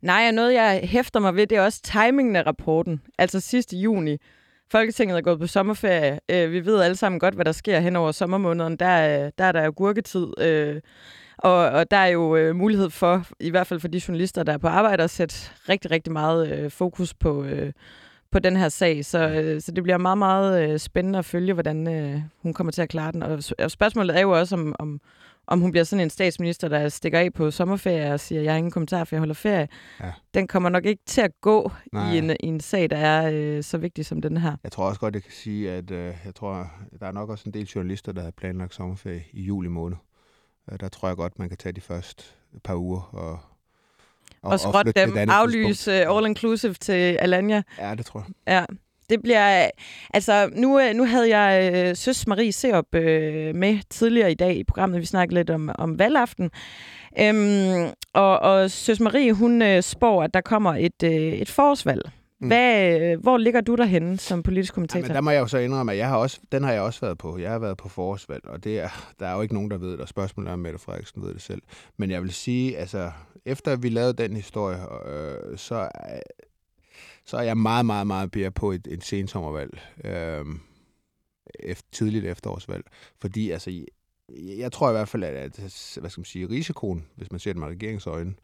Nej, 0.00 0.24
og 0.28 0.34
noget, 0.34 0.54
jeg 0.54 0.80
hæfter 0.84 1.20
mig 1.20 1.36
ved, 1.36 1.46
det 1.46 1.58
er 1.58 1.62
også 1.62 1.82
timingen 1.82 2.36
af 2.36 2.46
rapporten. 2.46 3.00
Altså 3.18 3.40
sidste 3.40 3.76
juni. 3.76 4.18
Folketinget 4.72 5.16
er 5.16 5.22
gået 5.22 5.38
på 5.38 5.46
sommerferie. 5.46 6.20
Øh, 6.28 6.52
vi 6.52 6.66
ved 6.66 6.80
alle 6.80 6.96
sammen 6.96 7.18
godt, 7.18 7.34
hvad 7.34 7.44
der 7.44 7.52
sker 7.52 7.80
hen 7.80 7.96
over 7.96 8.12
sommermåneden. 8.12 8.76
Der, 8.76 9.24
øh, 9.24 9.32
der 9.38 9.44
er 9.44 9.52
der 9.52 9.64
jo 9.64 9.72
gurketid. 9.76 10.26
Øh, 10.40 10.80
og, 11.38 11.56
og 11.56 11.90
der 11.90 11.96
er 11.96 12.06
jo 12.06 12.36
øh, 12.36 12.56
mulighed 12.56 12.90
for, 12.90 13.26
i 13.40 13.50
hvert 13.50 13.66
fald 13.66 13.80
for 13.80 13.88
de 13.88 14.02
journalister, 14.08 14.42
der 14.42 14.52
er 14.52 14.58
på 14.58 14.68
arbejde, 14.68 15.02
at 15.02 15.10
sætte 15.10 15.34
rigtig, 15.68 15.90
rigtig 15.90 16.12
meget 16.12 16.52
øh, 16.52 16.70
fokus 16.70 17.14
på, 17.14 17.44
øh, 17.44 17.72
på 18.32 18.38
den 18.38 18.56
her 18.56 18.68
sag. 18.68 19.04
Så, 19.04 19.28
øh, 19.28 19.60
så 19.60 19.72
det 19.72 19.82
bliver 19.82 19.98
meget, 19.98 20.18
meget 20.18 20.70
øh, 20.70 20.78
spændende 20.78 21.18
at 21.18 21.24
følge, 21.24 21.52
hvordan 21.52 21.88
øh, 21.88 22.22
hun 22.42 22.54
kommer 22.54 22.72
til 22.72 22.82
at 22.82 22.88
klare 22.88 23.12
den. 23.12 23.22
Og, 23.22 23.42
og 23.58 23.70
spørgsmålet 23.70 24.16
er 24.16 24.20
jo 24.20 24.38
også, 24.38 24.56
om, 24.56 24.74
om, 24.78 25.00
om 25.50 25.60
hun 25.60 25.70
bliver 25.70 25.84
sådan 25.84 26.02
en 26.02 26.10
statsminister, 26.10 26.68
der 26.68 26.88
stikker 26.88 27.18
af 27.18 27.32
på 27.32 27.50
sommerferie 27.50 28.12
og 28.12 28.20
siger, 28.20 28.42
jeg 28.42 28.52
har 28.52 28.58
ingen 28.58 28.70
kommentar, 28.70 29.04
for 29.04 29.16
jeg 29.16 29.20
holder 29.20 29.34
ferie. 29.34 29.68
Ja. 30.00 30.12
Den 30.34 30.46
kommer 30.46 30.68
nok 30.68 30.84
ikke 30.84 31.02
til 31.06 31.20
at 31.20 31.40
gå 31.40 31.72
i 31.92 32.18
en, 32.18 32.30
i 32.30 32.46
en 32.46 32.60
sag, 32.60 32.90
der 32.90 32.96
er 32.96 33.30
øh, 33.32 33.62
så 33.62 33.78
vigtig 33.78 34.06
som 34.06 34.22
den 34.22 34.36
her. 34.36 34.56
Jeg 34.62 34.72
tror 34.72 34.88
også 34.88 35.00
godt, 35.00 35.14
jeg 35.14 35.22
kan 35.22 35.32
sige, 35.32 35.70
at 35.70 35.90
øh, 35.90 36.14
jeg 36.24 36.34
tror, 36.34 36.70
der 37.00 37.06
er 37.06 37.12
nok 37.12 37.30
også 37.30 37.44
en 37.46 37.54
del 37.54 37.66
journalister, 37.66 38.12
der 38.12 38.22
har 38.22 38.30
planlagt 38.30 38.74
sommerferie 38.74 39.24
i 39.32 39.42
juli 39.42 39.68
måned. 39.68 39.96
Øh, 40.72 40.80
der 40.80 40.88
tror 40.88 41.08
jeg 41.08 41.16
godt, 41.16 41.38
man 41.38 41.48
kan 41.48 41.58
tage 41.58 41.72
de 41.72 41.80
første 41.80 42.24
par 42.64 42.74
uger 42.74 43.10
og 43.12 43.38
og, 44.42 44.50
og 44.50 44.60
skråt 44.60 44.96
dem, 44.96 45.16
aflyse 45.16 46.06
all-inclusive 46.06 46.72
til 46.72 46.92
Alanya. 46.92 47.62
Ja, 47.78 47.94
det 47.94 48.06
tror 48.06 48.24
jeg. 48.46 48.54
Ja. 48.54 48.64
Det 49.10 49.22
bliver... 49.22 49.70
Altså, 50.14 50.50
nu, 50.56 50.80
nu 50.94 51.04
havde 51.04 51.36
jeg 51.36 51.72
øh, 51.74 51.96
Søs 51.96 52.26
Marie 52.26 52.52
Seop 52.52 52.94
øh, 52.94 53.54
med 53.54 53.78
tidligere 53.90 54.30
i 54.30 54.34
dag 54.34 54.56
i 54.56 54.64
programmet. 54.64 55.00
Vi 55.00 55.06
snakkede 55.06 55.34
lidt 55.34 55.50
om, 55.50 55.70
om 55.78 55.98
valgaften. 55.98 56.50
Øhm, 57.18 57.90
og, 58.14 58.38
og 58.38 58.70
Søs 58.70 59.00
Marie, 59.00 59.32
hun 59.32 59.62
øh, 59.62 59.82
spår, 59.82 60.22
at 60.22 60.34
der 60.34 60.40
kommer 60.40 60.74
et, 60.74 61.02
øh, 61.04 61.12
et 61.12 61.50
forårsvalg. 61.50 62.10
Mm. 62.40 62.46
Hvad, 62.46 63.00
øh, 63.00 63.20
hvor 63.20 63.38
ligger 63.38 63.60
du 63.60 63.74
derhenne 63.74 64.18
som 64.18 64.42
politisk 64.42 64.74
kommentator? 64.74 65.06
Jamen, 65.06 65.14
der 65.14 65.20
må 65.20 65.30
jeg 65.30 65.40
jo 65.40 65.46
så 65.46 65.58
indrømme, 65.58 65.92
at 65.92 65.98
jeg 65.98 66.08
har 66.08 66.16
også, 66.16 66.40
den 66.52 66.64
har 66.64 66.72
jeg 66.72 66.82
også 66.82 67.00
været 67.00 67.18
på. 67.18 67.38
Jeg 67.38 67.50
har 67.50 67.58
været 67.58 67.76
på 67.76 67.88
forårsvalg, 67.88 68.48
og 68.48 68.64
det 68.64 68.80
er, 68.80 68.88
der 69.20 69.26
er 69.26 69.34
jo 69.34 69.42
ikke 69.42 69.54
nogen, 69.54 69.70
der 69.70 69.78
ved 69.78 69.92
det, 69.92 70.00
og 70.00 70.08
spørgsmålet 70.08 70.48
er, 70.48 70.52
om 70.52 70.58
Mette 70.58 70.78
Frederiksen 70.78 71.22
ved 71.22 71.34
det 71.34 71.42
selv. 71.42 71.62
Men 71.96 72.10
jeg 72.10 72.22
vil 72.22 72.32
sige, 72.32 72.78
altså, 72.78 73.10
efter 73.46 73.76
vi 73.76 73.88
lavede 73.88 74.12
den 74.12 74.36
historie, 74.36 74.78
øh, 75.06 75.58
så, 75.58 75.88
så 77.30 77.36
er 77.36 77.42
jeg 77.42 77.56
meget, 77.56 77.86
meget, 77.86 78.06
meget 78.06 78.36
mere 78.36 78.50
på 78.50 78.72
et, 78.72 78.86
et 78.90 79.04
sensommervalg. 79.04 79.80
Øh, 80.04 80.44
efter, 81.60 81.88
tidligt 81.92 82.24
efterårsvalg. 82.24 82.84
Fordi 83.20 83.50
altså, 83.50 83.84
jeg 84.38 84.72
tror 84.72 84.88
i 84.88 84.92
hvert 84.92 85.08
fald, 85.08 85.24
at, 85.24 85.34
at 85.34 85.96
hvad 86.00 86.10
skal 86.10 86.20
man 86.20 86.24
sige, 86.24 86.48
risikoen, 86.48 87.06
hvis 87.16 87.30
man 87.30 87.40
ser 87.40 87.52
det 87.52 87.60
med 87.60 87.68
regeringsøjne, 87.68 88.34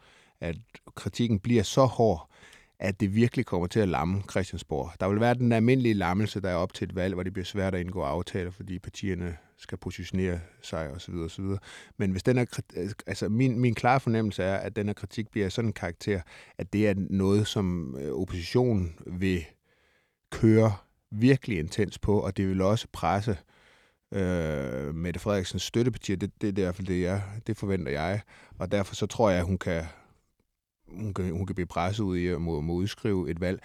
at 0.41 0.57
kritikken 0.95 1.39
bliver 1.39 1.63
så 1.63 1.85
hård, 1.85 2.31
at 2.79 3.01
det 3.01 3.15
virkelig 3.15 3.47
kommer 3.47 3.67
til 3.67 3.81
at 3.81 3.89
lamme 3.89 4.23
Christiansborg. 4.31 4.93
Der 5.01 5.09
vil 5.09 5.21
være 5.21 5.35
den 5.35 5.53
almindelige 5.53 5.95
lammelse, 5.95 6.41
der 6.41 6.51
er 6.51 6.55
op 6.55 6.75
til 6.75 6.89
et 6.89 6.95
valg, 6.95 7.15
hvor 7.15 7.23
det 7.23 7.33
bliver 7.33 7.47
svært 7.47 7.75
at 7.75 7.81
indgå 7.81 8.03
aftaler, 8.03 8.51
fordi 8.51 8.79
partierne 8.79 9.37
skal 9.59 9.79
positionere 9.79 10.41
sig 10.63 10.91
osv. 10.91 11.15
osv. 11.15 11.45
Men 11.97 12.11
hvis 12.11 12.23
den 12.23 12.39
er, 12.39 12.61
øh, 12.77 12.91
altså 13.07 13.29
min, 13.29 13.59
min 13.59 13.75
klare 13.75 14.01
fornemmelse 14.01 14.43
er, 14.43 14.57
at 14.57 14.77
den 14.77 14.87
her 14.87 14.95
kritik 14.95 15.31
bliver 15.31 15.49
sådan 15.49 15.69
en 15.69 15.73
karakter, 15.73 16.21
at 16.59 16.73
det 16.73 16.89
er 16.89 16.95
noget, 16.97 17.47
som 17.47 17.97
øh, 17.99 18.13
oppositionen 18.13 18.95
vil 19.07 19.45
køre 20.31 20.73
virkelig 21.11 21.59
intens 21.59 21.99
på, 21.99 22.21
og 22.21 22.37
det 22.37 22.49
vil 22.49 22.61
også 22.61 22.87
presse 22.93 23.37
øh, 24.15 24.95
Mette 24.95 25.21
Frederiksens 25.21 25.63
støttepartier. 25.63 26.17
Det, 26.17 26.33
det, 26.43 26.57
det 26.57 26.59
er 26.59 26.63
i 26.63 26.67
hvert 26.67 26.77
fald 26.77 26.87
det, 26.87 27.03
jeg, 27.03 27.23
det 27.47 27.57
forventer 27.57 27.93
jeg. 27.93 28.21
Og 28.59 28.73
derfor 28.73 28.95
så 28.95 29.07
tror 29.07 29.31
jeg, 29.31 29.39
at 29.39 29.47
hun 29.47 29.59
kan, 29.59 29.85
hun 30.89 31.15
kan, 31.15 31.31
hun 31.31 31.47
kan 31.47 31.55
blive 31.55 31.67
presset 31.67 32.05
ud 32.05 32.17
i 32.17 32.27
at 32.27 32.41
må, 32.41 32.61
må 32.61 32.73
udskrive 32.73 33.31
et 33.31 33.41
valg. 33.41 33.63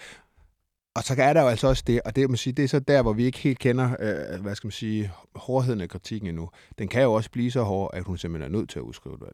Og 0.95 1.04
så 1.04 1.15
er 1.17 1.34
der 1.34 1.41
jo 1.41 1.47
altså 1.47 1.67
også 1.67 1.84
det, 1.88 2.01
og 2.06 2.15
det, 2.15 2.30
man 2.30 2.38
sige, 2.38 2.54
det 2.54 2.63
er 2.63 2.67
så 2.67 2.80
der, 2.80 3.01
hvor 3.01 3.13
vi 3.13 3.23
ikke 3.25 3.38
helt 3.38 3.60
kender, 3.60 3.89
øh, 3.99 4.41
hvad 4.41 4.56
skal 4.56 4.67
man 4.67 4.71
sige, 4.71 5.12
hårdheden 5.36 5.82
af 5.82 5.89
kritikken 5.89 6.30
endnu. 6.30 6.49
Den 6.80 6.88
kan 6.88 7.01
jo 7.04 7.13
også 7.13 7.32
blive 7.32 7.51
så 7.51 7.63
hård, 7.63 7.89
at 7.93 8.04
hun 8.04 8.17
simpelthen 8.17 8.54
er 8.54 8.58
nødt 8.58 8.69
til 8.69 8.80
at 8.80 8.84
udskrive 8.84 9.15
et 9.15 9.21
valg. 9.21 9.34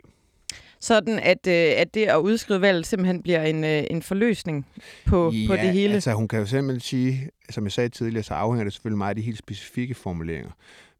sådan 0.79 1.19
at, 1.19 1.47
øh, 1.47 1.81
at 1.81 1.93
det 1.93 2.05
at 2.05 2.17
udskrive 2.17 2.61
valg 2.61 2.85
simpelthen 2.85 3.23
bliver 3.23 3.43
en, 3.43 3.63
øh, 3.63 3.83
en 3.91 4.01
forløsning 4.01 4.65
på, 5.05 5.31
ja, 5.31 5.47
på 5.47 5.53
det 5.55 5.71
hele? 5.71 5.93
altså 5.93 6.11
hun 6.13 6.27
kan 6.27 6.39
jo 6.39 6.45
simpelthen 6.45 6.79
sige, 6.79 7.29
som 7.49 7.63
jeg 7.63 7.71
sagde 7.71 7.89
tidligere, 7.89 8.23
så 8.23 8.33
afhænger 8.33 8.63
det 8.63 8.73
selvfølgelig 8.73 8.97
meget 8.97 9.09
af 9.09 9.15
de 9.15 9.21
helt 9.21 9.37
specifikke 9.37 9.93
formuleringer. 9.93 10.51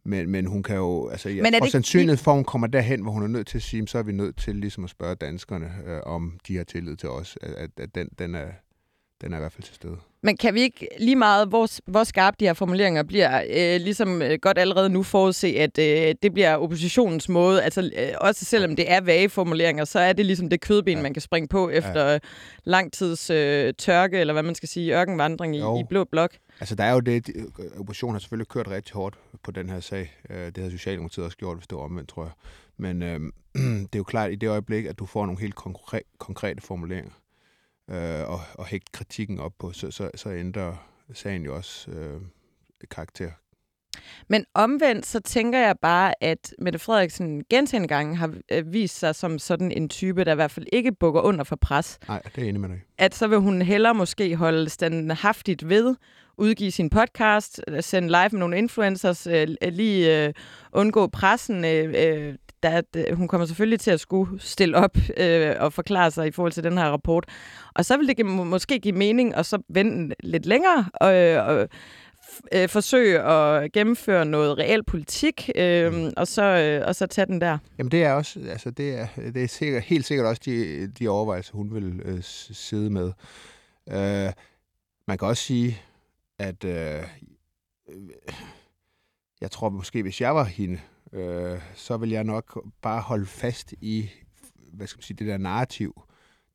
Men, 0.04 0.30
men 0.30 0.46
hun 0.46 0.64
kan 0.64 0.76
jo, 0.76 1.08
altså 1.10 1.30
jeg 1.30 1.44
Men 1.44 1.54
er 1.54 1.60
det- 1.60 1.72
sandsynlighed 1.72 2.18
for, 2.18 2.32
at 2.32 2.36
hun 2.38 2.44
kommer 2.44 2.68
derhen, 2.68 3.02
hvor 3.02 3.12
hun 3.12 3.24
er 3.24 3.28
nødt 3.28 3.48
til 3.48 3.58
at 3.58 3.62
sige, 3.62 3.88
så 3.88 3.98
er 3.98 4.04
vi 4.04 4.12
nødt 4.12 4.38
til 4.38 4.56
ligesom 4.56 4.84
at 4.84 4.90
spørge 4.90 5.16
danskerne, 5.16 5.72
øh, 5.88 6.00
om 6.06 6.40
de 6.48 6.58
har 6.58 6.64
tillid 6.64 6.96
til 6.96 7.10
os, 7.10 7.38
at, 7.42 7.70
at 7.78 7.96
den, 7.96 8.10
den, 8.20 8.36
er, 8.36 8.48
den 9.22 9.34
er 9.34 9.38
i 9.38 9.40
hvert 9.40 9.52
fald 9.52 9.64
til 9.64 9.76
stede. 9.76 9.98
Men 10.24 10.38
kan 10.38 10.54
vi 10.54 10.62
ikke 10.62 10.88
lige 11.00 11.16
meget, 11.16 11.48
hvor, 11.48 11.92
hvor 11.92 12.04
skarpe 12.04 12.38
de 12.40 12.46
her 12.46 12.54
formuleringer 12.54 13.04
bliver, 13.04 13.42
øh, 13.50 13.82
ligesom 13.82 14.22
øh, 14.22 14.38
godt 14.42 14.58
allerede 14.58 14.90
nu 14.90 15.04
forudse, 15.04 15.48
at 15.48 15.78
øh, 15.80 16.16
det 16.24 16.34
bliver 16.34 16.56
oppositionens 16.56 17.30
måde, 17.30 17.64
altså 17.64 17.92
øh, 17.98 18.08
også 18.22 18.46
selvom 18.46 18.76
det 18.76 18.92
er 18.92 19.02
vage 19.02 19.30
formuleringer, 19.30 19.86
så 19.86 20.00
er 20.00 20.14
det 20.14 20.26
ligesom 20.26 20.50
det 20.50 20.62
kødben, 20.62 20.98
ja. 20.98 21.04
Man 21.04 21.14
kan 21.14 21.22
springe 21.22 21.48
på 21.48 21.70
efter 21.70 22.12
ja. 22.12 22.20
lang 22.64 22.94
tids 22.94 23.30
øh, 23.30 23.74
tørke, 23.78 24.18
eller 24.20 24.34
hvad 24.34 24.44
man 24.44 24.56
skal 24.56 24.70
sige, 24.70 25.00
ørkenvandring 25.00 25.56
i, 25.56 25.60
Jo. 25.60 25.80
i 25.80 25.84
blå 25.90 26.04
blok. 26.04 26.32
Altså, 26.60 26.76
der 26.76 26.84
er 26.84 26.94
jo 26.94 27.00
det, 27.00 27.28
de- 27.28 27.34
oppositionen 27.80 28.14
har 28.16 28.20
selvfølgelig 28.20 28.48
kørt 28.48 28.68
rigtig 28.68 28.94
hårdt 28.94 29.16
på 29.44 29.52
den 29.52 29.70
her 29.70 29.80
sag. 29.80 30.14
Øh, 30.30 30.46
Det 30.46 30.58
havde 30.58 30.72
Socialdemokratiet 30.72 31.26
også 31.26 31.38
gjort, 31.38 31.58
hvis 31.58 31.68
det 31.68 31.76
var 31.78 31.84
omvendt, 31.84 32.10
tror 32.10 32.24
jeg. 32.24 32.32
Men 32.78 33.04
øh, 33.04 33.20
det 33.84 33.96
er 33.96 34.00
jo 34.00 34.04
klart, 34.04 34.32
i 34.32 34.36
det 34.36 34.50
øjeblik, 34.50 34.86
at 34.86 35.00
du 35.00 35.06
får 35.06 35.26
nogle 35.26 35.42
helt 35.42 35.56
konkre- 35.60 36.16
konkrete 36.18 36.62
formuleringer, 36.62 37.12
øh, 37.90 38.30
og, 38.30 38.40
og 38.54 38.66
hægte 38.66 38.92
kritikken 38.92 39.40
op 39.40 39.54
på, 39.60 39.72
så, 39.72 39.92
så, 39.92 40.12
så 40.16 40.30
ændrer 40.30 40.76
sagen 41.14 41.44
jo 41.44 41.56
også 41.56 41.92
øh, 41.92 42.22
karakter. 42.92 43.32
Men 44.28 44.46
omvendt, 44.54 45.06
så 45.06 45.20
tænker 45.20 45.60
jeg 45.60 45.76
bare, 45.82 46.24
at 46.24 46.54
Mette 46.60 46.80
Frederiksen 46.80 47.44
gentagende 47.50 47.88
gange 47.88 48.16
har 48.16 48.34
øh, 48.52 48.74
vist 48.74 49.00
sig 49.00 49.16
som 49.16 49.40
sådan 49.40 49.72
en 49.72 49.90
type, 49.90 50.24
der 50.24 50.32
i 50.32 50.36
hvert 50.36 50.52
fald 50.52 50.66
ikke 50.74 50.92
bukker 50.92 51.22
under 51.22 51.44
for 51.44 51.56
pres. 51.56 52.00
Nej, 52.08 52.22
det 52.36 52.44
er 52.44 52.50
enig 52.50 52.62
med 52.62 52.70
dig. 52.70 52.82
At 52.98 53.16
så 53.16 53.28
vil 53.28 53.40
hun 53.40 53.62
hellere 53.62 53.94
måske 53.96 54.36
holde 54.36 54.70
standhaftigt 54.70 55.70
ved, 55.70 55.96
udgive 56.38 56.72
sin 56.72 56.90
podcast, 56.90 57.62
øh, 57.68 57.84
sende 57.84 58.08
live 58.08 58.30
med 58.32 58.40
nogle 58.40 58.58
influencers, 58.58 59.28
øh, 59.28 59.48
lige 59.62 60.26
øh, 60.26 60.34
undgå 60.72 61.08
pressen. 61.08 61.66
Øh, 61.66 61.94
øh, 61.98 62.36
der, 62.64 62.82
der, 62.82 63.16
hun 63.16 63.28
kommer 63.28 63.48
selvfølgelig 63.48 63.80
til 63.80 63.92
at 63.92 64.00
skulle 64.00 64.42
stille 64.42 64.78
op 64.78 64.98
øh, 65.18 65.56
og 65.60 65.74
forklare 65.74 66.12
sig 66.12 66.28
i 66.28 66.32
forhold 66.32 66.52
til 66.52 66.64
den 66.64 66.78
her 66.78 66.86
rapport. 66.86 67.26
Og 67.76 67.86
så 67.86 67.98
vil 67.98 68.08
det 68.08 68.16
give, 68.16 68.28
må- 68.28 68.44
måske 68.44 68.80
give 68.80 68.96
mening 68.96 69.36
at 69.36 69.46
så 69.46 69.62
vente 69.70 70.16
lidt 70.24 70.46
længere 70.46 70.86
og, 70.94 71.10
og 71.48 71.70
øh, 72.52 72.70
forsøge 72.70 73.22
at 73.22 73.72
gennemføre 73.72 74.26
noget 74.26 74.58
reel 74.58 74.84
politik, 74.84 75.50
øh, 75.56 76.12
og, 76.18 76.28
så, 76.28 76.44
øh, 76.44 76.88
og 76.88 76.96
så 76.96 77.08
tage 77.08 77.26
den 77.26 77.42
der. 77.42 77.58
Jamen 77.78 77.92
det 77.92 78.04
er 78.04 78.14
også, 78.14 78.40
altså 78.50 78.72
det 78.72 79.00
er, 79.00 79.08
det 79.16 79.44
er 79.44 79.48
sikkert, 79.48 79.84
helt 79.84 80.06
sikkert 80.06 80.28
også 80.28 80.42
de, 80.46 80.88
de 80.88 81.08
overvejelser, 81.08 81.54
hun 81.54 81.74
vil 81.74 82.02
øh, 82.06 82.24
sidde 82.24 82.90
med. 82.90 83.12
Øh, 83.90 84.34
man 85.08 85.18
kan 85.18 85.28
også 85.28 85.44
sige, 85.44 85.82
at 86.40 86.64
øh, 86.64 87.04
øh, 87.90 88.10
jeg 89.42 89.52
tror 89.52 89.70
måske, 89.70 90.02
hvis 90.02 90.22
jeg 90.22 90.36
var 90.36 90.44
hende, 90.44 90.80
øh, 91.18 91.62
så 91.76 91.98
vil 91.98 92.10
jeg 92.10 92.24
nok 92.24 92.66
bare 92.82 93.02
holde 93.02 93.26
fast 93.26 93.74
i, 93.82 94.10
hvad 94.74 94.88
skal 94.88 94.98
man 94.98 95.04
sige, 95.04 95.18
det 95.18 95.28
der 95.28 95.38
narrativ, 95.38 96.02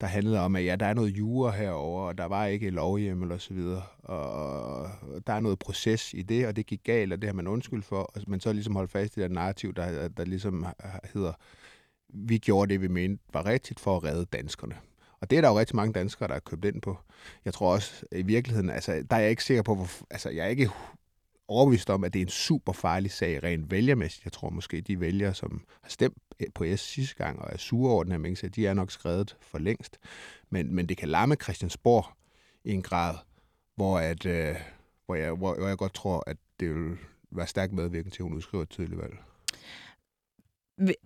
der 0.01 0.07
handlede 0.07 0.40
om, 0.40 0.57
at 0.57 0.64
ja, 0.64 0.77
der 0.77 0.87
er 0.87 0.94
noget 0.94 1.11
jura 1.11 1.51
herover, 1.51 2.03
og 2.09 2.18
der 2.18 2.25
var 2.25 2.46
ikke 2.46 2.70
lovhjemmel 2.70 3.33
og 3.33 3.40
så 3.40 3.55
videre, 3.55 3.83
og 3.98 4.90
der 5.27 5.33
er 5.33 5.40
noget 5.40 5.59
proces 5.59 6.14
i 6.14 6.22
det, 6.22 6.46
og 6.46 6.57
det 6.57 6.66
gik 6.66 6.81
galt, 6.85 7.12
og 7.12 7.22
det 7.22 7.29
har 7.29 7.35
man 7.35 7.46
undskyld 7.46 7.83
for, 7.83 7.96
og- 8.03 8.22
men 8.27 8.40
så 8.40 8.53
ligesom 8.53 8.75
holde 8.75 8.88
fast 8.88 9.16
i 9.16 9.20
det 9.20 9.31
der 9.31 9.35
narrativ, 9.35 9.75
der, 9.75 10.09
der 10.09 10.25
ligesom 10.25 10.66
hedder, 11.14 11.33
vi 12.09 12.38
gjorde 12.38 12.72
det, 12.72 12.81
vi 12.81 12.88
mente 12.88 13.22
var 13.33 13.46
rigtigt 13.46 13.81
for 13.81 13.96
at 13.96 14.05
redde 14.05 14.25
danskerne. 14.25 14.75
Og 15.20 15.31
det 15.31 15.37
er 15.37 15.40
der 15.42 15.48
jo 15.48 15.59
rigtig 15.59 15.77
mange 15.77 15.92
danskere, 15.92 16.29
der 16.29 16.35
har 16.35 16.40
købt 16.40 16.64
ind 16.64 16.83
på. 16.83 16.96
Jeg 17.44 17.55
tror 17.55 17.72
også, 17.75 18.05
i 18.12 18.22
virkeligheden, 18.22 18.70
altså, 18.70 19.05
der 19.11 19.16
er 19.16 19.20
jeg 19.20 19.31
ikke 19.31 19.44
sikker 19.44 19.62
på, 19.62 19.75
hvor, 19.75 19.88
altså, 20.11 20.31
jeg 20.31 20.44
er 20.44 20.48
ikke 20.48 20.70
overbevist 21.53 21.91
om, 21.91 22.05
at 22.05 22.12
det 22.12 22.19
er 22.19 22.25
en 22.25 22.29
super 22.29 22.73
farlig 22.73 23.11
sag 23.11 23.43
rent 23.43 23.71
vælgermæssigt. 23.71 24.25
Jeg 24.25 24.33
tror 24.33 24.51
måske, 24.51 24.81
de 24.81 25.01
vælgere, 25.01 25.35
som 25.35 25.65
har 25.83 25.91
stemt 25.91 26.19
på 26.55 26.65
S 26.77 26.81
sidste 26.81 27.17
gang 27.17 27.38
og 27.38 27.49
er 27.53 27.57
sure 27.59 27.93
over 27.93 28.03
den 28.03 28.12
her 28.12 28.19
mængde, 28.19 28.49
de 28.49 28.67
er 28.67 28.75
nok 28.75 28.91
skrevet 28.91 29.37
for 29.41 29.59
længst. 29.59 29.99
Men, 30.51 30.75
men 30.75 30.88
det 30.88 30.97
kan 30.97 31.09
lamme 31.09 31.35
Christiansborg 31.35 32.07
i 32.65 32.73
en 32.73 32.83
grad, 32.83 33.15
hvor, 33.77 33.99
at, 33.99 34.27
øh, 34.27 34.57
hvor, 35.07 35.15
jeg, 35.15 35.33
hvor, 35.33 35.55
hvor 35.55 35.69
jeg 35.69 35.77
godt 35.77 35.95
tror, 35.95 36.25
at 36.27 36.37
det 36.61 36.75
vil 36.75 36.97
være 37.31 37.47
stærkt 37.47 37.73
medvirkende 37.73 38.15
til, 38.15 38.23
at 38.23 38.25
hun 38.25 38.35
udskriver 38.35 38.62
et 38.62 38.71
tydeligt 38.71 39.01
valg. 39.01 39.15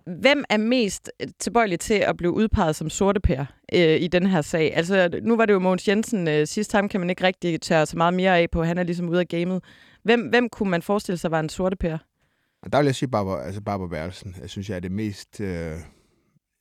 Hvem 0.05 0.43
er 0.49 0.57
mest 0.57 1.11
tilbøjelig 1.39 1.79
til 1.79 1.93
at 1.93 2.17
blive 2.17 2.31
udpeget 2.31 2.75
som 2.75 2.89
sortepær 2.89 3.45
øh, 3.73 4.01
i 4.01 4.07
den 4.07 4.27
her 4.27 4.41
sag? 4.41 4.75
Altså, 4.75 5.19
nu 5.23 5.35
var 5.35 5.45
det 5.45 5.53
jo 5.53 5.59
Mogens 5.59 5.87
Jensen 5.87 6.27
øh, 6.27 6.47
sidste 6.47 6.75
ham, 6.75 6.89
kan 6.89 6.99
man 6.99 7.09
ikke 7.09 7.23
rigtig 7.23 7.61
tørre 7.61 7.85
så 7.85 7.97
meget 7.97 8.13
mere 8.13 8.37
af 8.37 8.49
på. 8.51 8.63
Han 8.63 8.77
er 8.77 8.83
ligesom 8.83 9.09
ude 9.09 9.19
af 9.19 9.27
gamet. 9.27 9.63
Hvem, 10.07 10.27
hvem 10.27 10.49
kunne 10.49 10.69
man 10.69 10.81
forestille 10.81 11.17
sig 11.17 11.31
var 11.31 11.39
en 11.39 11.49
sorte 11.49 11.75
pære? 11.75 11.99
der 12.71 12.77
vil 12.77 12.85
jeg 12.85 12.95
sige 12.95 13.09
Barbara, 13.09 13.43
altså 13.43 13.61
Barbara 13.61 13.87
Bertelsen. 13.87 14.35
Jeg 14.41 14.49
synes, 14.49 14.69
jeg 14.69 14.75
er 14.75 14.79
det 14.79 14.91
mest 14.91 15.41
øh, 15.41 15.75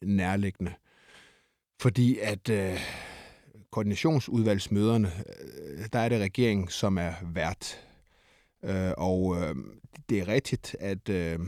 nærliggende. 0.03 0.73
Fordi 1.81 2.19
at 2.19 2.49
øh, 2.49 2.81
koordinationsudvalgsmøderne, 3.71 5.13
øh, 5.79 5.87
der 5.93 5.99
er 5.99 6.09
det 6.09 6.21
regeringen, 6.21 6.69
som 6.69 6.99
er 6.99 7.13
vært. 7.23 7.87
Øh, 8.65 8.93
og 8.97 9.37
øh, 9.37 9.55
det 10.09 10.19
er 10.19 10.29
rigtigt, 10.29 10.77
at 10.81 11.09
øh, 11.09 11.39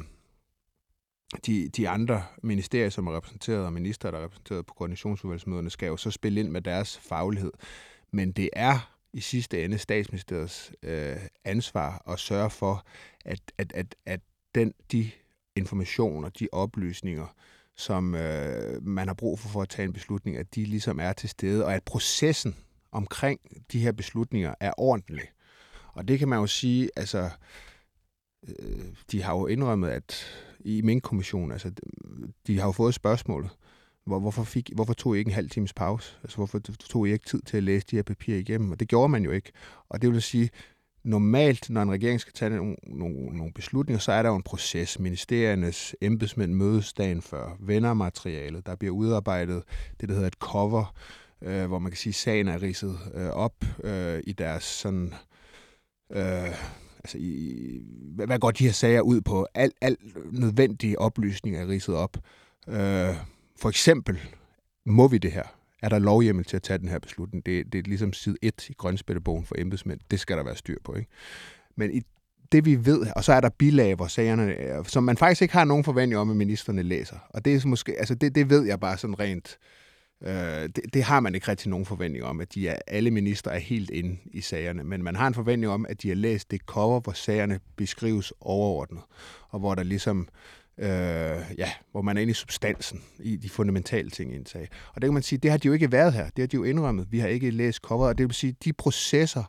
de, 1.47 1.69
de 1.69 1.89
andre 1.89 2.23
ministerier, 2.43 2.91
som 2.91 3.07
er 3.07 3.17
repræsenteret, 3.17 3.67
og 3.67 3.73
minister, 3.73 4.11
der 4.11 4.19
er 4.19 4.25
repræsenteret 4.25 4.67
på 4.67 4.75
koordinationsudvalgsmøderne, 4.75 5.71
skal 5.71 5.87
jo 5.87 5.97
så 5.97 6.11
spille 6.11 6.41
ind 6.41 6.49
med 6.49 6.61
deres 6.61 6.99
faglighed. 6.99 7.53
Men 8.11 8.33
det 8.33 8.51
er 8.53 8.98
i 9.13 9.21
sidste 9.21 9.65
ende 9.65 9.79
statsministeriets 9.79 10.73
øh, 10.83 11.17
ansvar 11.45 12.03
at 12.09 12.19
sørge 12.19 12.51
for, 12.51 12.87
at, 13.25 13.41
at, 13.59 13.73
at, 13.73 13.95
at 14.07 14.21
den, 14.55 14.75
de 14.93 15.11
informationer, 15.57 16.29
de 16.29 16.49
oplysninger, 16.53 17.35
som 17.77 18.15
øh, 18.15 18.87
man 18.87 19.07
har 19.07 19.15
brug 19.15 19.39
for 19.39 19.49
for 19.49 19.63
at 19.63 19.69
tage 19.69 19.87
en 19.87 19.93
beslutning, 19.93 20.37
at 20.37 20.55
de 20.55 20.65
ligesom 20.65 21.01
er 21.01 21.13
til 21.13 21.29
stede, 21.29 21.65
og 21.65 21.75
at 21.75 21.83
processen 21.83 22.57
omkring 22.93 23.41
de 23.73 23.81
her 23.81 23.93
beslutninger 23.93 24.55
er 24.61 24.73
ordentlig. 24.79 25.29
Og 25.93 26.09
det 26.09 26.19
kan 26.19 26.29
man 26.29 26.39
jo 26.39 26.47
sige, 26.47 26.91
altså, 26.97 27.31
øh, 28.49 28.85
de 29.13 29.23
har 29.23 29.33
jo 29.35 29.47
indrømmet, 29.47 29.89
at 29.89 30.27
i 30.61 30.83
min 30.83 31.01
kommission, 31.01 31.53
altså, 31.53 31.73
de 32.47 32.59
har 32.59 32.67
jo 32.67 32.73
fået 32.73 32.95
spørgsmålet, 32.95 33.51
hvor, 34.09 34.19
hvorfor, 34.19 34.45
fik, 34.45 34.71
hvorfor 34.75 34.93
tog 34.93 35.17
I 35.17 35.19
ikke 35.19 35.29
en 35.29 35.35
halv 35.35 35.51
times 35.51 35.73
pause? 35.73 36.17
Altså, 36.23 36.37
hvorfor 36.37 36.59
tog 36.59 37.09
I 37.09 37.13
ikke 37.13 37.27
tid 37.27 37.43
til 37.43 37.57
at 37.57 37.63
læse 37.63 37.87
de 37.91 37.97
her 37.97 38.03
papirer 38.03 38.39
igennem? 38.39 38.71
Og 38.71 38.81
det 38.81 38.89
gjorde 38.89 39.09
man 39.09 39.25
jo 39.25 39.31
ikke. 39.31 39.53
Og 39.89 40.03
det 40.03 40.13
vil 40.13 40.23
sige, 40.23 40.51
normalt, 41.05 41.71
når 41.71 41.83
en 41.83 41.91
regering 41.91 42.21
skal 42.21 42.33
tage 42.33 42.51
nogle, 42.51 42.77
nogle, 42.87 43.37
nogle 43.37 43.53
beslutninger, 43.53 43.99
så 43.99 44.13
er 44.13 44.23
der 44.23 44.29
jo 44.29 44.37
en 44.37 44.43
proces. 44.43 44.99
Ministeriernes 44.99 45.97
embedsmænd 46.01 46.55
mødes 46.55 46.93
dagen 46.93 47.23
før, 47.23 47.57
vender 47.61 47.95
materialet, 47.95 48.67
der 48.67 48.77
bliver 48.77 48.95
udarbejdet 48.95 49.63
det, 50.01 50.09
der 50.09 50.15
hedder 50.15 50.29
et 50.29 50.35
cover, 50.35 50.95
øh, 51.43 51.67
hvor 51.67 51.79
man 51.79 51.91
kan 51.91 51.99
sige, 51.99 52.11
at 52.11 52.15
sagen 52.15 52.49
er 52.49 52.63
ridset 52.63 52.99
øh, 53.15 53.29
op 53.29 53.65
øh, 53.85 54.21
i 54.27 54.33
deres 54.33 54.65
sådan... 54.65 55.15
Øh, 56.13 56.55
altså 56.99 57.19
i, 57.21 57.81
hvad, 58.15 58.27
hvad 58.27 58.39
går 58.39 58.51
de 58.51 58.65
her 58.65 58.73
sager 58.73 59.01
ud 59.01 59.21
på? 59.21 59.47
Alt 59.55 59.75
al 59.81 59.97
nødvendige 60.33 60.99
oplysninger 60.99 61.61
er 61.61 61.69
ridset 61.69 61.95
op. 61.95 62.17
Øh, 62.69 63.15
for 63.59 63.69
eksempel, 63.69 64.19
må 64.87 65.09
vi 65.09 65.19
det 65.19 65.33
her? 65.33 65.45
Er 65.83 65.89
der 65.89 65.99
lovhjemmel 65.99 66.45
til 66.45 66.57
at 66.57 66.63
tage 66.63 66.79
den 66.79 66.89
her 66.89 66.99
beslutning? 66.99 67.47
Det, 67.47 67.73
det 67.73 67.79
er 67.79 67.83
ligesom 67.83 68.13
side 68.13 68.37
1 68.43 68.69
i 68.71 68.73
grønspættebogen 68.73 69.45
for 69.45 69.55
embedsmænd. 69.59 70.01
Det 70.11 70.21
skal 70.21 70.37
der 70.37 70.43
være 70.43 70.57
styr 70.57 70.77
på. 70.85 70.95
Ikke? 70.95 71.11
Men 71.77 71.95
i 71.95 72.03
det 72.53 72.65
vi 72.65 72.87
ved, 72.87 73.07
og 73.17 73.25
så 73.25 73.33
er 73.33 73.41
der 73.41 73.49
bilag, 73.49 73.95
hvor 73.95 74.07
sagerne, 74.07 74.55
øh, 74.55 74.85
som 74.85 75.05
man 75.05 75.17
faktisk 75.17 75.43
ikke 75.43 75.55
har 75.55 75.65
nogen 75.65 75.85
forventning 75.85 76.21
om, 76.21 76.31
at 76.31 76.37
ministerne 76.37 76.83
læser. 76.83 77.17
Og 77.29 77.45
det 77.45 77.55
er 77.55 77.67
måske, 77.67 77.99
altså 77.99 78.15
det, 78.15 78.35
det 78.35 78.51
ved 78.51 78.67
jeg 78.67 78.81
bare 78.81 78.99
sådan 78.99 79.21
rent, 79.21 79.59
øh, 80.23 80.33
det, 80.63 80.81
det 80.93 81.03
har 81.03 81.21
man 81.21 81.35
ikke 81.35 81.49
rigtig 81.49 81.71
nogen 81.71 81.87
forventning 81.87 82.25
om, 82.25 82.41
at 82.41 82.55
de 82.55 82.69
er, 82.69 82.79
alle 82.87 83.11
minister 83.11 83.51
er 83.51 83.59
helt 83.59 83.91
inde 83.91 84.17
i 84.25 84.41
sagerne. 84.41 84.85
Men 84.85 85.03
man 85.03 85.17
har 85.17 85.27
en 85.27 85.35
forventning 85.35 85.73
om, 85.73 85.87
at 85.89 86.03
de 86.03 86.09
har 86.09 86.17
læst 86.17 86.51
det 86.51 86.61
cover, 86.61 87.01
hvor 87.01 87.13
sagerne 87.13 87.61
beskrives 87.77 88.33
overordnet, 88.41 89.03
og 89.49 89.61
hvor 89.61 89.75
der 89.75 89.83
ligesom 89.83 90.21
øh, 90.21 90.58
øh, 90.79 91.59
ja, 91.59 91.73
hvor 91.91 92.03
man 92.03 92.17
er 92.17 92.21
inde 92.21 92.31
i 92.31 92.35
substansen, 92.35 93.03
i 93.19 93.37
de 93.37 93.49
fundamentale 93.49 94.11
ting 94.11 94.33
i 94.33 94.37
en 94.37 94.47
sag. 94.47 94.69
Og 94.95 95.03
det 95.03 95.09
kan 95.09 95.15
man 95.15 95.23
sige, 95.23 95.39
det 95.39 95.51
har 95.51 95.59
de 95.59 95.67
jo 95.67 95.73
ikke 95.73 95.93
været 95.93 96.13
her. 96.13 96.25
Det 96.25 96.39
har 96.39 96.47
de 96.47 96.57
jo 96.57 96.65
indrømmet. 96.65 97.13
Vi 97.13 97.19
har 97.19 97.29
ikke 97.29 97.51
læst 97.51 97.79
coveret, 97.79 98.09
og 98.09 98.19
det 98.19 98.27
vil 98.27 98.35
sige, 98.35 98.57
de 98.65 98.73
processer, 98.73 99.45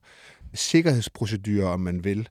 sikkerhedsprocedurer, 0.54 1.68
om 1.68 1.80
man 1.80 2.04
vil, 2.04 2.30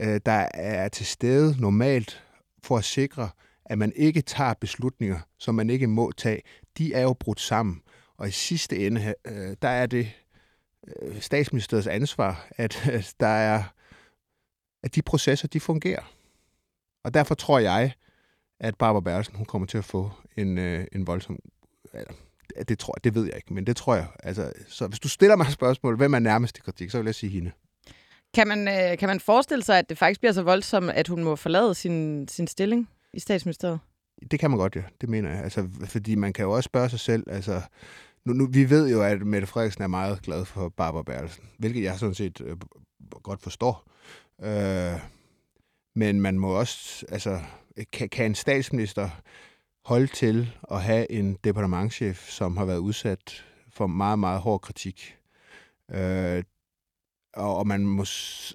øh, 0.00 0.20
der 0.26 0.48
er 0.54 0.88
til 0.88 1.06
stede 1.06 1.60
normalt 1.60 2.24
for 2.62 2.78
at 2.78 2.84
sikre, 2.84 3.30
at 3.64 3.78
man 3.78 3.92
ikke 3.96 4.22
tager 4.22 4.54
beslutninger, 4.54 5.20
som 5.38 5.54
man 5.54 5.70
ikke 5.70 5.86
må 5.86 6.12
tage, 6.12 6.42
de 6.78 6.94
er 6.94 7.02
jo 7.02 7.12
brudt 7.12 7.40
sammen. 7.40 7.82
Og 8.18 8.28
i 8.28 8.30
sidste 8.30 8.86
ende, 8.86 9.14
øh, 9.24 9.56
der 9.62 9.68
er 9.68 9.86
det 9.86 10.12
øh, 10.88 11.20
statsministeriets 11.20 11.86
ansvar, 11.86 12.48
at 12.56 12.88
at 12.88 13.14
der 13.20 13.26
er, 13.26 13.62
at 14.82 14.94
de 14.94 15.02
processer, 15.02 15.48
de 15.48 15.60
fungerer. 15.60 16.12
Og 17.04 17.14
derfor 17.14 17.34
tror 17.34 17.58
jeg, 17.58 17.92
at 18.60 18.76
Barbara 18.76 19.00
Bertelsen, 19.00 19.36
hun 19.36 19.46
kommer 19.46 19.66
til 19.66 19.78
at 19.78 19.84
få 19.84 20.10
en, 20.36 20.58
øh, 20.58 20.86
en 20.92 21.06
voldsom 21.06 21.38
eller, 21.94 22.12
det 22.68 22.78
tror 22.78 22.94
jeg, 22.96 23.04
det 23.04 23.14
ved 23.14 23.24
jeg 23.24 23.36
ikke, 23.36 23.54
men 23.54 23.66
det 23.66 23.76
tror 23.76 23.94
jeg. 23.94 24.06
Altså, 24.22 24.52
så 24.68 24.86
hvis 24.86 25.00
du 25.00 25.08
stiller 25.08 25.36
mig 25.36 25.46
spørgsmål, 25.46 25.96
hvem 25.96 26.14
er 26.14 26.18
nærmest 26.18 26.58
i 26.58 26.60
kritik, 26.60 26.90
så 26.90 26.98
vil 26.98 27.04
jeg 27.04 27.14
sige 27.14 27.30
hende. 27.30 27.50
Kan 28.34 28.48
man, 28.48 28.68
øh, 28.68 28.98
kan 28.98 29.08
man 29.08 29.20
forestille 29.20 29.64
sig, 29.64 29.78
at 29.78 29.88
det 29.88 29.98
faktisk 29.98 30.20
bliver 30.20 30.32
så 30.32 30.42
voldsomt, 30.42 30.90
at 30.90 31.08
hun 31.08 31.24
må 31.24 31.36
forlade 31.36 31.74
sin, 31.74 32.28
sin 32.28 32.46
stilling 32.46 32.88
i 33.12 33.20
statsministeriet? 33.20 33.80
Det 34.30 34.40
kan 34.40 34.50
man 34.50 34.58
godt, 34.58 34.76
ja. 34.76 34.82
Det 35.00 35.08
mener 35.08 35.30
jeg. 35.30 35.42
Altså, 35.42 35.68
fordi 35.84 36.14
man 36.14 36.32
kan 36.32 36.44
jo 36.44 36.52
også 36.52 36.66
spørge 36.66 36.88
sig 36.88 37.00
selv, 37.00 37.24
altså, 37.30 37.62
nu, 38.24 38.32
nu, 38.32 38.46
vi 38.46 38.70
ved 38.70 38.90
jo, 38.90 39.02
at 39.02 39.26
Mette 39.26 39.46
Frederiksen 39.46 39.82
er 39.82 39.86
meget 39.86 40.22
glad 40.22 40.44
for 40.44 40.68
Barbara 40.68 41.02
Bertelsen, 41.02 41.44
hvilket 41.58 41.82
jeg 41.82 41.98
sådan 41.98 42.14
set 42.14 42.40
øh, 42.40 42.56
godt 43.22 43.42
forstår. 43.42 43.84
Øh, 44.42 45.00
men 45.94 46.20
man 46.20 46.38
må 46.38 46.48
også, 46.48 47.06
altså, 47.08 47.40
kan, 47.92 48.08
kan 48.08 48.26
en 48.26 48.34
statsminister 48.34 49.08
holde 49.84 50.06
til 50.06 50.52
at 50.70 50.82
have 50.82 51.10
en 51.12 51.36
departementchef, 51.44 52.28
som 52.28 52.56
har 52.56 52.64
været 52.64 52.78
udsat 52.78 53.44
for 53.72 53.86
meget, 53.86 54.18
meget 54.18 54.40
hård 54.40 54.60
kritik? 54.60 55.16
Øh, 55.90 56.42
og, 57.34 57.56
og, 57.56 57.66
man 57.66 57.86
må, 57.86 58.04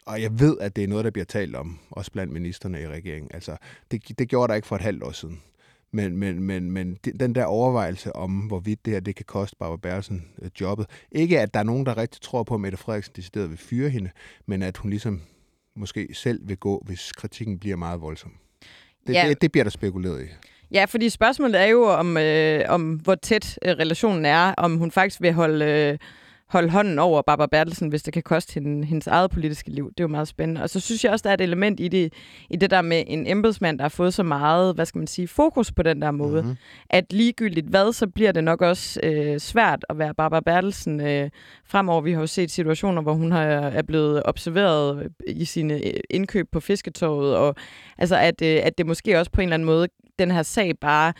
og 0.05 0.21
jeg 0.21 0.39
ved, 0.39 0.57
at 0.59 0.75
det 0.75 0.83
er 0.83 0.87
noget, 0.87 1.05
der 1.05 1.11
bliver 1.11 1.25
talt 1.25 1.55
om, 1.55 1.79
også 1.89 2.11
blandt 2.11 2.33
ministerne 2.33 2.81
i 2.81 2.87
regeringen. 2.87 3.31
Altså, 3.33 3.57
det, 3.91 4.19
det 4.19 4.29
gjorde 4.29 4.47
der 4.47 4.55
ikke 4.55 4.67
for 4.67 4.75
et 4.75 4.81
halvt 4.81 5.03
år 5.03 5.11
siden. 5.11 5.41
Men, 5.91 6.17
men, 6.17 6.43
men, 6.43 6.71
men 6.71 6.95
den 7.19 7.35
der 7.35 7.45
overvejelse 7.45 8.15
om, 8.15 8.31
hvorvidt 8.31 8.85
det 8.85 8.93
her 8.93 8.99
det 8.99 9.15
kan 9.15 9.25
koste 9.25 9.55
Barbara 9.59 9.77
Bertelsen 9.77 10.27
øh, 10.41 10.51
jobbet. 10.61 10.85
Ikke 11.11 11.39
at 11.39 11.53
der 11.53 11.59
er 11.59 11.63
nogen, 11.63 11.85
der 11.85 11.97
rigtig 11.97 12.21
tror 12.21 12.43
på, 12.43 12.53
at 12.53 12.61
Mette 12.61 12.77
Frederiksen 12.77 13.13
decideret 13.15 13.49
vil 13.49 13.57
fyre 13.57 13.89
hende, 13.89 14.11
men 14.45 14.61
at 14.61 14.77
hun 14.77 14.89
ligesom 14.89 15.21
måske 15.75 16.09
selv 16.13 16.47
vil 16.47 16.57
gå, 16.57 16.83
hvis 16.85 17.11
kritikken 17.11 17.59
bliver 17.59 17.75
meget 17.75 18.01
voldsom. 18.01 18.33
Det, 19.07 19.13
ja. 19.13 19.25
det, 19.29 19.41
det 19.41 19.51
bliver 19.51 19.63
der 19.63 19.71
spekuleret 19.71 20.21
i. 20.23 20.27
Ja, 20.71 20.85
fordi 20.85 21.09
spørgsmålet 21.09 21.61
er 21.61 21.65
jo, 21.65 21.83
om, 21.83 22.17
øh, 22.17 22.65
om 22.69 22.93
hvor 22.93 23.15
tæt 23.15 23.59
øh, 23.65 23.71
relationen 23.71 24.25
er, 24.25 24.53
om 24.57 24.77
hun 24.77 24.91
faktisk 24.91 25.21
vil 25.21 25.33
holde... 25.33 25.65
Øh, 25.65 25.97
holde 26.51 26.69
hånden 26.69 26.99
over 26.99 27.21
Barbara 27.21 27.47
Bertelsen, 27.47 27.89
hvis 27.89 28.03
det 28.03 28.13
kan 28.13 28.23
koste 28.23 28.53
hende, 28.53 28.85
hendes 28.85 29.07
eget 29.07 29.31
politiske 29.31 29.69
liv. 29.69 29.89
Det 29.89 29.99
er 29.99 30.03
jo 30.03 30.07
meget 30.07 30.27
spændende. 30.27 30.63
Og 30.63 30.69
så 30.69 30.79
synes 30.79 31.03
jeg 31.03 31.11
også, 31.11 31.23
der 31.23 31.29
er 31.29 31.33
et 31.33 31.41
element 31.41 31.79
i 31.79 31.87
det, 31.87 32.13
i 32.49 32.55
det 32.55 32.69
der 32.69 32.81
med 32.81 33.03
en 33.07 33.27
embedsmand, 33.27 33.77
der 33.77 33.83
har 33.83 33.89
fået 33.89 34.13
så 34.13 34.23
meget, 34.23 34.75
hvad 34.75 34.85
skal 34.85 34.99
man 34.99 35.07
sige, 35.07 35.27
fokus 35.27 35.71
på 35.71 35.83
den 35.83 36.01
der 36.01 36.11
måde, 36.11 36.41
mm-hmm. 36.41 36.57
at 36.89 37.13
ligegyldigt 37.13 37.67
hvad, 37.67 37.93
så 37.93 38.07
bliver 38.07 38.31
det 38.31 38.43
nok 38.43 38.61
også 38.61 38.99
øh, 39.03 39.39
svært 39.39 39.85
at 39.89 39.97
være 39.97 40.13
Barbara 40.13 40.41
Bertelsen 40.41 41.01
øh, 41.01 41.29
fremover. 41.65 42.01
Vi 42.01 42.13
har 42.13 42.19
jo 42.19 42.27
set 42.27 42.51
situationer, 42.51 43.01
hvor 43.01 43.13
hun 43.13 43.31
har, 43.31 43.43
er 43.43 43.81
blevet 43.81 44.21
observeret 44.25 45.09
i 45.27 45.45
sine 45.45 45.73
øh, 45.73 45.99
indkøb 46.09 46.47
på 46.51 46.59
fisketorvet, 46.59 47.35
og 47.35 47.55
altså 47.97 48.15
at, 48.15 48.41
øh, 48.41 48.59
at 48.63 48.77
det 48.77 48.85
måske 48.85 49.19
også 49.19 49.31
på 49.31 49.41
en 49.41 49.47
eller 49.47 49.53
anden 49.53 49.65
måde, 49.65 49.87
den 50.19 50.31
her 50.31 50.43
sag 50.43 50.73
bare, 50.81 51.13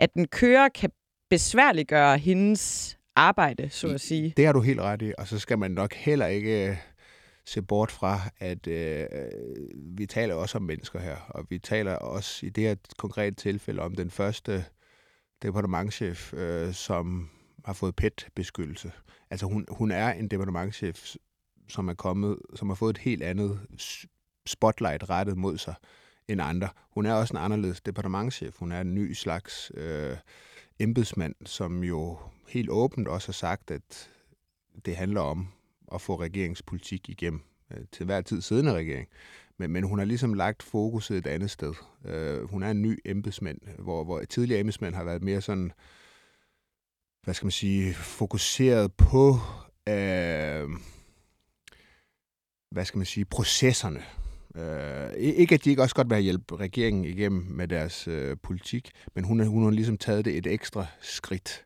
at 0.00 0.14
den 0.14 0.28
kører 0.28 0.68
kan 0.68 0.90
besværliggøre 1.30 2.18
hendes 2.18 2.97
arbejde, 3.18 3.70
så 3.70 3.88
at 3.88 4.00
sige. 4.00 4.34
Det 4.36 4.46
har 4.46 4.52
du 4.52 4.60
helt 4.60 4.80
ret 4.80 5.02
i, 5.02 5.12
og 5.18 5.28
så 5.28 5.38
skal 5.38 5.58
man 5.58 5.70
nok 5.70 5.94
heller 5.94 6.26
ikke 6.26 6.68
øh, 6.68 6.76
se 7.44 7.62
bort 7.62 7.90
fra, 7.90 8.20
at 8.38 8.66
øh, 8.66 9.06
vi 9.74 10.06
taler 10.06 10.34
også 10.34 10.58
om 10.58 10.62
mennesker 10.62 11.00
her, 11.00 11.16
og 11.28 11.46
vi 11.50 11.58
taler 11.58 11.94
også 11.94 12.46
i 12.46 12.48
det 12.48 12.64
her 12.64 12.74
konkrete 12.98 13.36
tilfælde 13.36 13.82
om 13.82 13.94
den 13.94 14.10
første 14.10 14.64
departementchef, 15.42 16.34
øh, 16.34 16.72
som 16.72 17.30
har 17.64 17.72
fået 17.72 17.96
PET-beskyttelse. 17.96 18.92
Altså 19.30 19.46
hun, 19.46 19.66
hun 19.68 19.90
er 19.90 20.12
en 20.12 20.28
departementchef, 20.28 21.14
som 21.68 21.88
er 21.88 21.94
kommet, 21.94 22.38
som 22.54 22.68
har 22.68 22.74
fået 22.74 22.90
et 22.90 22.98
helt 22.98 23.22
andet 23.22 23.60
spotlight 24.46 25.10
rettet 25.10 25.36
mod 25.36 25.58
sig 25.58 25.74
end 26.28 26.40
andre. 26.42 26.68
Hun 26.94 27.06
er 27.06 27.12
også 27.12 27.34
en 27.34 27.44
anderledes 27.44 27.80
departementchef. 27.80 28.56
Hun 28.58 28.72
er 28.72 28.80
en 28.80 28.94
ny 28.94 29.12
slags 29.12 29.72
øh, 29.74 30.16
embedsmand, 30.80 31.34
som 31.44 31.84
jo 31.84 32.18
helt 32.48 32.70
åbent 32.70 33.08
også 33.08 33.28
har 33.28 33.32
sagt, 33.32 33.70
at 33.70 34.10
det 34.84 34.96
handler 34.96 35.20
om 35.20 35.48
at 35.92 36.00
få 36.00 36.20
regeringspolitik 36.20 37.08
igennem 37.08 37.40
øh, 37.72 37.84
til 37.92 38.06
hver 38.06 38.20
tid 38.20 38.40
siddende 38.40 38.74
regering. 38.74 39.08
Men, 39.58 39.70
men 39.70 39.84
hun 39.84 39.98
har 39.98 40.06
ligesom 40.06 40.34
lagt 40.34 40.62
fokuset 40.62 41.18
et 41.18 41.26
andet 41.26 41.50
sted. 41.50 41.74
Øh, 42.04 42.50
hun 42.50 42.62
er 42.62 42.70
en 42.70 42.82
ny 42.82 42.98
embedsmand, 43.04 43.58
hvor, 43.78 44.04
hvor 44.04 44.24
tidligere 44.24 44.60
embedsmænd 44.60 44.94
har 44.94 45.04
været 45.04 45.22
mere 45.22 45.40
sådan, 45.40 45.72
hvad 47.22 47.34
skal 47.34 47.46
man 47.46 47.52
sige, 47.52 47.94
fokuseret 47.94 48.92
på, 48.92 49.36
øh, 49.88 50.68
hvad 52.70 52.84
skal 52.84 52.98
man 52.98 53.06
sige, 53.06 53.24
processerne. 53.24 54.04
Øh, 54.58 55.12
ikke 55.16 55.54
at 55.54 55.64
de 55.64 55.70
ikke 55.70 55.82
også 55.82 55.94
godt 55.94 56.10
vil 56.10 56.18
hjælpe 56.18 56.56
regeringen 56.56 57.04
igennem 57.04 57.46
med 57.50 57.68
deres 57.68 58.08
øh, 58.08 58.36
politik, 58.42 58.90
men 59.14 59.24
hun, 59.24 59.46
hun 59.46 59.62
har 59.62 59.70
ligesom 59.70 59.98
taget 59.98 60.24
det 60.24 60.36
et 60.36 60.46
ekstra 60.46 60.86
skridt. 61.00 61.64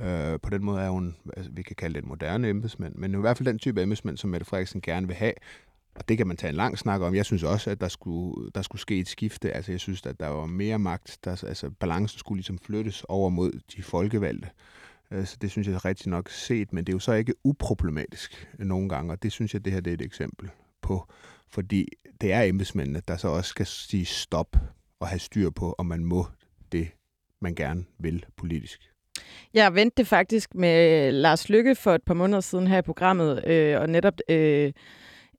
Øh, 0.00 0.40
på 0.42 0.50
den 0.50 0.64
måde 0.64 0.80
er 0.80 0.90
hun, 0.90 1.16
altså, 1.36 1.50
vi 1.54 1.62
kan 1.62 1.76
kalde 1.76 1.94
det 1.94 2.02
en 2.02 2.08
moderne 2.08 2.48
embedsmand, 2.48 2.94
men 2.94 3.14
i 3.14 3.16
hvert 3.16 3.36
fald 3.36 3.46
den 3.46 3.58
type 3.58 3.82
embedsmand, 3.82 4.16
som 4.16 4.30
Mette 4.30 4.46
Frederiksen 4.46 4.80
gerne 4.80 5.06
vil 5.06 5.16
have. 5.16 5.32
Og 5.94 6.08
det 6.08 6.16
kan 6.16 6.26
man 6.26 6.36
tage 6.36 6.48
en 6.48 6.56
lang 6.56 6.78
snak 6.78 7.00
om. 7.00 7.14
Jeg 7.14 7.24
synes 7.24 7.42
også, 7.42 7.70
at 7.70 7.80
der 7.80 7.88
skulle, 7.88 8.50
der 8.54 8.62
skulle 8.62 8.80
ske 8.80 8.98
et 8.98 9.08
skifte. 9.08 9.52
Altså, 9.52 9.72
jeg 9.72 9.80
synes, 9.80 10.06
at 10.06 10.20
der 10.20 10.28
var 10.28 10.46
mere 10.46 10.78
magt. 10.78 11.18
Der, 11.24 11.44
altså, 11.46 11.70
balancen 11.70 12.18
skulle 12.18 12.36
ligesom 12.36 12.58
flyttes 12.58 13.04
over 13.08 13.28
mod 13.30 13.52
de 13.76 13.82
folkevalgte. 13.82 14.48
Øh, 15.10 15.26
så 15.26 15.36
det 15.40 15.50
synes 15.50 15.68
jeg 15.68 15.74
er 15.74 15.84
rigtig 15.84 16.08
nok 16.08 16.30
set, 16.30 16.72
men 16.72 16.84
det 16.84 16.92
er 16.92 16.94
jo 16.94 16.98
så 16.98 17.12
ikke 17.12 17.34
uproblematisk 17.44 18.48
nogle 18.58 18.88
gange, 18.88 19.12
og 19.12 19.22
det 19.22 19.32
synes 19.32 19.54
jeg, 19.54 19.64
det 19.64 19.72
her 19.72 19.80
det 19.80 19.90
er 19.90 19.94
et 19.94 20.02
eksempel 20.02 20.50
på. 20.82 21.08
Fordi 21.50 21.86
det 22.20 22.32
er 22.32 22.42
embedsmændene, 22.42 23.02
der 23.08 23.16
så 23.16 23.28
også 23.28 23.48
skal 23.48 23.66
sige 23.66 24.04
stop 24.04 24.56
og 25.00 25.08
have 25.08 25.18
styr 25.18 25.50
på, 25.50 25.74
om 25.78 25.86
man 25.86 26.04
må 26.04 26.26
det, 26.72 26.88
man 27.40 27.54
gerne 27.54 27.84
vil 27.98 28.24
politisk. 28.36 28.80
Jeg 29.54 29.74
vendte 29.74 30.04
faktisk 30.04 30.54
med 30.54 31.12
Lars 31.12 31.48
Lykke 31.48 31.74
for 31.74 31.94
et 31.94 32.02
par 32.06 32.14
måneder 32.14 32.40
siden 32.40 32.66
her 32.66 32.78
i 32.78 32.82
programmet, 32.82 33.46
øh, 33.46 33.80
og 33.80 33.88
netop 33.88 34.14
øh, 34.28 34.72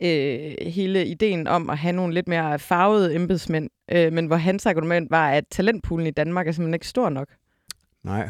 øh, 0.01 0.55
hele 0.61 1.05
ideen 1.05 1.47
om 1.47 1.69
at 1.69 1.77
have 1.77 1.93
nogle 1.93 2.13
lidt 2.13 2.27
mere 2.27 2.59
farvede 2.59 3.15
embedsmænd, 3.15 3.69
øh, 3.91 4.13
men 4.13 4.25
hvor 4.25 4.35
hans 4.35 4.65
argument 4.65 5.11
var, 5.11 5.31
at 5.31 5.43
talentpoolen 5.51 6.07
i 6.07 6.11
Danmark 6.11 6.47
er 6.47 6.51
simpelthen 6.51 6.73
ikke 6.73 6.87
stor 6.87 7.09
nok. 7.09 7.27
Nej. 8.03 8.29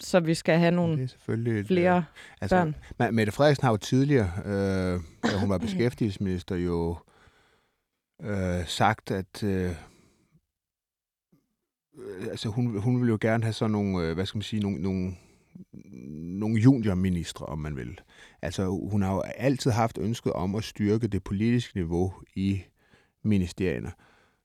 Så 0.00 0.20
vi 0.20 0.34
skal 0.34 0.58
have 0.58 0.70
nogle 0.70 0.96
det 0.96 1.04
er 1.04 1.08
selvfølgelig 1.08 1.66
flere 1.66 1.96
et, 1.96 1.98
øh, 1.98 2.38
altså, 2.40 2.72
børn. 2.98 3.14
Mette 3.14 3.32
Frederiksen 3.32 3.64
har 3.64 3.70
jo 3.70 3.76
tidligere, 3.76 4.30
øh, 4.44 5.00
da 5.30 5.38
hun 5.40 5.48
var 5.48 5.58
beskæftigelsesminister, 5.58 6.56
jo 6.56 6.96
øh, 8.22 8.66
sagt, 8.66 9.10
at 9.10 9.42
øh, 9.42 9.74
øh, 11.98 12.26
altså 12.30 12.48
hun, 12.48 12.80
hun 12.80 13.00
vil 13.00 13.08
jo 13.08 13.18
gerne 13.20 13.44
have 13.44 13.52
sådan 13.52 13.70
nogle, 13.70 14.06
øh, 14.06 14.14
hvad 14.14 14.26
skal 14.26 14.38
man 14.38 14.42
sige, 14.42 14.62
nogle, 14.62 14.82
nogle, 14.82 15.14
nogle 16.38 16.60
juniorministre, 16.60 17.46
om 17.46 17.58
man 17.58 17.76
vil. 17.76 18.00
Altså 18.42 18.66
hun 18.90 19.02
har 19.02 19.14
jo 19.14 19.20
altid 19.20 19.70
haft 19.70 19.98
ønsket 19.98 20.32
om 20.32 20.54
at 20.54 20.64
styrke 20.64 21.08
det 21.08 21.24
politiske 21.24 21.76
niveau 21.76 22.12
i 22.34 22.62
ministerierne. 23.24 23.92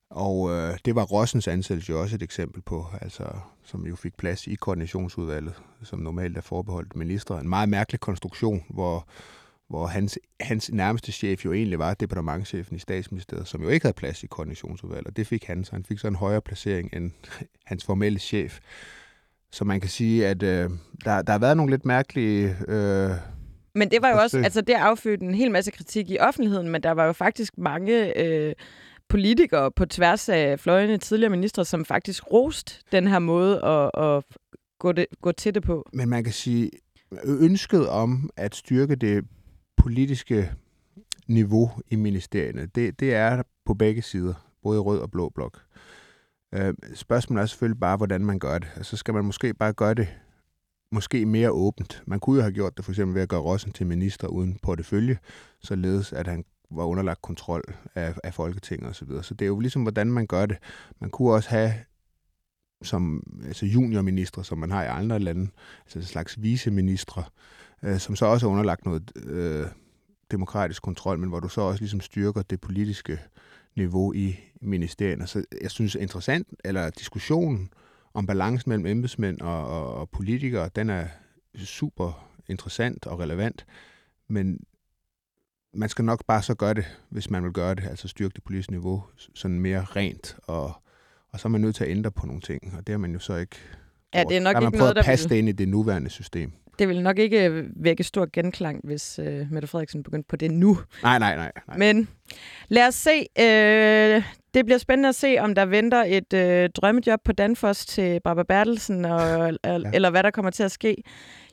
Og 0.10 0.52
øh, 0.52 0.78
det 0.86 0.96
var 0.96 1.04
Rossens 1.04 1.48
ansættelse 1.48 1.92
jo 1.92 2.02
også 2.02 2.16
et 2.16 2.22
eksempel 2.22 2.62
på, 2.62 2.86
altså, 3.02 3.24
som 3.64 3.86
jo 3.88 3.96
fik 3.96 4.18
plads 4.18 4.48
i 4.48 4.56
koordinationsudvalget, 4.56 5.62
som 5.84 6.00
normalt 6.00 6.38
er 6.38 6.42
forbeholdt 6.42 6.96
ministre. 6.96 7.40
En 7.40 7.50
meget 7.50 7.70
mærkelig 7.70 8.00
konstruktion, 8.00 8.64
hvor 8.70 9.08
hvor 9.74 9.88
hans, 9.88 10.20
hans 10.40 10.72
nærmeste 10.72 11.12
chef 11.12 11.46
jo 11.46 11.54
egentlig 11.54 11.80
var 11.80 11.94
departementchefen 11.94 12.76
i 12.76 12.80
statsministeriet, 12.80 13.48
som 13.48 13.62
jo 13.62 13.70
ikke 13.70 13.84
havde 13.84 13.94
plads 13.94 14.24
i 14.24 14.28
koordinationsudvalget, 14.28 15.08
og 15.08 15.18
det 15.18 15.28
fik 15.28 15.44
han, 15.44 15.64
så 15.64 15.72
han 15.72 15.86
fik 15.86 16.00
så 16.00 16.08
en 16.08 16.16
højere 16.16 16.42
placering 16.42 16.90
end 16.94 17.12
hans 17.66 17.86
formelle 17.86 18.20
chef. 18.20 18.60
Så 19.52 19.66
man 19.66 19.80
kan 19.80 19.90
sige, 19.90 20.28
at 20.28 20.44
øh, 20.44 20.70
der, 21.06 21.22
der 21.22 21.32
har 21.32 21.40
været 21.40 21.58
nogle 21.58 21.72
lidt 21.72 21.86
mærkelige... 21.86 22.56
Øh, 22.68 23.12
men 23.76 23.92
det 23.92 24.02
var 24.02 24.10
jo 24.10 24.18
også, 24.18 24.38
altså 24.38 24.62
det 24.62 24.74
affødte 24.74 25.26
en 25.26 25.36
hel 25.36 25.52
masse 25.52 25.72
kritik 25.72 26.10
i 26.10 26.18
offentligheden, 26.20 26.70
men 26.70 26.84
der 26.84 26.92
var 26.92 27.06
jo 27.06 27.14
faktisk 27.14 27.58
mange 27.58 28.20
øh, 28.20 28.54
politikere 29.10 29.72
på 29.72 29.86
tværs 29.86 30.30
af 30.30 30.60
fløjene, 30.60 30.98
tidligere 30.98 31.30
ministre, 31.30 31.66
som 31.66 31.86
faktisk 31.86 32.32
rost 32.32 32.82
den 32.92 33.08
her 33.08 33.20
måde 33.20 33.66
at, 33.66 34.04
at 34.04 34.24
gå, 34.80 34.92
det, 34.92 35.06
gå 35.22 35.32
til 35.32 35.56
det 35.56 35.64
på. 35.64 35.90
Men 35.94 36.10
man 36.10 36.24
kan 36.24 36.34
sige, 36.34 36.70
ønsket 37.26 37.90
om 37.90 38.30
at 38.38 38.56
styrke 38.56 38.96
det 38.96 39.26
politiske 39.84 40.52
niveau 41.28 41.72
i 41.92 41.96
ministerierne, 41.96 42.66
det, 42.76 43.00
det 43.00 43.14
er 43.14 43.44
på 43.66 43.74
begge 43.74 44.02
sider, 44.02 44.34
både 44.62 44.80
rød 44.80 45.00
og 45.00 45.12
blå 45.12 45.30
blok. 45.30 45.62
Øh, 46.54 46.74
spørgsmålet 46.96 47.42
er 47.42 47.46
selvfølgelig 47.46 47.80
bare, 47.80 47.98
hvordan 47.98 48.26
man 48.26 48.40
gør 48.40 48.58
det. 48.60 48.70
Så 48.82 48.98
skal 48.98 49.14
man 49.14 49.26
måske 49.26 49.54
bare 49.54 49.74
gøre 49.74 49.94
det 49.94 50.08
måske 50.92 51.26
mere 51.26 51.52
åbent. 51.52 52.04
Man 52.06 52.20
kunne 52.20 52.36
jo 52.36 52.42
have 52.42 52.54
gjort 52.54 52.78
det 52.78 52.86
for 52.86 52.92
eksempel 52.92 53.16
ved 53.16 53.22
at 53.22 53.30
gøre 53.30 53.40
Rossen 53.40 53.72
til 53.72 53.88
minister 53.88 54.28
uden 54.28 54.60
portefølje, 54.62 55.18
således 55.60 56.14
at 56.14 56.28
han 56.28 56.46
var 56.72 56.86
underlagt 56.86 57.22
kontrol 57.22 57.64
af, 57.96 58.16
af 58.24 58.34
Folketinget 58.34 58.90
osv. 58.90 58.94
Så, 58.94 59.06
videre. 59.06 59.24
så 59.24 59.34
det 59.34 59.46
er 59.46 59.50
jo 59.50 59.60
ligesom, 59.60 59.82
hvordan 59.82 60.08
man 60.08 60.28
gør 60.28 60.46
det. 60.46 60.58
Man 61.02 61.10
kunne 61.10 61.34
også 61.34 61.50
have 61.50 61.74
som 62.82 63.24
altså 63.48 63.66
juniorminister, 63.66 64.42
som 64.42 64.58
man 64.58 64.72
har 64.72 64.84
i 64.84 64.88
andre 64.88 65.20
lande, 65.20 65.50
altså 65.86 66.00
en 66.00 66.06
slags 66.06 66.42
viceministre, 66.42 67.24
øh, 67.84 68.00
som 68.00 68.16
så 68.16 68.26
også 68.26 68.48
er 68.48 68.52
underlagt 68.52 68.86
noget 68.86 69.12
øh, 69.16 69.68
demokratisk 70.32 70.82
kontrol, 70.82 71.20
men 71.20 71.30
hvor 71.30 71.40
du 71.40 71.50
så 71.50 71.62
også 71.62 71.82
ligesom 71.82 72.02
styrker 72.02 72.42
det 72.42 72.62
politiske 72.62 73.20
niveau 73.76 74.14
i 74.14 74.36
ministerierne. 74.62 75.28
Så 75.28 75.44
jeg 75.62 75.72
synes 75.72 75.96
interessant, 75.96 76.48
eller 76.64 76.90
diskussionen 76.90 77.70
om 78.14 78.26
balancen 78.26 78.70
mellem 78.70 78.86
embedsmænd 78.86 79.42
og, 79.42 79.68
og, 79.68 79.96
og 79.96 80.10
politikere, 80.10 80.70
den 80.76 80.90
er 80.90 81.08
super 81.58 82.30
interessant 82.48 83.08
og 83.08 83.20
relevant, 83.20 83.66
men 84.28 84.60
man 85.74 85.90
skal 85.90 86.06
nok 86.06 86.26
bare 86.28 86.44
så 86.44 86.56
gøre 86.56 86.74
det, 86.74 86.86
hvis 87.10 87.30
man 87.30 87.44
vil 87.44 87.52
gøre 87.52 87.76
det, 87.76 87.84
altså 87.84 88.08
styrke 88.08 88.34
det 88.34 88.44
politiske 88.44 88.72
niveau 88.72 89.04
sådan 89.34 89.60
mere 89.60 89.84
rent, 89.84 90.38
og, 90.44 90.74
og 91.30 91.40
så 91.40 91.48
er 91.48 91.50
man 91.50 91.62
nødt 91.62 91.76
til 91.76 91.84
at 91.84 91.90
ændre 91.90 92.12
på 92.12 92.26
nogle 92.26 92.42
ting, 92.42 92.74
og 92.78 92.88
det 92.88 92.94
har 92.94 92.98
man 92.98 93.14
jo 93.14 93.20
så 93.20 93.36
ikke 93.36 93.56
Ja, 94.14 94.24
det 94.24 94.38
er 94.38 94.42
nok 94.42 94.56
der 94.56 94.60
ikke 94.62 94.72
man 94.72 94.80
noget, 94.80 94.96
der 94.96 95.02
at 95.02 95.06
passe 95.06 95.30
vil... 95.30 95.36
det 95.36 95.40
ind 95.40 95.50
i 95.50 95.52
det 95.52 95.68
nuværende 95.68 96.10
system. 96.10 96.52
Det 96.80 96.88
vil 96.88 97.02
nok 97.04 97.20
ikke 97.20 97.46
øh, 97.46 97.66
vække 97.76 98.04
stor 98.04 98.28
genklang, 98.34 98.82
hvis 98.84 99.20
øh, 99.20 99.52
Mette 99.52 99.68
Frederiksen 99.68 100.04
begyndte 100.04 100.28
på 100.28 100.36
det 100.36 100.52
nu. 100.52 100.78
Nej, 101.04 101.20
nej, 101.20 101.36
nej. 101.36 101.52
nej. 101.68 101.78
Men 101.78 102.10
lad 102.68 102.88
os 102.88 102.96
se. 102.96 103.26
Øh, 103.40 104.24
det 104.54 104.66
bliver 104.66 104.78
spændende 104.78 105.10
at 105.10 105.16
se, 105.16 105.38
om 105.40 105.56
der 105.56 105.66
venter 105.66 106.04
et 106.08 106.34
øh, 106.34 106.70
drømmejob 106.70 107.20
på 107.26 107.32
Danfoss 107.32 107.86
til 107.86 108.20
Barbara 108.24 108.44
Bertelsen, 108.44 109.06
og, 109.06 109.22
ja. 109.64 109.80
eller 109.94 110.10
hvad 110.10 110.24
der 110.24 110.32
kommer 110.32 110.52
til 110.52 110.64
at 110.64 110.72
ske. 110.72 111.04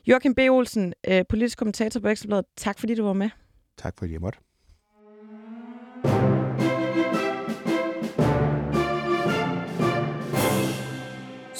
Joachim 0.07 0.35
B. 0.35 0.39
Olsen, 0.39 0.93
øh, 1.07 1.23
politisk 1.29 1.57
kommentator 1.57 1.99
på 1.99 2.07
Ekstrabladet. 2.07 2.45
Tak 2.57 2.79
fordi 2.79 2.95
du 2.95 3.03
var 3.03 3.13
med. 3.13 3.29
Tak 3.77 3.93
fordi 3.99 4.13
jeg 4.13 4.21
måtte. 4.21 4.39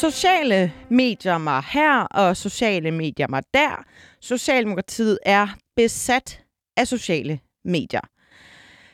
Sociale 0.01 0.71
medier 0.89 1.37
mig 1.37 1.63
her, 1.67 1.99
og 2.01 2.37
sociale 2.37 2.91
medier 2.91 3.27
mig 3.27 3.43
der. 3.53 3.85
Socialdemokratiet 4.21 5.19
er 5.25 5.47
besat 5.75 6.43
af 6.77 6.87
sociale 6.87 7.39
medier. 7.65 8.01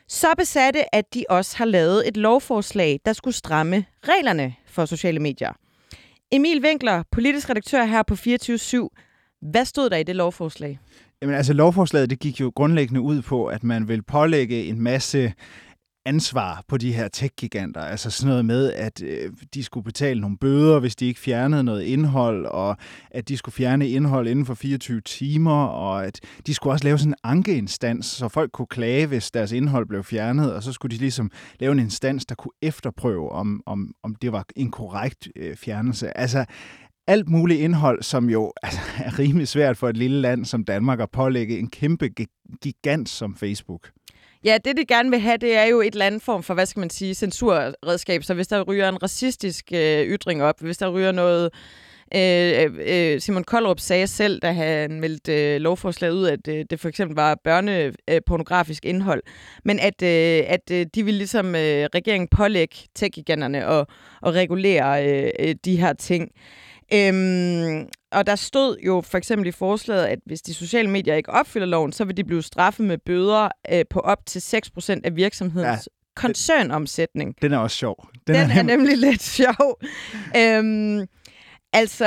Så 0.07 0.27
besatte, 0.37 0.95
at 0.95 1.13
de 1.13 1.23
også 1.29 1.57
har 1.57 1.65
lavet 1.65 2.07
et 2.07 2.17
lovforslag, 2.17 2.99
der 3.05 3.13
skulle 3.13 3.33
stramme 3.33 3.85
reglerne 4.03 4.53
for 4.65 4.85
sociale 4.85 5.19
medier. 5.19 5.51
Emil 6.31 6.63
Winkler, 6.63 7.03
politisk 7.11 7.49
redaktør 7.49 7.83
her 7.83 8.03
på 8.03 8.13
24-7. 8.13 8.17
Hvad 9.41 9.65
stod 9.65 9.89
der 9.89 9.97
i 9.97 10.03
det 10.03 10.15
lovforslag? 10.15 10.79
Jamen 11.21 11.35
altså, 11.35 11.53
lovforslaget 11.53 12.09
det 12.09 12.19
gik 12.19 12.39
jo 12.39 12.51
grundlæggende 12.55 13.01
ud 13.01 13.21
på, 13.21 13.45
at 13.45 13.63
man 13.63 13.87
vil 13.87 14.03
pålægge 14.03 14.65
en 14.65 14.81
masse 14.81 15.33
ansvar 16.07 16.63
på 16.67 16.77
de 16.77 16.93
her 16.93 17.07
tech-giganter. 17.07 17.81
Altså 17.81 18.09
sådan 18.09 18.29
noget 18.29 18.45
med, 18.45 18.73
at 18.73 19.03
øh, 19.03 19.31
de 19.53 19.63
skulle 19.63 19.83
betale 19.83 20.21
nogle 20.21 20.37
bøder, 20.37 20.79
hvis 20.79 20.95
de 20.95 21.05
ikke 21.05 21.19
fjernede 21.19 21.63
noget 21.63 21.83
indhold, 21.83 22.45
og 22.45 22.77
at 23.11 23.29
de 23.29 23.37
skulle 23.37 23.53
fjerne 23.53 23.89
indhold 23.89 24.27
inden 24.27 24.45
for 24.45 24.53
24 24.53 25.01
timer, 25.01 25.65
og 25.65 26.05
at 26.05 26.19
de 26.47 26.53
skulle 26.53 26.73
også 26.73 26.85
lave 26.85 26.97
sådan 26.97 27.11
en 27.11 27.15
ankeinstans, 27.23 28.05
så 28.05 28.27
folk 28.27 28.51
kunne 28.51 28.67
klage, 28.67 29.07
hvis 29.07 29.31
deres 29.31 29.51
indhold 29.51 29.87
blev 29.87 30.03
fjernet, 30.03 30.53
og 30.53 30.63
så 30.63 30.73
skulle 30.73 30.95
de 30.95 31.01
ligesom 31.01 31.31
lave 31.59 31.71
en 31.71 31.79
instans, 31.79 32.25
der 32.25 32.35
kunne 32.35 32.51
efterprøve, 32.61 33.31
om, 33.31 33.61
om, 33.65 33.93
om 34.03 34.15
det 34.15 34.31
var 34.31 34.45
en 34.55 34.71
korrekt 34.71 35.27
øh, 35.35 35.55
fjernelse. 35.55 36.17
Altså, 36.17 36.45
alt 37.07 37.29
muligt 37.29 37.59
indhold, 37.59 38.03
som 38.03 38.29
jo 38.29 38.53
altså, 38.63 38.79
er 38.97 39.19
rimelig 39.19 39.47
svært 39.47 39.77
for 39.77 39.89
et 39.89 39.97
lille 39.97 40.21
land 40.21 40.45
som 40.45 40.63
Danmark 40.63 40.99
at 40.99 41.11
pålægge 41.11 41.59
en 41.59 41.69
kæmpe 41.69 42.09
gigant 42.61 43.09
som 43.09 43.35
Facebook. 43.35 43.89
Ja, 44.43 44.57
det 44.65 44.77
de 44.77 44.85
gerne 44.85 45.09
vil 45.09 45.19
have, 45.19 45.37
det 45.37 45.57
er 45.57 45.63
jo 45.63 45.81
et 45.81 45.93
eller 45.93 46.05
andet 46.05 46.21
form 46.21 46.43
for, 46.43 46.53
hvad 46.53 46.65
skal 46.65 46.79
man 46.79 46.89
sige, 46.89 47.15
censurredskab. 47.15 48.23
Så 48.23 48.33
hvis 48.33 48.47
der 48.47 48.61
ryger 48.61 48.89
en 48.89 49.03
racistisk 49.03 49.65
øh, 49.73 50.07
ytring 50.07 50.43
op, 50.43 50.61
hvis 50.61 50.77
der 50.77 50.89
ryger 50.89 51.11
noget... 51.11 51.49
Øh, 52.15 52.63
øh, 52.63 53.13
øh 53.13 53.21
Simon 53.21 53.43
Koldrup 53.43 53.79
sagde 53.79 54.07
selv, 54.07 54.39
da 54.39 54.51
han 54.51 54.99
meldte 54.99 55.55
øh, 55.55 55.61
lovforslaget 55.61 56.13
ud, 56.13 56.27
at 56.27 56.47
øh, 56.47 56.65
det 56.69 56.79
for 56.79 56.89
eksempel 56.89 57.15
var 57.15 57.39
børnepornografisk 57.43 58.85
øh, 58.85 58.89
indhold, 58.89 59.23
men 59.65 59.79
at, 59.79 60.01
øh, 60.03 60.43
at 60.47 60.71
øh, 60.71 60.85
de 60.95 61.03
ville 61.03 61.17
ligesom 61.17 61.55
øh, 61.55 61.87
regeringen 61.95 62.27
pålægge 62.27 62.75
tech-giganterne 62.95 63.67
og, 63.67 63.87
og 64.21 64.33
regulere 64.33 65.07
øh, 65.07 65.29
øh, 65.39 65.55
de 65.65 65.75
her 65.75 65.93
ting. 65.93 66.31
Øhm, 66.93 67.87
og 68.17 68.27
der 68.27 68.35
stod 68.35 68.77
jo 68.85 69.01
for 69.01 69.17
eksempel 69.17 69.47
i 69.47 69.51
forslaget, 69.51 70.05
at 70.05 70.19
hvis 70.25 70.41
de 70.41 70.53
sociale 70.53 70.89
medier 70.89 71.15
ikke 71.15 71.29
opfylder 71.29 71.65
loven, 71.65 71.91
så 71.91 72.05
vil 72.05 72.17
de 72.17 72.23
blive 72.23 72.43
straffet 72.43 72.85
med 72.85 72.97
bøder 72.97 73.49
øh, 73.71 73.85
på 73.89 73.99
op 73.99 74.25
til 74.25 74.39
6% 74.39 75.01
af 75.03 75.15
virksomhedens 75.15 75.89
ja, 75.91 76.21
koncernomsætning. 76.21 77.35
Den 77.41 77.53
er 77.53 77.57
også 77.57 77.77
sjov. 77.77 78.07
Den, 78.27 78.35
den 78.35 78.51
er, 78.51 78.59
er 78.59 78.63
nemlig 78.63 78.97
lidt 78.97 79.21
sjov. 79.39 79.81
øhm, 80.37 81.07
altså, 81.73 82.05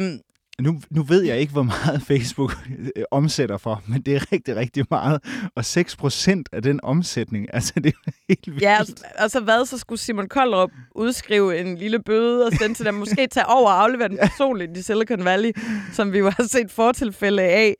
øhm, 0.00 0.20
nu, 0.62 0.80
nu 0.90 1.02
ved 1.02 1.22
jeg 1.22 1.38
ikke, 1.38 1.52
hvor 1.52 1.62
meget 1.62 2.02
Facebook 2.10 2.56
øh, 2.96 3.02
omsætter 3.10 3.56
for, 3.56 3.82
men 3.86 4.02
det 4.02 4.16
er 4.16 4.32
rigtig, 4.32 4.56
rigtig 4.56 4.84
meget. 4.90 5.20
Og 5.56 5.64
6 5.64 5.96
procent 5.96 6.48
af 6.52 6.62
den 6.62 6.80
omsætning, 6.82 7.46
altså 7.54 7.72
det 7.76 7.94
er 8.06 8.12
helt 8.28 8.46
vildt. 8.46 8.62
Ja, 8.62 8.78
altså 9.14 9.40
hvad, 9.40 9.66
så 9.66 9.78
skulle 9.78 9.98
Simon 9.98 10.28
Koldrup 10.28 10.70
udskrive 10.94 11.60
en 11.60 11.76
lille 11.76 11.98
bøde 11.98 12.46
og 12.46 12.52
sende 12.52 12.74
til 12.74 12.86
dem, 12.86 12.94
måske 12.94 13.26
tage 13.26 13.46
over 13.46 13.70
og 13.70 13.82
aflevere 13.82 14.08
den 14.08 14.18
personligt 14.28 14.76
i 14.76 14.82
Silicon 14.82 15.24
Valley, 15.24 15.50
som 15.92 16.12
vi 16.12 16.18
jo 16.18 16.30
har 16.30 16.46
set 16.48 16.70
fortilfælde 16.70 17.42
af. 17.42 17.74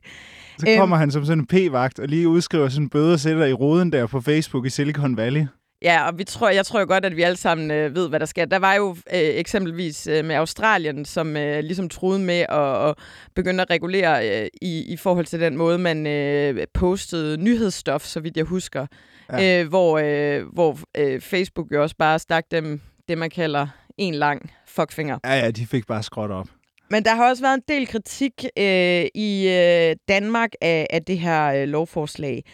Så 0.58 0.66
kommer 0.78 0.96
æm... 0.96 1.00
han 1.00 1.10
som 1.10 1.24
sådan 1.24 1.38
en 1.38 1.46
p-vagt 1.46 1.98
og 1.98 2.08
lige 2.08 2.28
udskriver 2.28 2.68
sådan 2.68 2.82
en 2.82 2.88
bøde 2.88 3.12
og 3.12 3.20
sætter 3.20 3.44
i 3.44 3.52
roden 3.52 3.92
der 3.92 4.06
på 4.06 4.20
Facebook 4.20 4.66
i 4.66 4.70
Silicon 4.70 5.16
Valley. 5.16 5.46
Ja, 5.82 6.06
og 6.06 6.18
vi 6.18 6.24
tror, 6.24 6.48
jeg 6.48 6.66
tror 6.66 6.80
jo 6.80 6.86
godt, 6.86 7.04
at 7.04 7.16
vi 7.16 7.22
alle 7.22 7.36
sammen 7.36 7.70
øh, 7.70 7.94
ved, 7.94 8.08
hvad 8.08 8.20
der 8.20 8.26
sker. 8.26 8.44
Der 8.44 8.58
var 8.58 8.74
jo 8.74 8.90
øh, 8.90 9.20
eksempelvis 9.20 10.06
øh, 10.06 10.24
med 10.24 10.34
Australien, 10.34 11.04
som 11.04 11.36
øh, 11.36 11.64
ligesom 11.64 11.88
troede 11.88 12.18
med 12.18 12.46
at, 12.48 12.88
at 12.88 12.94
begynde 13.34 13.62
at 13.62 13.70
regulere 13.70 14.42
øh, 14.42 14.48
i, 14.62 14.92
i 14.92 14.96
forhold 14.96 15.26
til 15.26 15.40
den 15.40 15.56
måde, 15.56 15.78
man 15.78 16.06
øh, 16.06 16.66
postede 16.74 17.36
nyhedsstof, 17.36 18.02
så 18.02 18.20
vidt 18.20 18.36
jeg 18.36 18.44
husker. 18.44 18.86
Ja. 19.32 19.60
Øh, 19.60 19.68
hvor 19.68 19.98
øh, 19.98 20.46
hvor 20.52 20.78
øh, 20.96 21.20
Facebook 21.20 21.72
jo 21.72 21.82
også 21.82 21.96
bare 21.96 22.18
stak 22.18 22.44
dem 22.50 22.80
det, 23.08 23.18
man 23.18 23.30
kalder 23.30 23.66
en 23.98 24.14
lang 24.14 24.50
fuckfinger. 24.66 25.18
Ja, 25.24 25.34
ja, 25.34 25.50
de 25.50 25.66
fik 25.66 25.86
bare 25.86 26.02
skråt 26.02 26.30
op. 26.30 26.46
Men 26.90 27.04
der 27.04 27.14
har 27.14 27.28
også 27.28 27.42
været 27.42 27.54
en 27.54 27.62
del 27.68 27.86
kritik 27.86 28.44
øh, 28.58 29.04
i 29.14 29.48
øh, 29.48 29.96
Danmark 30.08 30.50
af, 30.60 30.86
af 30.90 31.02
det 31.02 31.18
her 31.18 31.46
øh, 31.46 31.68
lovforslag. 31.68 32.44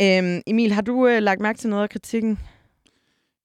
Øh, 0.00 0.40
Emil, 0.46 0.72
har 0.72 0.82
du 0.82 1.06
øh, 1.06 1.22
lagt 1.22 1.40
mærke 1.40 1.58
til 1.58 1.70
noget 1.70 1.82
af 1.82 1.90
kritikken? 1.90 2.38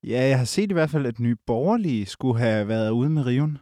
Ja, 0.03 0.27
jeg 0.27 0.37
har 0.37 0.45
set 0.45 0.71
i 0.71 0.73
hvert 0.73 0.89
fald, 0.89 1.05
at 1.05 1.19
Nye 1.19 1.35
Borgerlige 1.47 2.05
skulle 2.05 2.39
have 2.39 2.67
været 2.67 2.89
ude 2.89 3.09
med 3.09 3.25
riven. 3.25 3.57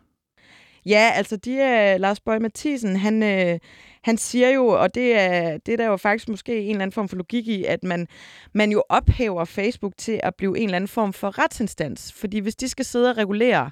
Ja, 0.86 1.12
altså 1.16 1.38
de 1.38 1.60
er, 1.60 1.98
Lars 1.98 2.20
Bøge 2.20 2.40
Mathisen, 2.40 2.96
han, 2.96 3.24
øh, 3.24 3.60
han 4.04 4.18
siger 4.18 4.50
jo, 4.50 4.68
og 4.68 4.96
det 4.96 5.20
er, 5.20 5.58
det 5.58 5.74
er 5.74 5.78
der 5.78 5.86
jo 5.86 5.98
faktisk 5.98 6.30
måske 6.30 6.62
en 6.62 6.70
eller 6.70 6.82
anden 6.82 6.94
form 6.94 7.10
for 7.10 7.16
logik 7.16 7.48
i, 7.48 7.64
at 7.66 7.84
man, 7.84 8.08
man 8.54 8.72
jo 8.72 8.84
ophæver 8.90 9.46
Facebook 9.46 9.94
til 9.98 10.20
at 10.24 10.36
blive 10.36 10.58
en 10.58 10.64
eller 10.64 10.76
anden 10.76 10.88
form 10.88 11.14
for 11.14 11.40
retsinstans. 11.44 12.14
Fordi 12.14 12.40
hvis 12.40 12.56
de 12.56 12.68
skal 12.68 12.86
sidde 12.86 13.10
og 13.10 13.18
regulere, 13.18 13.72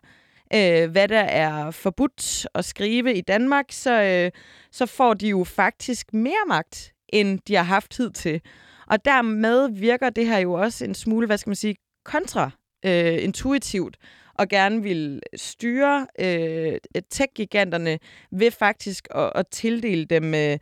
øh, 0.53 0.91
hvad 0.91 1.07
der 1.07 1.19
er 1.19 1.71
forbudt 1.71 2.47
at 2.55 2.65
skrive 2.65 3.13
i 3.13 3.21
Danmark, 3.21 3.65
så, 3.69 4.01
øh, 4.01 4.31
så 4.71 4.85
får 4.85 5.13
de 5.13 5.27
jo 5.27 5.43
faktisk 5.43 6.13
mere 6.13 6.45
magt, 6.47 6.93
end 7.09 7.39
de 7.47 7.55
har 7.55 7.63
haft 7.63 7.97
hidtil. 7.97 8.41
Og 8.87 9.05
dermed 9.05 9.69
virker 9.69 10.09
det 10.09 10.27
her 10.27 10.37
jo 10.37 10.53
også 10.53 10.85
en 10.85 10.95
smule, 10.95 11.27
hvad 11.27 11.37
skal 11.37 11.49
man 11.49 11.55
sige, 11.55 11.75
kontraintuitivt 12.07 13.97
øh, 14.01 14.07
og 14.33 14.47
gerne 14.47 14.83
vil 14.83 15.21
styre 15.35 16.07
øh, 16.19 16.77
tech-giganterne 17.09 17.99
ved 18.31 18.51
faktisk 18.51 19.07
at, 19.15 19.31
at 19.35 19.47
tildele 19.47 20.05
dem 20.05 20.33
øh, 20.33 20.57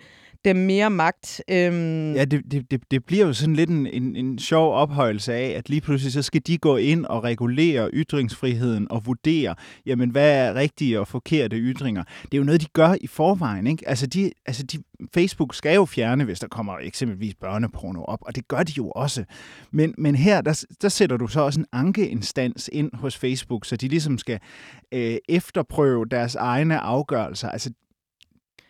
dem 0.46 0.56
mere 0.56 0.90
magt. 0.90 1.42
Øhm... 1.50 2.14
Ja, 2.14 2.26
det, 2.26 2.42
det, 2.52 2.72
det, 2.72 2.82
det 2.92 3.06
bliver 3.06 3.26
jo 3.26 3.34
sådan 3.34 3.56
lidt 3.56 3.70
en, 3.70 3.88
en, 3.88 4.16
en 4.16 4.40
sjov 4.40 4.74
ophøjelse 4.74 5.34
af, 5.34 5.50
at 5.58 5.70
lige 5.70 5.82
pludselig 5.82 6.14
så 6.14 6.22
skal 6.22 6.42
de 6.48 6.58
gå 6.58 6.78
ind 6.78 7.06
og 7.06 7.24
regulere 7.24 7.90
ytringsfriheden 7.94 8.92
og 8.92 9.06
vurdere, 9.06 9.56
jamen 9.86 10.10
hvad 10.10 10.48
er 10.48 10.54
rigtige 10.54 11.00
og 11.00 11.08
forkerte 11.08 11.56
ytringer. 11.56 12.04
Det 12.04 12.34
er 12.34 12.38
jo 12.38 12.44
noget, 12.44 12.62
de 12.62 12.68
gør 12.74 12.96
i 13.02 13.08
forvejen. 13.08 13.68
Ikke? 13.68 13.90
Altså, 13.90 14.08
de, 14.08 14.32
altså 14.46 14.64
de, 14.64 14.78
Facebook 15.14 15.56
skal 15.56 15.76
jo 15.76 15.86
fjerne, 15.86 16.24
hvis 16.24 16.40
der 16.40 16.48
kommer 16.48 16.78
eksempelvis 16.82 17.36
børneporno 17.36 18.04
op, 18.04 18.20
og 18.22 18.36
det 18.36 18.48
gør 18.48 18.64
de 18.64 18.74
jo 18.78 18.90
også. 18.90 19.24
Men, 19.72 19.96
men 19.98 20.16
her, 20.16 20.42
der, 20.42 20.66
der 20.82 20.90
sætter 20.90 21.18
du 21.18 21.28
så 21.28 21.42
også 21.42 21.60
en 21.60 21.66
ankeinstans 21.72 22.70
ind 22.74 22.90
hos 22.94 23.18
Facebook, 23.18 23.66
så 23.66 23.78
de 23.78 23.88
ligesom 23.88 24.18
skal 24.18 24.40
øh, 24.92 25.18
efterprøve 25.30 26.06
deres 26.12 26.36
egne 26.36 26.80
afgørelser. 26.80 27.50
Altså, 27.50 27.72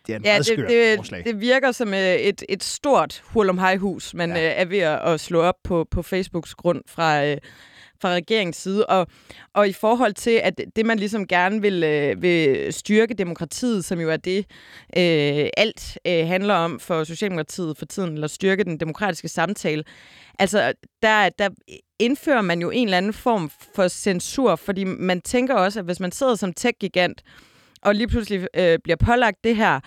det 0.08 0.14
er 0.14 0.18
en 0.18 0.24
ja, 0.26 0.38
det, 0.38 1.10
det, 1.10 1.26
det 1.26 1.42
virker 1.42 1.72
som 1.72 1.94
øh, 1.94 2.16
et, 2.16 2.44
et 2.50 2.64
stort 2.64 3.24
hurlum 3.26 3.60
hus 3.80 4.14
man 4.14 4.30
ja. 4.30 4.36
Øh, 4.36 4.62
er 4.62 4.66
ved 4.66 4.80
at 4.80 5.20
slå 5.20 5.42
op 5.42 5.56
på, 5.64 5.88
på 5.92 6.02
Facebooks 6.02 6.56
grund 6.56 6.82
fra, 6.88 7.26
øh, 7.26 7.38
fra 8.02 8.10
regeringens 8.10 8.58
side. 8.58 8.86
Og, 8.86 9.08
og 9.54 9.68
i 9.68 9.74
forhold 9.74 10.14
til, 10.14 10.42
at 10.44 10.62
det 10.76 10.86
man 10.86 11.00
ligesom 11.00 11.28
gerne 11.28 11.62
vil, 11.62 11.82
vil 12.22 12.74
styrke 12.74 13.14
demokratiet, 13.14 13.86
som 13.86 14.00
jo 14.00 14.10
er 14.10 14.18
det, 14.18 14.46
øh, 14.98 15.50
alt 15.58 15.98
øh, 16.08 16.28
handler 16.28 16.54
om 16.54 16.80
for 16.80 17.04
Socialdemokratiet 17.04 17.78
for 17.78 17.86
tiden, 17.86 18.14
eller 18.14 18.28
styrke 18.28 18.64
den 18.64 18.80
demokratiske 18.80 19.28
samtale, 19.28 19.84
altså 20.40 20.74
der, 21.02 21.30
der 21.30 21.50
indfører 22.00 22.42
man 22.42 22.62
jo 22.62 22.70
en 22.70 22.88
eller 22.88 22.98
anden 22.98 23.14
form 23.14 23.52
for 23.76 23.88
censur, 23.88 24.56
fordi 24.56 24.84
man 24.84 25.22
tænker 25.22 25.56
også, 25.56 25.80
at 25.80 25.86
hvis 25.86 26.00
man 26.00 26.12
sidder 26.12 26.36
som 26.36 26.54
tech-gigant, 26.54 27.24
og 27.86 27.96
lige 27.96 28.08
pludselig 28.08 28.48
øh, 28.56 28.80
bliver 28.84 28.98
pålagt 28.98 29.44
det 29.44 29.56
her, 29.56 29.80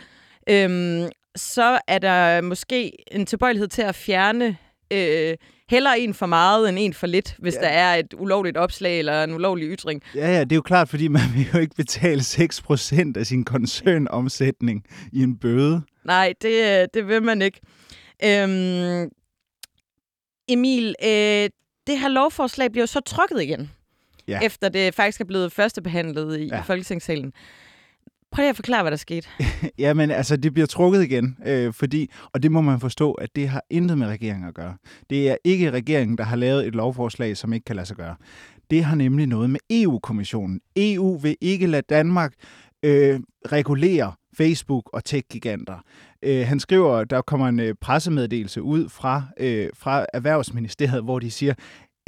øh, 0.50 1.08
så 1.36 1.78
er 1.88 1.98
der 1.98 2.40
måske 2.40 2.92
en 3.12 3.26
tilbøjelighed 3.26 3.68
til 3.68 3.82
at 3.82 3.94
fjerne 3.94 4.56
øh, 4.92 5.36
heller 5.70 5.90
en 5.90 6.14
for 6.14 6.26
meget 6.26 6.68
end 6.68 6.78
en 6.78 6.94
for 6.94 7.06
lidt, 7.06 7.36
hvis 7.38 7.54
ja. 7.54 7.60
der 7.60 7.68
er 7.68 7.94
et 7.94 8.14
ulovligt 8.16 8.56
opslag 8.56 8.98
eller 8.98 9.24
en 9.24 9.34
ulovlig 9.34 9.68
ytring. 9.68 10.02
Ja, 10.14 10.32
ja, 10.32 10.40
det 10.44 10.52
er 10.52 10.56
jo 10.56 10.62
klart, 10.62 10.88
fordi 10.88 11.08
man 11.08 11.22
vil 11.34 11.48
jo 11.54 11.58
ikke 11.58 11.74
betale 11.74 12.20
6% 12.20 13.12
af 13.16 13.26
sin 13.26 13.44
koncernomsætning 13.44 14.84
i 15.12 15.22
en 15.22 15.36
bøde. 15.36 15.82
Nej, 16.04 16.34
det, 16.42 16.80
øh, 16.80 16.88
det 16.94 17.08
vil 17.08 17.22
man 17.22 17.42
ikke. 17.42 17.60
Øhm, 18.24 19.08
Emil, 20.48 20.94
øh, 21.04 21.50
det 21.86 21.98
her 21.98 22.08
lovforslag 22.08 22.70
bliver 22.70 22.82
jo 22.82 22.86
så 22.86 23.00
trykket 23.00 23.42
igen, 23.42 23.70
ja. 24.28 24.40
efter 24.42 24.68
det 24.68 24.94
faktisk 24.94 25.20
er 25.20 25.24
blevet 25.24 25.52
førstebehandlet 25.52 26.38
i, 26.38 26.46
ja. 26.46 26.60
i 26.60 26.62
Folketingssalen. 26.64 27.32
Prøv 28.32 28.42
lige 28.42 28.50
at 28.50 28.56
forklare, 28.56 28.82
hvad 28.82 28.90
der 28.90 28.96
skete. 28.96 29.28
Jamen, 29.78 30.10
altså, 30.10 30.36
det 30.36 30.52
bliver 30.52 30.66
trukket 30.66 31.02
igen, 31.02 31.36
øh, 31.46 31.72
fordi, 31.72 32.10
og 32.32 32.42
det 32.42 32.52
må 32.52 32.60
man 32.60 32.80
forstå, 32.80 33.12
at 33.12 33.36
det 33.36 33.48
har 33.48 33.62
intet 33.70 33.98
med 33.98 34.06
regeringen 34.06 34.48
at 34.48 34.54
gøre. 34.54 34.76
Det 35.10 35.30
er 35.30 35.36
ikke 35.44 35.70
regeringen, 35.70 36.18
der 36.18 36.24
har 36.24 36.36
lavet 36.36 36.66
et 36.66 36.74
lovforslag, 36.74 37.36
som 37.36 37.52
ikke 37.52 37.64
kan 37.64 37.76
lade 37.76 37.86
sig 37.86 37.96
gøre. 37.96 38.16
Det 38.70 38.84
har 38.84 38.96
nemlig 38.96 39.26
noget 39.26 39.50
med 39.50 39.60
EU-kommissionen. 39.70 40.60
EU 40.76 41.16
vil 41.16 41.36
ikke 41.40 41.66
lade 41.66 41.82
Danmark 41.88 42.32
øh, 42.82 43.20
regulere 43.52 44.12
Facebook 44.38 44.90
og 44.92 45.04
tech-giganter. 45.04 45.84
Øh, 46.22 46.46
han 46.46 46.60
skriver, 46.60 47.04
der 47.04 47.20
kommer 47.20 47.48
en 47.48 47.60
øh, 47.60 47.74
pressemeddelelse 47.80 48.62
ud 48.62 48.88
fra, 48.88 49.22
øh, 49.40 49.68
fra 49.74 50.06
Erhvervsministeriet, 50.14 51.04
hvor 51.04 51.18
de 51.18 51.30
siger, 51.30 51.54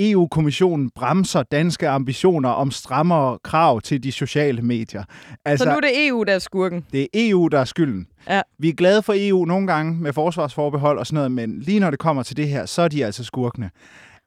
EU-kommissionen 0.01 0.91
bremser 0.91 1.43
danske 1.43 1.89
ambitioner 1.89 2.49
om 2.49 2.71
strammere 2.71 3.39
krav 3.45 3.81
til 3.81 4.03
de 4.03 4.13
sociale 4.13 4.63
medier. 4.63 5.05
Altså, 5.45 5.65
så 5.65 5.71
nu 5.71 5.77
er 5.77 5.81
det 5.81 6.07
EU, 6.07 6.25
der 6.25 6.33
er 6.33 6.39
skurken? 6.39 6.87
Det 6.93 7.03
er 7.03 7.07
EU, 7.15 7.49
der 7.49 7.59
er 7.59 7.65
skylden. 7.65 8.07
Ja. 8.29 8.43
Vi 8.59 8.69
er 8.69 8.73
glade 8.73 9.03
for 9.03 9.15
EU 9.17 9.45
nogle 9.45 9.67
gange 9.67 9.95
med 9.95 10.13
forsvarsforbehold 10.13 10.99
og 10.99 11.07
sådan 11.07 11.15
noget, 11.15 11.33
men 11.33 11.61
lige 11.61 11.81
når 11.81 11.91
det 11.91 11.99
kommer 11.99 12.23
til 12.23 12.37
det 12.37 12.49
her, 12.49 12.67
så 12.67 12.83
er 12.83 12.89
de 12.89 13.05
altså 13.05 13.25
skurkene. 13.25 13.71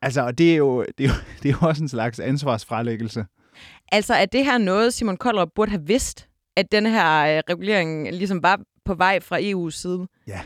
Altså, 0.02 0.22
og 0.22 0.38
det 0.38 0.54
er 0.54 0.58
jo, 0.58 0.86
det 0.98 1.04
er 1.04 1.08
jo, 1.08 1.14
det 1.44 1.50
er 1.50 1.58
jo 1.62 1.68
også 1.68 1.84
en 1.84 1.90
slags 1.90 2.20
ansvarsfralæggelse. 2.20 3.26
Altså, 3.92 4.14
er 4.14 4.26
det 4.26 4.46
her 4.46 4.58
noget, 4.58 4.94
Simon 4.94 5.18
Koldrup 5.18 5.50
burde 5.56 5.72
have 5.72 5.88
vidst, 5.88 6.28
at 6.58 6.72
den 6.72 6.86
her 6.86 7.38
øh, 7.38 7.42
regulering 7.50 8.12
ligesom 8.12 8.44
var 8.44 8.60
på 8.86 8.94
vej 8.94 9.20
fra 9.20 9.40
EU's 9.40 9.72
side? 9.72 10.08
Ja, 10.28 10.42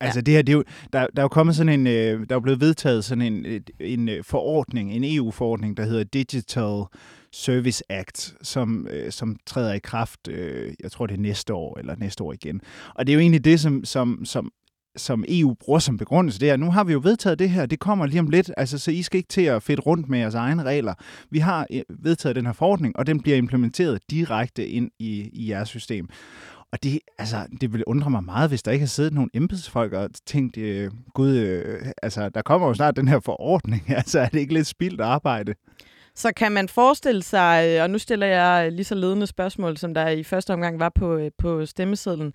Altså 0.00 0.20
det 0.20 0.34
her, 0.34 0.42
det 0.42 0.52
er 0.52 0.56
jo, 0.56 0.64
der, 0.92 1.06
der 1.06 1.22
er 1.22 1.24
jo 1.24 1.28
kommet 1.28 1.56
sådan 1.56 1.80
en, 1.80 1.86
øh, 1.86 2.28
der 2.28 2.36
er 2.36 2.40
blevet 2.40 2.60
vedtaget 2.60 3.04
sådan 3.04 3.22
en, 3.22 3.46
en, 3.80 4.08
en 4.08 4.24
forordning, 4.24 4.92
en 4.92 5.16
EU-forordning, 5.16 5.76
der 5.76 5.84
hedder 5.84 6.04
Digital 6.04 6.84
Service 7.32 7.84
Act, 7.88 8.34
som, 8.42 8.86
øh, 8.90 9.12
som 9.12 9.36
træder 9.46 9.72
i 9.72 9.78
kraft, 9.78 10.28
øh, 10.28 10.72
jeg 10.82 10.92
tror 10.92 11.06
det 11.06 11.14
er 11.14 11.20
næste 11.20 11.54
år, 11.54 11.78
eller 11.78 11.96
næste 11.96 12.24
år 12.24 12.32
igen. 12.32 12.60
Og 12.94 13.06
det 13.06 13.12
er 13.12 13.14
jo 13.14 13.20
egentlig 13.20 13.44
det, 13.44 13.60
som, 13.60 13.84
som, 13.84 14.24
som, 14.24 14.52
som 14.96 15.24
EU 15.28 15.54
bruger 15.54 15.78
som 15.78 15.96
begrundelse, 15.96 16.40
det 16.40 16.50
er, 16.50 16.56
nu 16.56 16.70
har 16.70 16.84
vi 16.84 16.92
jo 16.92 17.00
vedtaget 17.02 17.38
det 17.38 17.50
her, 17.50 17.66
det 17.66 17.78
kommer 17.78 18.06
lige 18.06 18.20
om 18.20 18.28
lidt, 18.28 18.50
altså 18.56 18.78
så 18.78 18.90
I 18.90 19.02
skal 19.02 19.18
ikke 19.18 19.28
til 19.28 19.42
at 19.42 19.62
fedt 19.62 19.86
rundt 19.86 20.08
med 20.08 20.18
jeres 20.18 20.34
egne 20.34 20.62
regler. 20.62 20.94
Vi 21.30 21.38
har 21.38 21.66
øh, 21.72 21.82
vedtaget 21.98 22.36
den 22.36 22.46
her 22.46 22.52
forordning, 22.52 22.96
og 22.96 23.06
den 23.06 23.20
bliver 23.20 23.36
implementeret 23.36 24.00
direkte 24.10 24.68
ind 24.68 24.90
i, 24.98 25.30
i 25.32 25.50
jeres 25.50 25.68
system. 25.68 26.08
Og 26.72 26.82
det, 26.82 27.00
altså, 27.18 27.46
det 27.60 27.72
ville 27.72 27.88
undre 27.88 28.10
mig 28.10 28.24
meget, 28.24 28.48
hvis 28.48 28.62
der 28.62 28.72
ikke 28.72 28.82
har 28.82 28.88
siddet 28.88 29.12
nogle 29.12 29.30
embedsfolk 29.34 29.92
og 29.92 30.10
tænkt, 30.26 30.56
øh, 30.56 30.90
gud, 31.14 31.36
øh, 31.36 31.86
altså, 32.02 32.28
der 32.28 32.42
kommer 32.42 32.68
jo 32.68 32.74
snart 32.74 32.96
den 32.96 33.08
her 33.08 33.20
forordning. 33.20 33.84
Altså, 33.96 34.20
er 34.20 34.28
det 34.28 34.38
ikke 34.40 34.54
lidt 34.54 34.66
spildt 34.66 35.00
arbejde? 35.00 35.54
Så 36.14 36.32
kan 36.36 36.52
man 36.52 36.68
forestille 36.68 37.22
sig, 37.22 37.64
øh, 37.68 37.82
og 37.82 37.90
nu 37.90 37.98
stiller 37.98 38.26
jeg 38.26 38.72
lige 38.72 38.84
så 38.84 38.94
ledende 38.94 39.26
spørgsmål, 39.26 39.76
som 39.76 39.94
der 39.94 40.08
i 40.08 40.22
første 40.22 40.52
omgang 40.52 40.78
var 40.80 40.88
på, 40.88 41.16
øh, 41.16 41.30
på 41.38 41.66
stemmesedlen. 41.66 42.32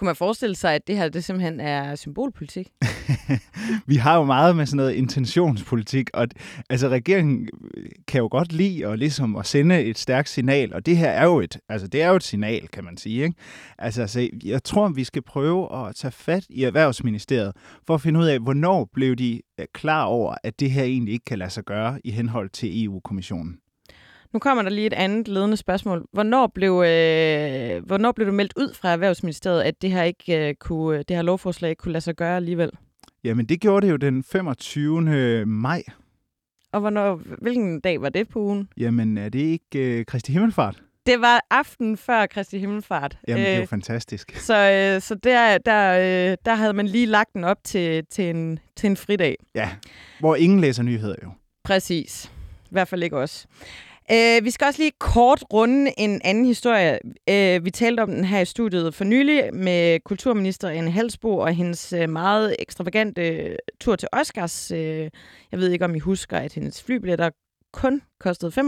Kunne 0.00 0.06
man 0.06 0.16
forestille 0.16 0.56
sig, 0.56 0.74
at 0.74 0.86
det 0.86 0.96
her 0.96 1.08
det 1.08 1.24
simpelthen 1.24 1.60
er 1.60 1.94
symbolpolitik? 1.94 2.68
vi 3.86 3.96
har 3.96 4.16
jo 4.16 4.24
meget 4.24 4.56
med 4.56 4.66
sådan 4.66 4.76
noget 4.76 4.92
intentionspolitik, 4.92 6.10
og 6.14 6.28
altså 6.70 6.88
regeringen 6.88 7.48
øh, 7.76 7.84
kan 8.08 8.18
jo 8.18 8.28
godt 8.30 8.52
lide 8.52 8.86
at, 8.86 8.98
ligesom 8.98 9.36
at 9.36 9.46
sende 9.46 9.82
et 9.82 9.98
stærkt 9.98 10.28
signal, 10.28 10.74
og 10.74 10.86
det 10.86 10.96
her 10.96 11.10
er 11.10 11.24
jo 11.24 11.40
et, 11.40 11.58
altså, 11.68 11.86
det 11.88 12.02
er 12.02 12.08
jo 12.08 12.16
et 12.16 12.22
signal, 12.22 12.68
kan 12.68 12.84
man 12.84 12.96
sige. 12.96 13.22
Ikke? 13.24 13.34
Altså, 13.78 14.00
altså, 14.00 14.28
jeg 14.44 14.64
tror, 14.64 14.88
vi 14.88 15.04
skal 15.04 15.22
prøve 15.22 15.88
at 15.88 15.96
tage 15.96 16.12
fat 16.12 16.46
i 16.50 16.64
Erhvervsministeriet 16.64 17.52
for 17.86 17.94
at 17.94 18.00
finde 18.00 18.20
ud 18.20 18.26
af, 18.26 18.38
hvornår 18.38 18.88
blev 18.92 19.16
de 19.16 19.40
øh, 19.60 19.66
klar 19.74 20.04
over, 20.04 20.34
at 20.44 20.60
det 20.60 20.70
her 20.70 20.84
egentlig 20.84 21.12
ikke 21.12 21.24
kan 21.24 21.38
lade 21.38 21.50
sig 21.50 21.64
gøre 21.64 22.00
i 22.04 22.10
henhold 22.10 22.50
til 22.50 22.84
EU-kommissionen. 22.84 23.58
Nu 24.32 24.38
kommer 24.38 24.62
der 24.62 24.70
lige 24.70 24.86
et 24.86 24.92
andet 24.92 25.28
ledende 25.28 25.56
spørgsmål. 25.56 26.06
Hvornår 26.12 26.46
blev, 26.46 26.70
øh, 26.72 27.86
hvornår 27.86 28.12
blev 28.12 28.26
du 28.26 28.32
meldt 28.32 28.52
ud 28.56 28.74
fra 28.74 28.92
Erhvervsministeriet, 28.92 29.62
at 29.62 29.82
det 29.82 29.90
her, 29.90 30.02
ikke, 30.02 30.48
øh, 30.48 30.54
kunne, 30.54 30.98
det 30.98 31.16
her 31.16 31.22
lovforslag 31.22 31.70
ikke 31.70 31.80
kunne 31.80 31.92
lade 31.92 32.04
sig 32.04 32.16
gøre 32.16 32.36
alligevel? 32.36 32.70
Jamen, 33.24 33.46
det 33.46 33.60
gjorde 33.60 33.86
det 33.86 33.92
jo 33.92 33.96
den 33.96 34.24
25. 34.24 35.46
maj. 35.46 35.82
Og 36.72 36.80
hvornår, 36.80 37.20
hvilken 37.42 37.80
dag 37.80 38.00
var 38.02 38.08
det 38.08 38.28
på 38.28 38.38
ugen? 38.40 38.68
Jamen, 38.76 39.18
er 39.18 39.28
det 39.28 39.38
ikke 39.38 39.98
øh, 39.98 40.04
Kristi 40.04 40.32
Himmelfart? 40.32 40.82
Det 41.06 41.20
var 41.20 41.40
aften 41.50 41.96
før 41.96 42.26
Kristi 42.26 42.58
Himmelfart. 42.58 43.18
Jamen, 43.28 43.44
det 43.44 43.52
er 43.52 43.56
jo 43.56 43.62
øh, 43.62 43.68
fantastisk. 43.68 44.36
Så, 44.36 44.54
øh, 44.54 45.00
så 45.00 45.14
der, 45.14 45.58
der, 45.58 45.92
øh, 46.30 46.36
der 46.44 46.54
havde 46.54 46.72
man 46.72 46.86
lige 46.86 47.06
lagt 47.06 47.32
den 47.34 47.44
op 47.44 47.64
til, 47.64 48.06
til, 48.10 48.30
en, 48.30 48.58
til 48.76 48.86
en 48.86 48.96
fridag. 48.96 49.36
Ja, 49.54 49.70
hvor 50.20 50.36
ingen 50.36 50.60
læser 50.60 50.82
nyheder 50.82 51.14
jo. 51.22 51.30
Præcis. 51.64 52.30
I 52.64 52.68
hvert 52.70 52.88
fald 52.88 53.02
ikke 53.02 53.16
os. 53.16 53.46
Uh, 54.12 54.44
vi 54.44 54.50
skal 54.50 54.66
også 54.66 54.82
lige 54.82 54.92
kort 54.98 55.44
runde 55.52 55.92
en 55.98 56.20
anden 56.24 56.44
historie. 56.44 56.98
Uh, 57.04 57.64
vi 57.64 57.70
talte 57.70 58.00
om 58.00 58.10
den 58.10 58.24
her 58.24 58.40
i 58.40 58.44
studiet 58.44 58.94
for 58.94 59.04
nylig 59.04 59.54
med 59.54 60.00
kulturminister 60.04 60.68
Anne 60.68 60.90
Halsbo 60.90 61.38
og 61.38 61.54
hendes 61.54 61.92
uh, 61.92 62.08
meget 62.08 62.56
ekstravagante 62.58 63.56
tur 63.80 63.96
til 63.96 64.08
Oscars. 64.12 64.72
Uh, 64.72 64.78
jeg 64.78 65.10
ved 65.52 65.70
ikke, 65.70 65.84
om 65.84 65.94
I 65.94 65.98
husker, 65.98 66.36
at 66.36 66.52
hendes 66.52 66.82
flybilletter 66.82 67.30
kun 67.72 68.02
kostede 68.20 68.52
95.000. 68.60 68.60
Uh, 68.60 68.66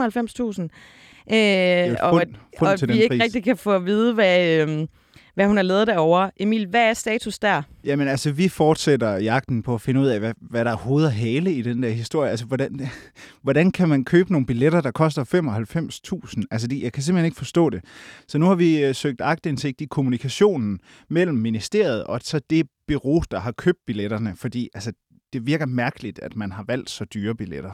og, 2.01 2.13
fund, 2.13 2.35
fund 2.59 2.83
og 2.83 2.89
vi 2.89 3.03
ikke 3.03 3.09
pris. 3.09 3.23
rigtig 3.23 3.45
kan 3.45 3.57
få 3.57 3.75
at 3.75 3.87
vide, 3.87 4.15
hvad... 4.15 4.69
Uh, 4.69 4.87
hvad 5.35 5.47
hun 5.47 5.57
har 5.57 5.63
lavet 5.63 5.87
derovre. 5.87 6.31
Emil, 6.37 6.67
hvad 6.67 6.89
er 6.89 6.95
status 6.95 7.39
der? 7.39 7.63
Jamen 7.85 8.09
altså, 8.09 8.33
vi 8.33 8.49
fortsætter 8.49 9.17
jagten 9.17 9.63
på 9.63 9.75
at 9.75 9.81
finde 9.81 10.01
ud 10.01 10.07
af, 10.07 10.19
hvad, 10.19 10.35
hvad 10.41 10.65
der 10.65 10.71
er 10.71 10.77
hoved 10.77 11.05
og 11.05 11.13
hale 11.13 11.53
i 11.53 11.63
den 11.63 11.83
der 11.83 11.91
historie. 11.91 12.31
Altså, 12.31 12.47
hvordan, 12.47 12.81
hvordan 13.43 13.71
kan 13.71 13.89
man 13.89 14.05
købe 14.05 14.33
nogle 14.33 14.47
billetter, 14.47 14.81
der 14.81 14.91
koster 14.91 15.25
95.000? 16.35 16.43
Altså, 16.51 16.69
de, 16.69 16.83
jeg 16.83 16.93
kan 16.93 17.03
simpelthen 17.03 17.27
ikke 17.27 17.39
forstå 17.39 17.71
det. 17.71 17.85
Så 18.29 18.39
nu 18.39 18.47
har 18.47 18.55
vi 18.55 18.85
øh, 18.85 18.95
søgt 18.95 19.21
agtindsigt 19.21 19.81
i 19.81 19.85
kommunikationen 19.85 20.81
mellem 21.09 21.37
ministeriet 21.37 22.05
og 22.05 22.21
så 22.23 22.41
det 22.51 22.67
bureau, 22.89 23.23
der 23.31 23.41
har 23.41 23.53
købt 23.53 23.79
billetterne, 23.87 24.37
fordi 24.37 24.69
altså, 24.75 24.93
det 25.33 25.47
virker 25.47 25.67
mærkeligt, 25.67 26.19
at 26.19 26.37
man 26.37 26.53
har 26.53 26.65
valgt 26.69 26.91
så 26.91 27.05
dyre 27.05 27.35
billetter. 27.35 27.71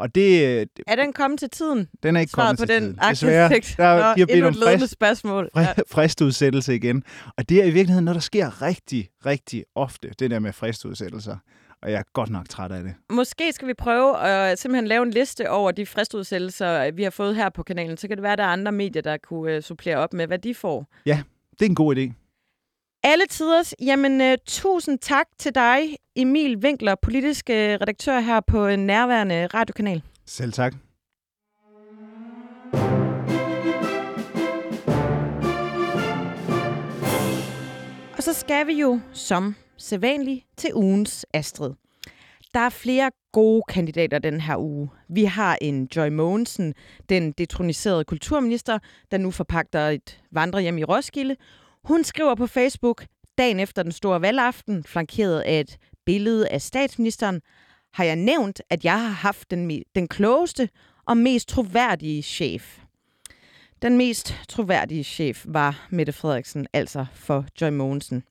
Og 0.00 0.14
det, 0.14 0.60
øh, 0.60 0.66
er 0.86 0.96
den 0.96 1.12
kommet 1.12 1.40
til 1.40 1.50
tiden? 1.50 1.88
Den 2.02 2.16
er 2.16 2.20
ikke 2.20 2.32
kommet 2.32 2.58
på 2.58 2.66
til 2.66 2.74
den 2.74 2.82
tiden. 2.82 3.10
Desværre, 3.10 3.48
der, 3.48 4.14
de 4.14 4.20
har 4.20 4.26
blevet 4.26 4.42
nogle 4.42 4.78
frist, 4.78 4.92
spørgsmål. 4.92 5.50
Ja. 5.56 5.66
fristudsættelse 5.90 6.74
igen. 6.74 7.04
Og 7.36 7.48
det 7.48 7.58
er 7.58 7.64
i 7.64 7.70
virkeligheden 7.70 8.04
noget, 8.04 8.14
der 8.14 8.20
sker 8.20 8.62
rigtig, 8.62 9.08
rigtig 9.26 9.64
ofte, 9.74 10.10
det 10.18 10.30
der 10.30 10.38
med 10.38 10.52
fristudsættelser. 10.52 11.36
Og 11.82 11.90
jeg 11.90 11.98
er 11.98 12.02
godt 12.12 12.30
nok 12.30 12.48
træt 12.48 12.72
af 12.72 12.82
det. 12.82 12.94
Måske 13.10 13.52
skal 13.52 13.68
vi 13.68 13.74
prøve 13.74 14.18
at 14.18 14.58
simpelthen 14.58 14.86
lave 14.86 15.02
en 15.02 15.10
liste 15.10 15.50
over 15.50 15.70
de 15.70 15.86
fristudsættelser, 15.86 16.90
vi 16.90 17.02
har 17.02 17.10
fået 17.10 17.36
her 17.36 17.48
på 17.48 17.62
kanalen. 17.62 17.96
Så 17.96 18.08
kan 18.08 18.16
det 18.16 18.22
være, 18.22 18.32
at 18.32 18.38
der 18.38 18.44
er 18.44 18.48
andre 18.48 18.72
medier, 18.72 19.02
der 19.02 19.16
kunne 19.16 19.56
uh, 19.56 19.62
supplere 19.62 19.96
op 19.96 20.12
med, 20.12 20.26
hvad 20.26 20.38
de 20.38 20.54
får. 20.54 20.86
Ja, 21.06 21.22
det 21.52 21.62
er 21.62 21.68
en 21.68 21.74
god 21.74 21.96
idé. 21.96 22.12
Alle 23.02 23.26
tiders. 23.26 23.74
Jamen, 23.82 24.20
uh, 24.20 24.34
tusind 24.46 24.98
tak 24.98 25.26
til 25.38 25.54
dig, 25.54 25.78
Emil 26.16 26.56
Winkler, 26.56 26.94
politisk 26.94 27.46
uh, 27.50 27.54
redaktør 27.54 28.20
her 28.20 28.40
på 28.40 28.66
en 28.66 28.86
nærværende 28.86 29.46
radiokanal. 29.46 30.02
Selv 30.26 30.52
tak. 30.52 30.74
Og 38.16 38.22
så 38.22 38.32
skal 38.32 38.66
vi 38.66 38.72
jo 38.72 39.00
som 39.12 39.54
sædvanligt 39.76 40.44
til 40.56 40.74
ugens 40.74 41.26
Astrid. 41.34 41.72
Der 42.54 42.60
er 42.60 42.68
flere 42.68 43.10
gode 43.32 43.62
kandidater 43.68 44.18
den 44.18 44.40
her 44.40 44.56
uge. 44.56 44.88
Vi 45.08 45.24
har 45.24 45.58
en 45.60 45.88
Joy 45.96 46.08
Mogensen, 46.08 46.74
den 47.08 47.32
detroniserede 47.32 48.04
kulturminister, 48.04 48.78
der 49.10 49.18
nu 49.18 49.30
forpagter 49.30 49.88
et 49.88 50.22
vandrehjem 50.32 50.78
i 50.78 50.84
Roskilde. 50.84 51.36
Hun 51.84 52.04
skriver 52.04 52.34
på 52.34 52.46
Facebook, 52.46 53.04
dagen 53.38 53.60
efter 53.60 53.82
den 53.82 53.92
store 53.92 54.20
valgaften, 54.20 54.84
flankeret 54.84 55.40
af 55.40 55.60
et 55.60 55.76
billede 56.06 56.48
af 56.48 56.62
statsministeren, 56.62 57.40
har 57.92 58.04
jeg 58.04 58.16
nævnt, 58.16 58.62
at 58.70 58.84
jeg 58.84 59.00
har 59.02 59.08
haft 59.08 59.50
den, 59.50 59.82
den 59.94 60.08
klogeste 60.08 60.68
og 61.06 61.16
mest 61.16 61.48
troværdige 61.48 62.22
chef. 62.22 62.78
Den 63.82 63.96
mest 63.96 64.34
troværdige 64.48 65.04
chef 65.04 65.44
var 65.48 65.86
Mette 65.90 66.12
Frederiksen, 66.12 66.66
altså 66.72 67.06
for 67.14 67.44
Joy 67.60 67.70
Mogensen. 67.70 68.24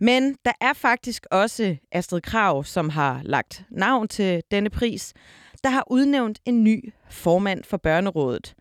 Men 0.00 0.36
der 0.44 0.52
er 0.60 0.72
faktisk 0.72 1.26
også 1.30 1.76
Astrid 1.92 2.20
Krav, 2.20 2.64
som 2.64 2.88
har 2.88 3.20
lagt 3.24 3.64
navn 3.70 4.08
til 4.08 4.42
denne 4.50 4.70
pris, 4.70 5.12
der 5.64 5.70
har 5.70 5.84
udnævnt 5.90 6.40
en 6.44 6.64
ny 6.64 6.92
formand 7.10 7.64
for 7.64 7.76
Børnerådet. 7.76 8.54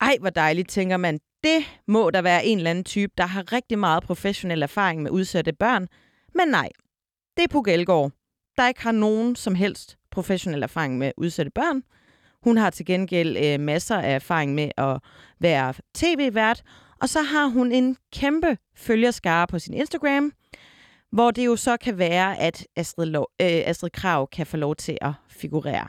Ej, 0.00 0.16
hvor 0.20 0.30
dejligt, 0.30 0.68
tænker 0.68 0.96
man. 0.96 1.20
Det 1.44 1.64
må 1.86 2.10
der 2.10 2.22
være 2.22 2.46
en 2.46 2.58
eller 2.58 2.70
anden 2.70 2.84
type, 2.84 3.12
der 3.18 3.26
har 3.26 3.52
rigtig 3.52 3.78
meget 3.78 4.02
professionel 4.02 4.62
erfaring 4.62 5.02
med 5.02 5.10
udsatte 5.10 5.52
børn. 5.52 5.88
Men 6.34 6.48
nej, 6.48 6.68
det 7.36 7.42
er 7.42 7.48
Puk 7.48 7.68
Elgård. 7.68 8.12
der 8.56 8.68
ikke 8.68 8.82
har 8.82 8.92
nogen 8.92 9.36
som 9.36 9.54
helst 9.54 9.96
professionel 10.10 10.62
erfaring 10.62 10.98
med 10.98 11.12
udsatte 11.16 11.50
børn. 11.50 11.82
Hun 12.42 12.56
har 12.56 12.70
til 12.70 12.86
gengæld 12.86 13.36
øh, 13.36 13.60
masser 13.60 13.98
af 13.98 14.14
erfaring 14.14 14.54
med 14.54 14.70
at 14.76 14.98
være 15.40 15.74
tv-vært, 15.94 16.62
og 17.00 17.08
så 17.08 17.22
har 17.22 17.46
hun 17.46 17.72
en 17.72 17.96
kæmpe 18.12 18.58
følgerskare 18.76 19.46
på 19.46 19.58
sin 19.58 19.74
Instagram, 19.74 20.32
hvor 21.12 21.30
det 21.30 21.46
jo 21.46 21.56
så 21.56 21.76
kan 21.76 21.98
være, 21.98 22.40
at 22.40 22.66
Astrid, 22.76 23.06
Lo- 23.06 23.34
øh, 23.40 23.62
Astrid 23.64 23.90
Krav 23.90 24.28
kan 24.32 24.46
få 24.46 24.56
lov 24.56 24.76
til 24.76 24.98
at 25.00 25.12
figurere. 25.28 25.88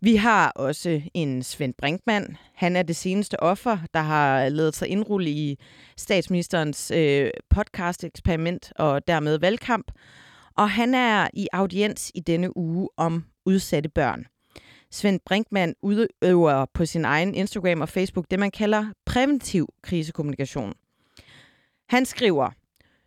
Vi 0.00 0.16
har 0.16 0.50
også 0.50 1.00
en 1.14 1.42
Svend 1.42 1.74
Brinkmann. 1.78 2.36
Han 2.54 2.76
er 2.76 2.82
det 2.82 2.96
seneste 2.96 3.42
offer, 3.42 3.78
der 3.94 4.00
har 4.00 4.48
lavet 4.48 4.74
sig 4.76 4.88
indrulle 4.88 5.30
i 5.30 5.58
statsministerens 5.96 6.90
øh, 6.90 7.30
podcast-eksperiment 7.50 8.72
og 8.76 9.08
dermed 9.08 9.38
valgkamp. 9.38 9.92
Og 10.56 10.70
han 10.70 10.94
er 10.94 11.28
i 11.34 11.48
audiens 11.52 12.12
i 12.14 12.20
denne 12.20 12.56
uge 12.56 12.88
om 12.96 13.24
udsatte 13.46 13.88
børn. 13.88 14.26
Svend 14.90 15.20
Brinkmann 15.26 15.74
udøver 15.82 16.66
på 16.74 16.86
sin 16.86 17.04
egen 17.04 17.34
Instagram 17.34 17.80
og 17.80 17.88
Facebook 17.88 18.26
det, 18.30 18.38
man 18.38 18.50
kalder 18.50 18.86
præventiv 19.06 19.68
krisekommunikation. 19.82 20.74
Han 21.88 22.06
skriver, 22.06 22.50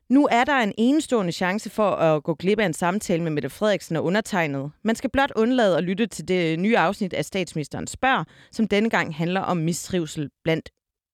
nu 0.10 0.28
er 0.32 0.44
der 0.44 0.56
en 0.56 0.74
enestående 0.78 1.32
chance 1.32 1.70
for 1.70 1.90
at 1.90 2.24
gå 2.24 2.34
glip 2.34 2.60
af 2.60 2.66
en 2.66 2.74
samtale 2.74 3.24
med 3.24 3.32
Mette 3.32 3.50
Frederiksen 3.50 3.96
og 3.96 4.04
undertegnet. 4.04 4.72
Man 4.84 4.96
skal 4.96 5.10
blot 5.10 5.32
undlade 5.36 5.78
at 5.78 5.84
lytte 5.84 6.08
til 6.08 6.28
det 6.28 6.60
nye 6.60 6.78
afsnit 6.78 7.14
af 7.14 7.26
Statsministeren 7.26 7.88
Spørg, 7.88 8.26
som 8.52 8.68
denne 8.68 8.90
gang 8.90 9.16
handler 9.16 9.42
om 9.42 9.58
mistrivsel 9.58 10.30
blandt 10.44 10.70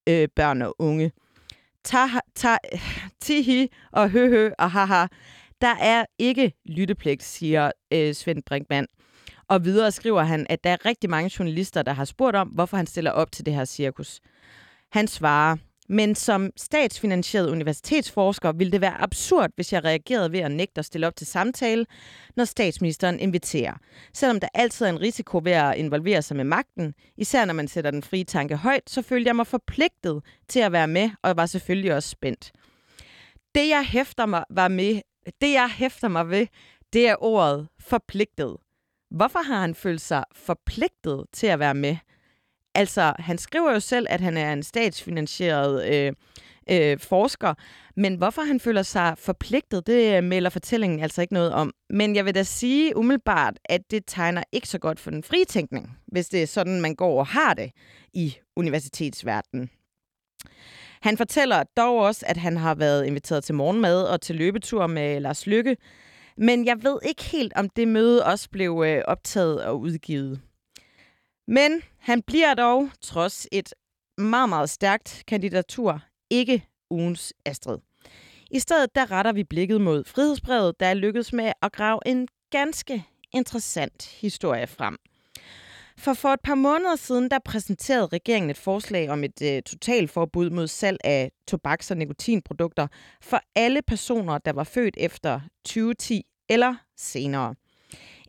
øh, 0.10 0.28
børn 0.36 0.62
og 0.62 0.76
unge. 0.80 1.12
Ta, 1.84 1.98
ta, 2.36 2.58
tihi 3.22 3.68
og 3.92 4.10
høhø 4.10 4.52
og 4.60 4.72
haha. 4.72 5.06
Der 5.66 5.76
er 5.76 6.06
ikke 6.20 6.54
lyttepligt, 6.66 7.24
siger 7.24 7.72
øh, 7.94 8.14
Svend 8.14 8.44
Brinkmann. 8.44 8.88
Og 9.48 9.66
videre 9.66 9.92
skriver 9.92 10.24
han, 10.24 10.48
at 10.50 10.64
der 10.64 10.70
er 10.70 10.86
rigtig 10.86 11.10
mange 11.10 11.32
journalister, 11.40 11.82
der 11.82 11.94
har 11.94 12.06
spurgt 12.06 12.36
om, 12.36 12.48
hvorfor 12.48 12.78
han 12.78 12.88
stiller 12.88 13.12
op 13.12 13.32
til 13.32 13.46
det 13.46 13.54
her 13.54 13.66
cirkus. 13.66 14.22
Han 14.92 15.08
svarer, 15.08 15.58
men 15.90 16.16
som 16.16 16.50
statsfinansieret 16.58 17.50
universitetsforsker 17.50 18.52
ville 18.52 18.72
det 18.72 18.82
være 18.82 19.02
absurd, 19.02 19.52
hvis 19.56 19.74
jeg 19.74 19.84
reagerede 19.84 20.32
ved 20.32 20.40
at 20.40 20.52
nægte 20.52 20.80
at 20.80 20.86
stille 20.86 21.08
op 21.08 21.16
til 21.16 21.28
samtale, 21.28 21.86
når 22.36 22.46
statsministeren 22.46 23.20
inviterer. 23.20 23.74
Selvom 24.14 24.40
der 24.40 24.48
altid 24.54 24.86
er 24.86 24.90
en 24.90 25.02
risiko 25.02 25.42
ved 25.44 25.52
at 25.52 25.78
involvere 25.78 26.22
sig 26.22 26.38
med 26.38 26.46
magten, 26.46 26.94
især 27.18 27.46
når 27.46 27.54
man 27.54 27.68
sætter 27.68 27.92
den 27.92 28.04
frie 28.04 28.24
tanke 28.24 28.56
højt, 28.56 28.90
så 28.90 29.02
følte 29.02 29.28
jeg 29.28 29.36
mig 29.36 29.48
forpligtet 29.48 30.22
til 30.48 30.60
at 30.60 30.72
være 30.72 30.88
med, 30.88 31.10
og 31.24 31.28
jeg 31.28 31.38
var 31.38 31.46
selvfølgelig 31.46 31.94
også 31.94 32.10
spændt. 32.10 32.52
Det 33.56 33.70
jeg 33.70 33.86
hæfter 33.86 34.26
mig, 34.26 34.44
var 34.50 34.68
med, 34.68 35.02
det 35.42 35.54
jeg 35.54 35.70
hæfter 35.70 36.08
mig 36.08 36.30
ved, 36.30 36.48
det 36.94 37.08
er 37.10 37.16
ordet 37.24 37.68
forpligtet. 37.80 38.58
Hvorfor 39.12 39.40
har 39.40 39.62
han 39.62 39.76
følt 39.76 40.02
sig 40.02 40.24
forpligtet 40.36 41.26
til 41.34 41.48
at 41.48 41.60
være 41.60 41.74
med? 41.74 41.98
Altså, 42.76 43.14
han 43.20 43.38
skriver 43.38 43.72
jo 43.72 43.80
selv, 43.80 44.08
at 44.10 44.22
han 44.22 44.38
er 44.38 44.54
en 44.54 44.64
statsfinansieret 44.64 45.94
øh, 45.94 46.14
øh, 46.70 47.00
forsker, 47.00 47.54
men 47.96 48.16
hvorfor 48.16 48.42
han 48.42 48.60
føler 48.60 48.84
sig 48.84 49.16
forpligtet, 49.18 49.88
det 49.88 50.18
øh, 50.18 50.24
melder 50.24 50.50
fortællingen 50.50 51.00
altså 51.00 51.22
ikke 51.22 51.34
noget 51.34 51.54
om. 51.54 51.74
Men 51.90 52.16
jeg 52.16 52.26
vil 52.26 52.36
da 52.36 52.44
sige 52.44 52.98
umiddelbart, 52.98 53.60
at 53.66 53.82
det 53.92 54.04
tegner 54.08 54.44
ikke 54.52 54.70
så 54.70 54.80
godt 54.80 55.00
for 55.00 55.12
den 55.12 55.24
fritænkning, 55.24 55.98
hvis 56.08 56.30
det 56.30 56.44
er 56.44 56.48
sådan, 56.48 56.82
man 56.82 56.96
går 56.96 57.20
og 57.20 57.28
har 57.28 57.54
det 57.54 57.72
i 58.14 58.36
universitetsverdenen. 58.56 59.70
Han 61.06 61.18
fortæller 61.18 61.64
dog 61.78 61.98
også, 61.98 62.26
at 62.28 62.38
han 62.38 62.58
har 62.58 62.76
været 62.76 63.06
inviteret 63.06 63.44
til 63.44 63.56
morgenmad 63.56 64.04
og 64.04 64.22
til 64.22 64.36
løbetur 64.36 64.88
med 64.88 65.20
Lars 65.20 65.48
Lykke, 65.48 65.78
men 66.38 66.66
jeg 66.66 66.84
ved 66.84 67.00
ikke 67.04 67.24
helt, 67.24 67.54
om 67.56 67.70
det 67.70 67.88
møde 67.88 68.26
også 68.26 68.50
blev 68.50 68.84
øh, 68.86 69.02
optaget 69.08 69.66
og 69.66 69.80
udgivet. 69.80 70.42
Men 71.48 71.82
han 72.00 72.22
bliver 72.22 72.54
dog, 72.54 72.90
trods 73.02 73.48
et 73.52 73.74
meget, 74.18 74.50
meget 74.50 74.70
stærkt 74.70 75.24
kandidatur, 75.28 76.02
ikke 76.30 76.66
ugens 76.90 77.34
Astrid. 77.46 77.78
I 78.52 78.60
stedet 78.60 78.96
der 78.96 79.12
retter 79.12 79.34
vi 79.34 79.44
blikket 79.44 79.82
mod 79.82 80.04
frihedsbrevet, 80.04 80.80
der 80.80 80.86
er 80.86 80.94
lykkedes 80.94 81.34
med 81.34 81.52
at 81.62 81.72
grave 81.72 82.00
en 82.06 82.28
ganske 82.52 83.04
interessant 83.32 84.06
historie 84.22 84.68
frem. 84.68 84.98
For 85.98 86.14
for 86.14 86.30
et 86.30 86.40
par 86.44 86.56
måneder 86.56 86.96
siden, 86.96 87.32
der 87.32 87.40
præsenterede 87.46 88.06
regeringen 88.06 88.50
et 88.50 88.58
forslag 88.58 89.10
om 89.10 89.24
et 89.24 89.42
øh, 89.42 89.62
totalforbud 89.62 90.50
mod 90.50 90.68
salg 90.68 90.98
af 91.04 91.32
tobaks- 91.48 91.92
og 91.92 91.98
nikotinprodukter 91.98 92.88
for 93.22 93.40
alle 93.56 93.82
personer, 93.82 94.38
der 94.38 94.54
var 94.54 94.64
født 94.64 94.98
efter 94.98 95.40
2010 95.66 96.24
eller 96.50 96.76
senere. 96.98 97.56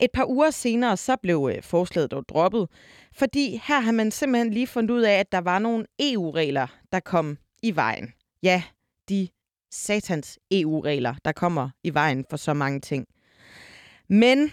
Et 0.01 0.11
par 0.13 0.25
uger 0.25 0.51
senere 0.51 0.97
så 0.97 1.17
blev 1.23 1.51
øh, 1.55 1.63
forslaget 1.63 2.11
dog 2.11 2.25
droppet, 2.29 2.69
fordi 3.13 3.61
her 3.65 3.81
har 3.81 3.93
man 3.93 4.11
simpelthen 4.11 4.53
lige 4.53 4.67
fundet 4.67 4.91
ud 4.91 5.03
af, 5.03 5.13
at 5.13 5.33
der 5.33 5.41
var 5.41 5.59
nogle 5.59 5.87
EU-regler, 6.01 6.67
der 6.93 7.01
kom 7.01 7.39
i 7.63 7.77
vejen. 7.77 8.13
Ja, 8.43 8.63
de 9.09 9.29
satans 9.71 10.39
EU-regler, 10.51 11.15
der 11.25 11.33
kommer 11.33 11.71
i 11.85 11.95
vejen 11.95 12.25
for 12.31 12.37
så 12.37 12.55
mange 12.55 12.81
ting. 12.81 13.07
Men 14.09 14.53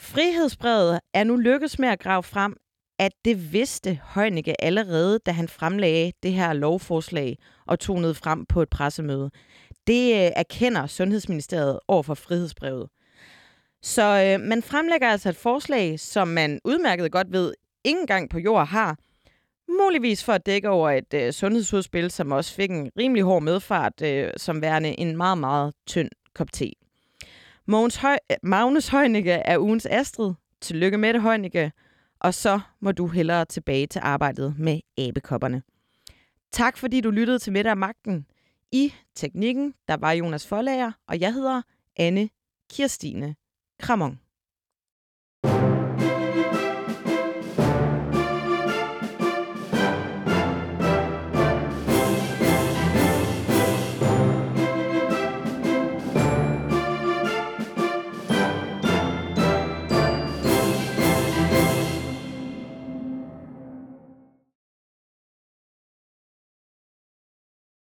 frihedsbrevet 0.00 1.00
er 1.14 1.24
nu 1.24 1.36
lykkes 1.36 1.78
med 1.78 1.88
at 1.88 2.00
grave 2.00 2.22
frem, 2.22 2.56
at 2.98 3.12
det 3.24 3.52
vidste 3.52 4.00
Heunicke 4.14 4.64
allerede, 4.64 5.18
da 5.26 5.30
han 5.30 5.48
fremlagde 5.48 6.12
det 6.22 6.32
her 6.32 6.52
lovforslag 6.52 7.38
og 7.66 7.80
tog 7.80 8.00
ned 8.00 8.14
frem 8.14 8.46
på 8.46 8.62
et 8.62 8.68
pressemøde. 8.70 9.30
Det 9.86 10.14
øh, 10.14 10.30
erkender 10.36 10.86
Sundhedsministeriet 10.86 11.78
over 11.88 12.02
for 12.02 12.14
frihedsbrevet. 12.14 12.88
Så 13.82 14.02
øh, 14.02 14.46
man 14.46 14.62
fremlægger 14.62 15.08
altså 15.08 15.28
et 15.28 15.36
forslag, 15.36 16.00
som 16.00 16.28
man 16.28 16.60
udmærket 16.64 17.12
godt 17.12 17.32
ved, 17.32 17.54
ingen 17.84 18.06
gang 18.06 18.30
på 18.30 18.38
jord 18.38 18.66
har, 18.66 18.96
muligvis 19.68 20.24
for 20.24 20.32
at 20.32 20.46
dække 20.46 20.68
over 20.68 20.90
et 20.90 21.14
øh, 21.14 21.32
sundhedsudspil, 21.32 22.10
som 22.10 22.32
også 22.32 22.54
fik 22.54 22.70
en 22.70 22.90
rimelig 22.98 23.22
hård 23.22 23.42
medfart, 23.42 24.02
øh, 24.02 24.30
som 24.36 24.62
værende 24.62 25.00
en 25.00 25.16
meget, 25.16 25.38
meget 25.38 25.74
tynd 25.86 26.10
kop 26.34 26.52
te. 26.52 26.79
Mogens 27.70 27.96
Høj, 27.96 28.18
Magnus 28.42 28.88
Heunicke 28.88 29.32
er 29.32 29.58
ugens 29.58 29.86
Astrid. 29.86 30.34
Tillykke 30.60 30.98
med 30.98 31.12
det, 31.14 31.22
Heunicke. 31.22 31.72
Og 32.20 32.34
så 32.34 32.60
må 32.80 32.92
du 32.92 33.06
hellere 33.06 33.44
tilbage 33.44 33.86
til 33.86 34.00
arbejdet 34.04 34.58
med 34.58 34.80
abekopperne. 34.98 35.62
Tak 36.52 36.76
fordi 36.76 37.00
du 37.00 37.10
lyttede 37.10 37.38
til 37.38 37.52
Middag 37.52 37.78
Magten. 37.78 38.26
I 38.72 38.94
teknikken, 39.14 39.74
der 39.88 39.96
var 39.96 40.12
Jonas 40.12 40.46
Forlager, 40.46 40.92
og 41.08 41.20
jeg 41.20 41.34
hedder 41.34 41.62
Anne 41.96 42.28
Kirstine 42.72 43.34
Kramon. 43.80 44.20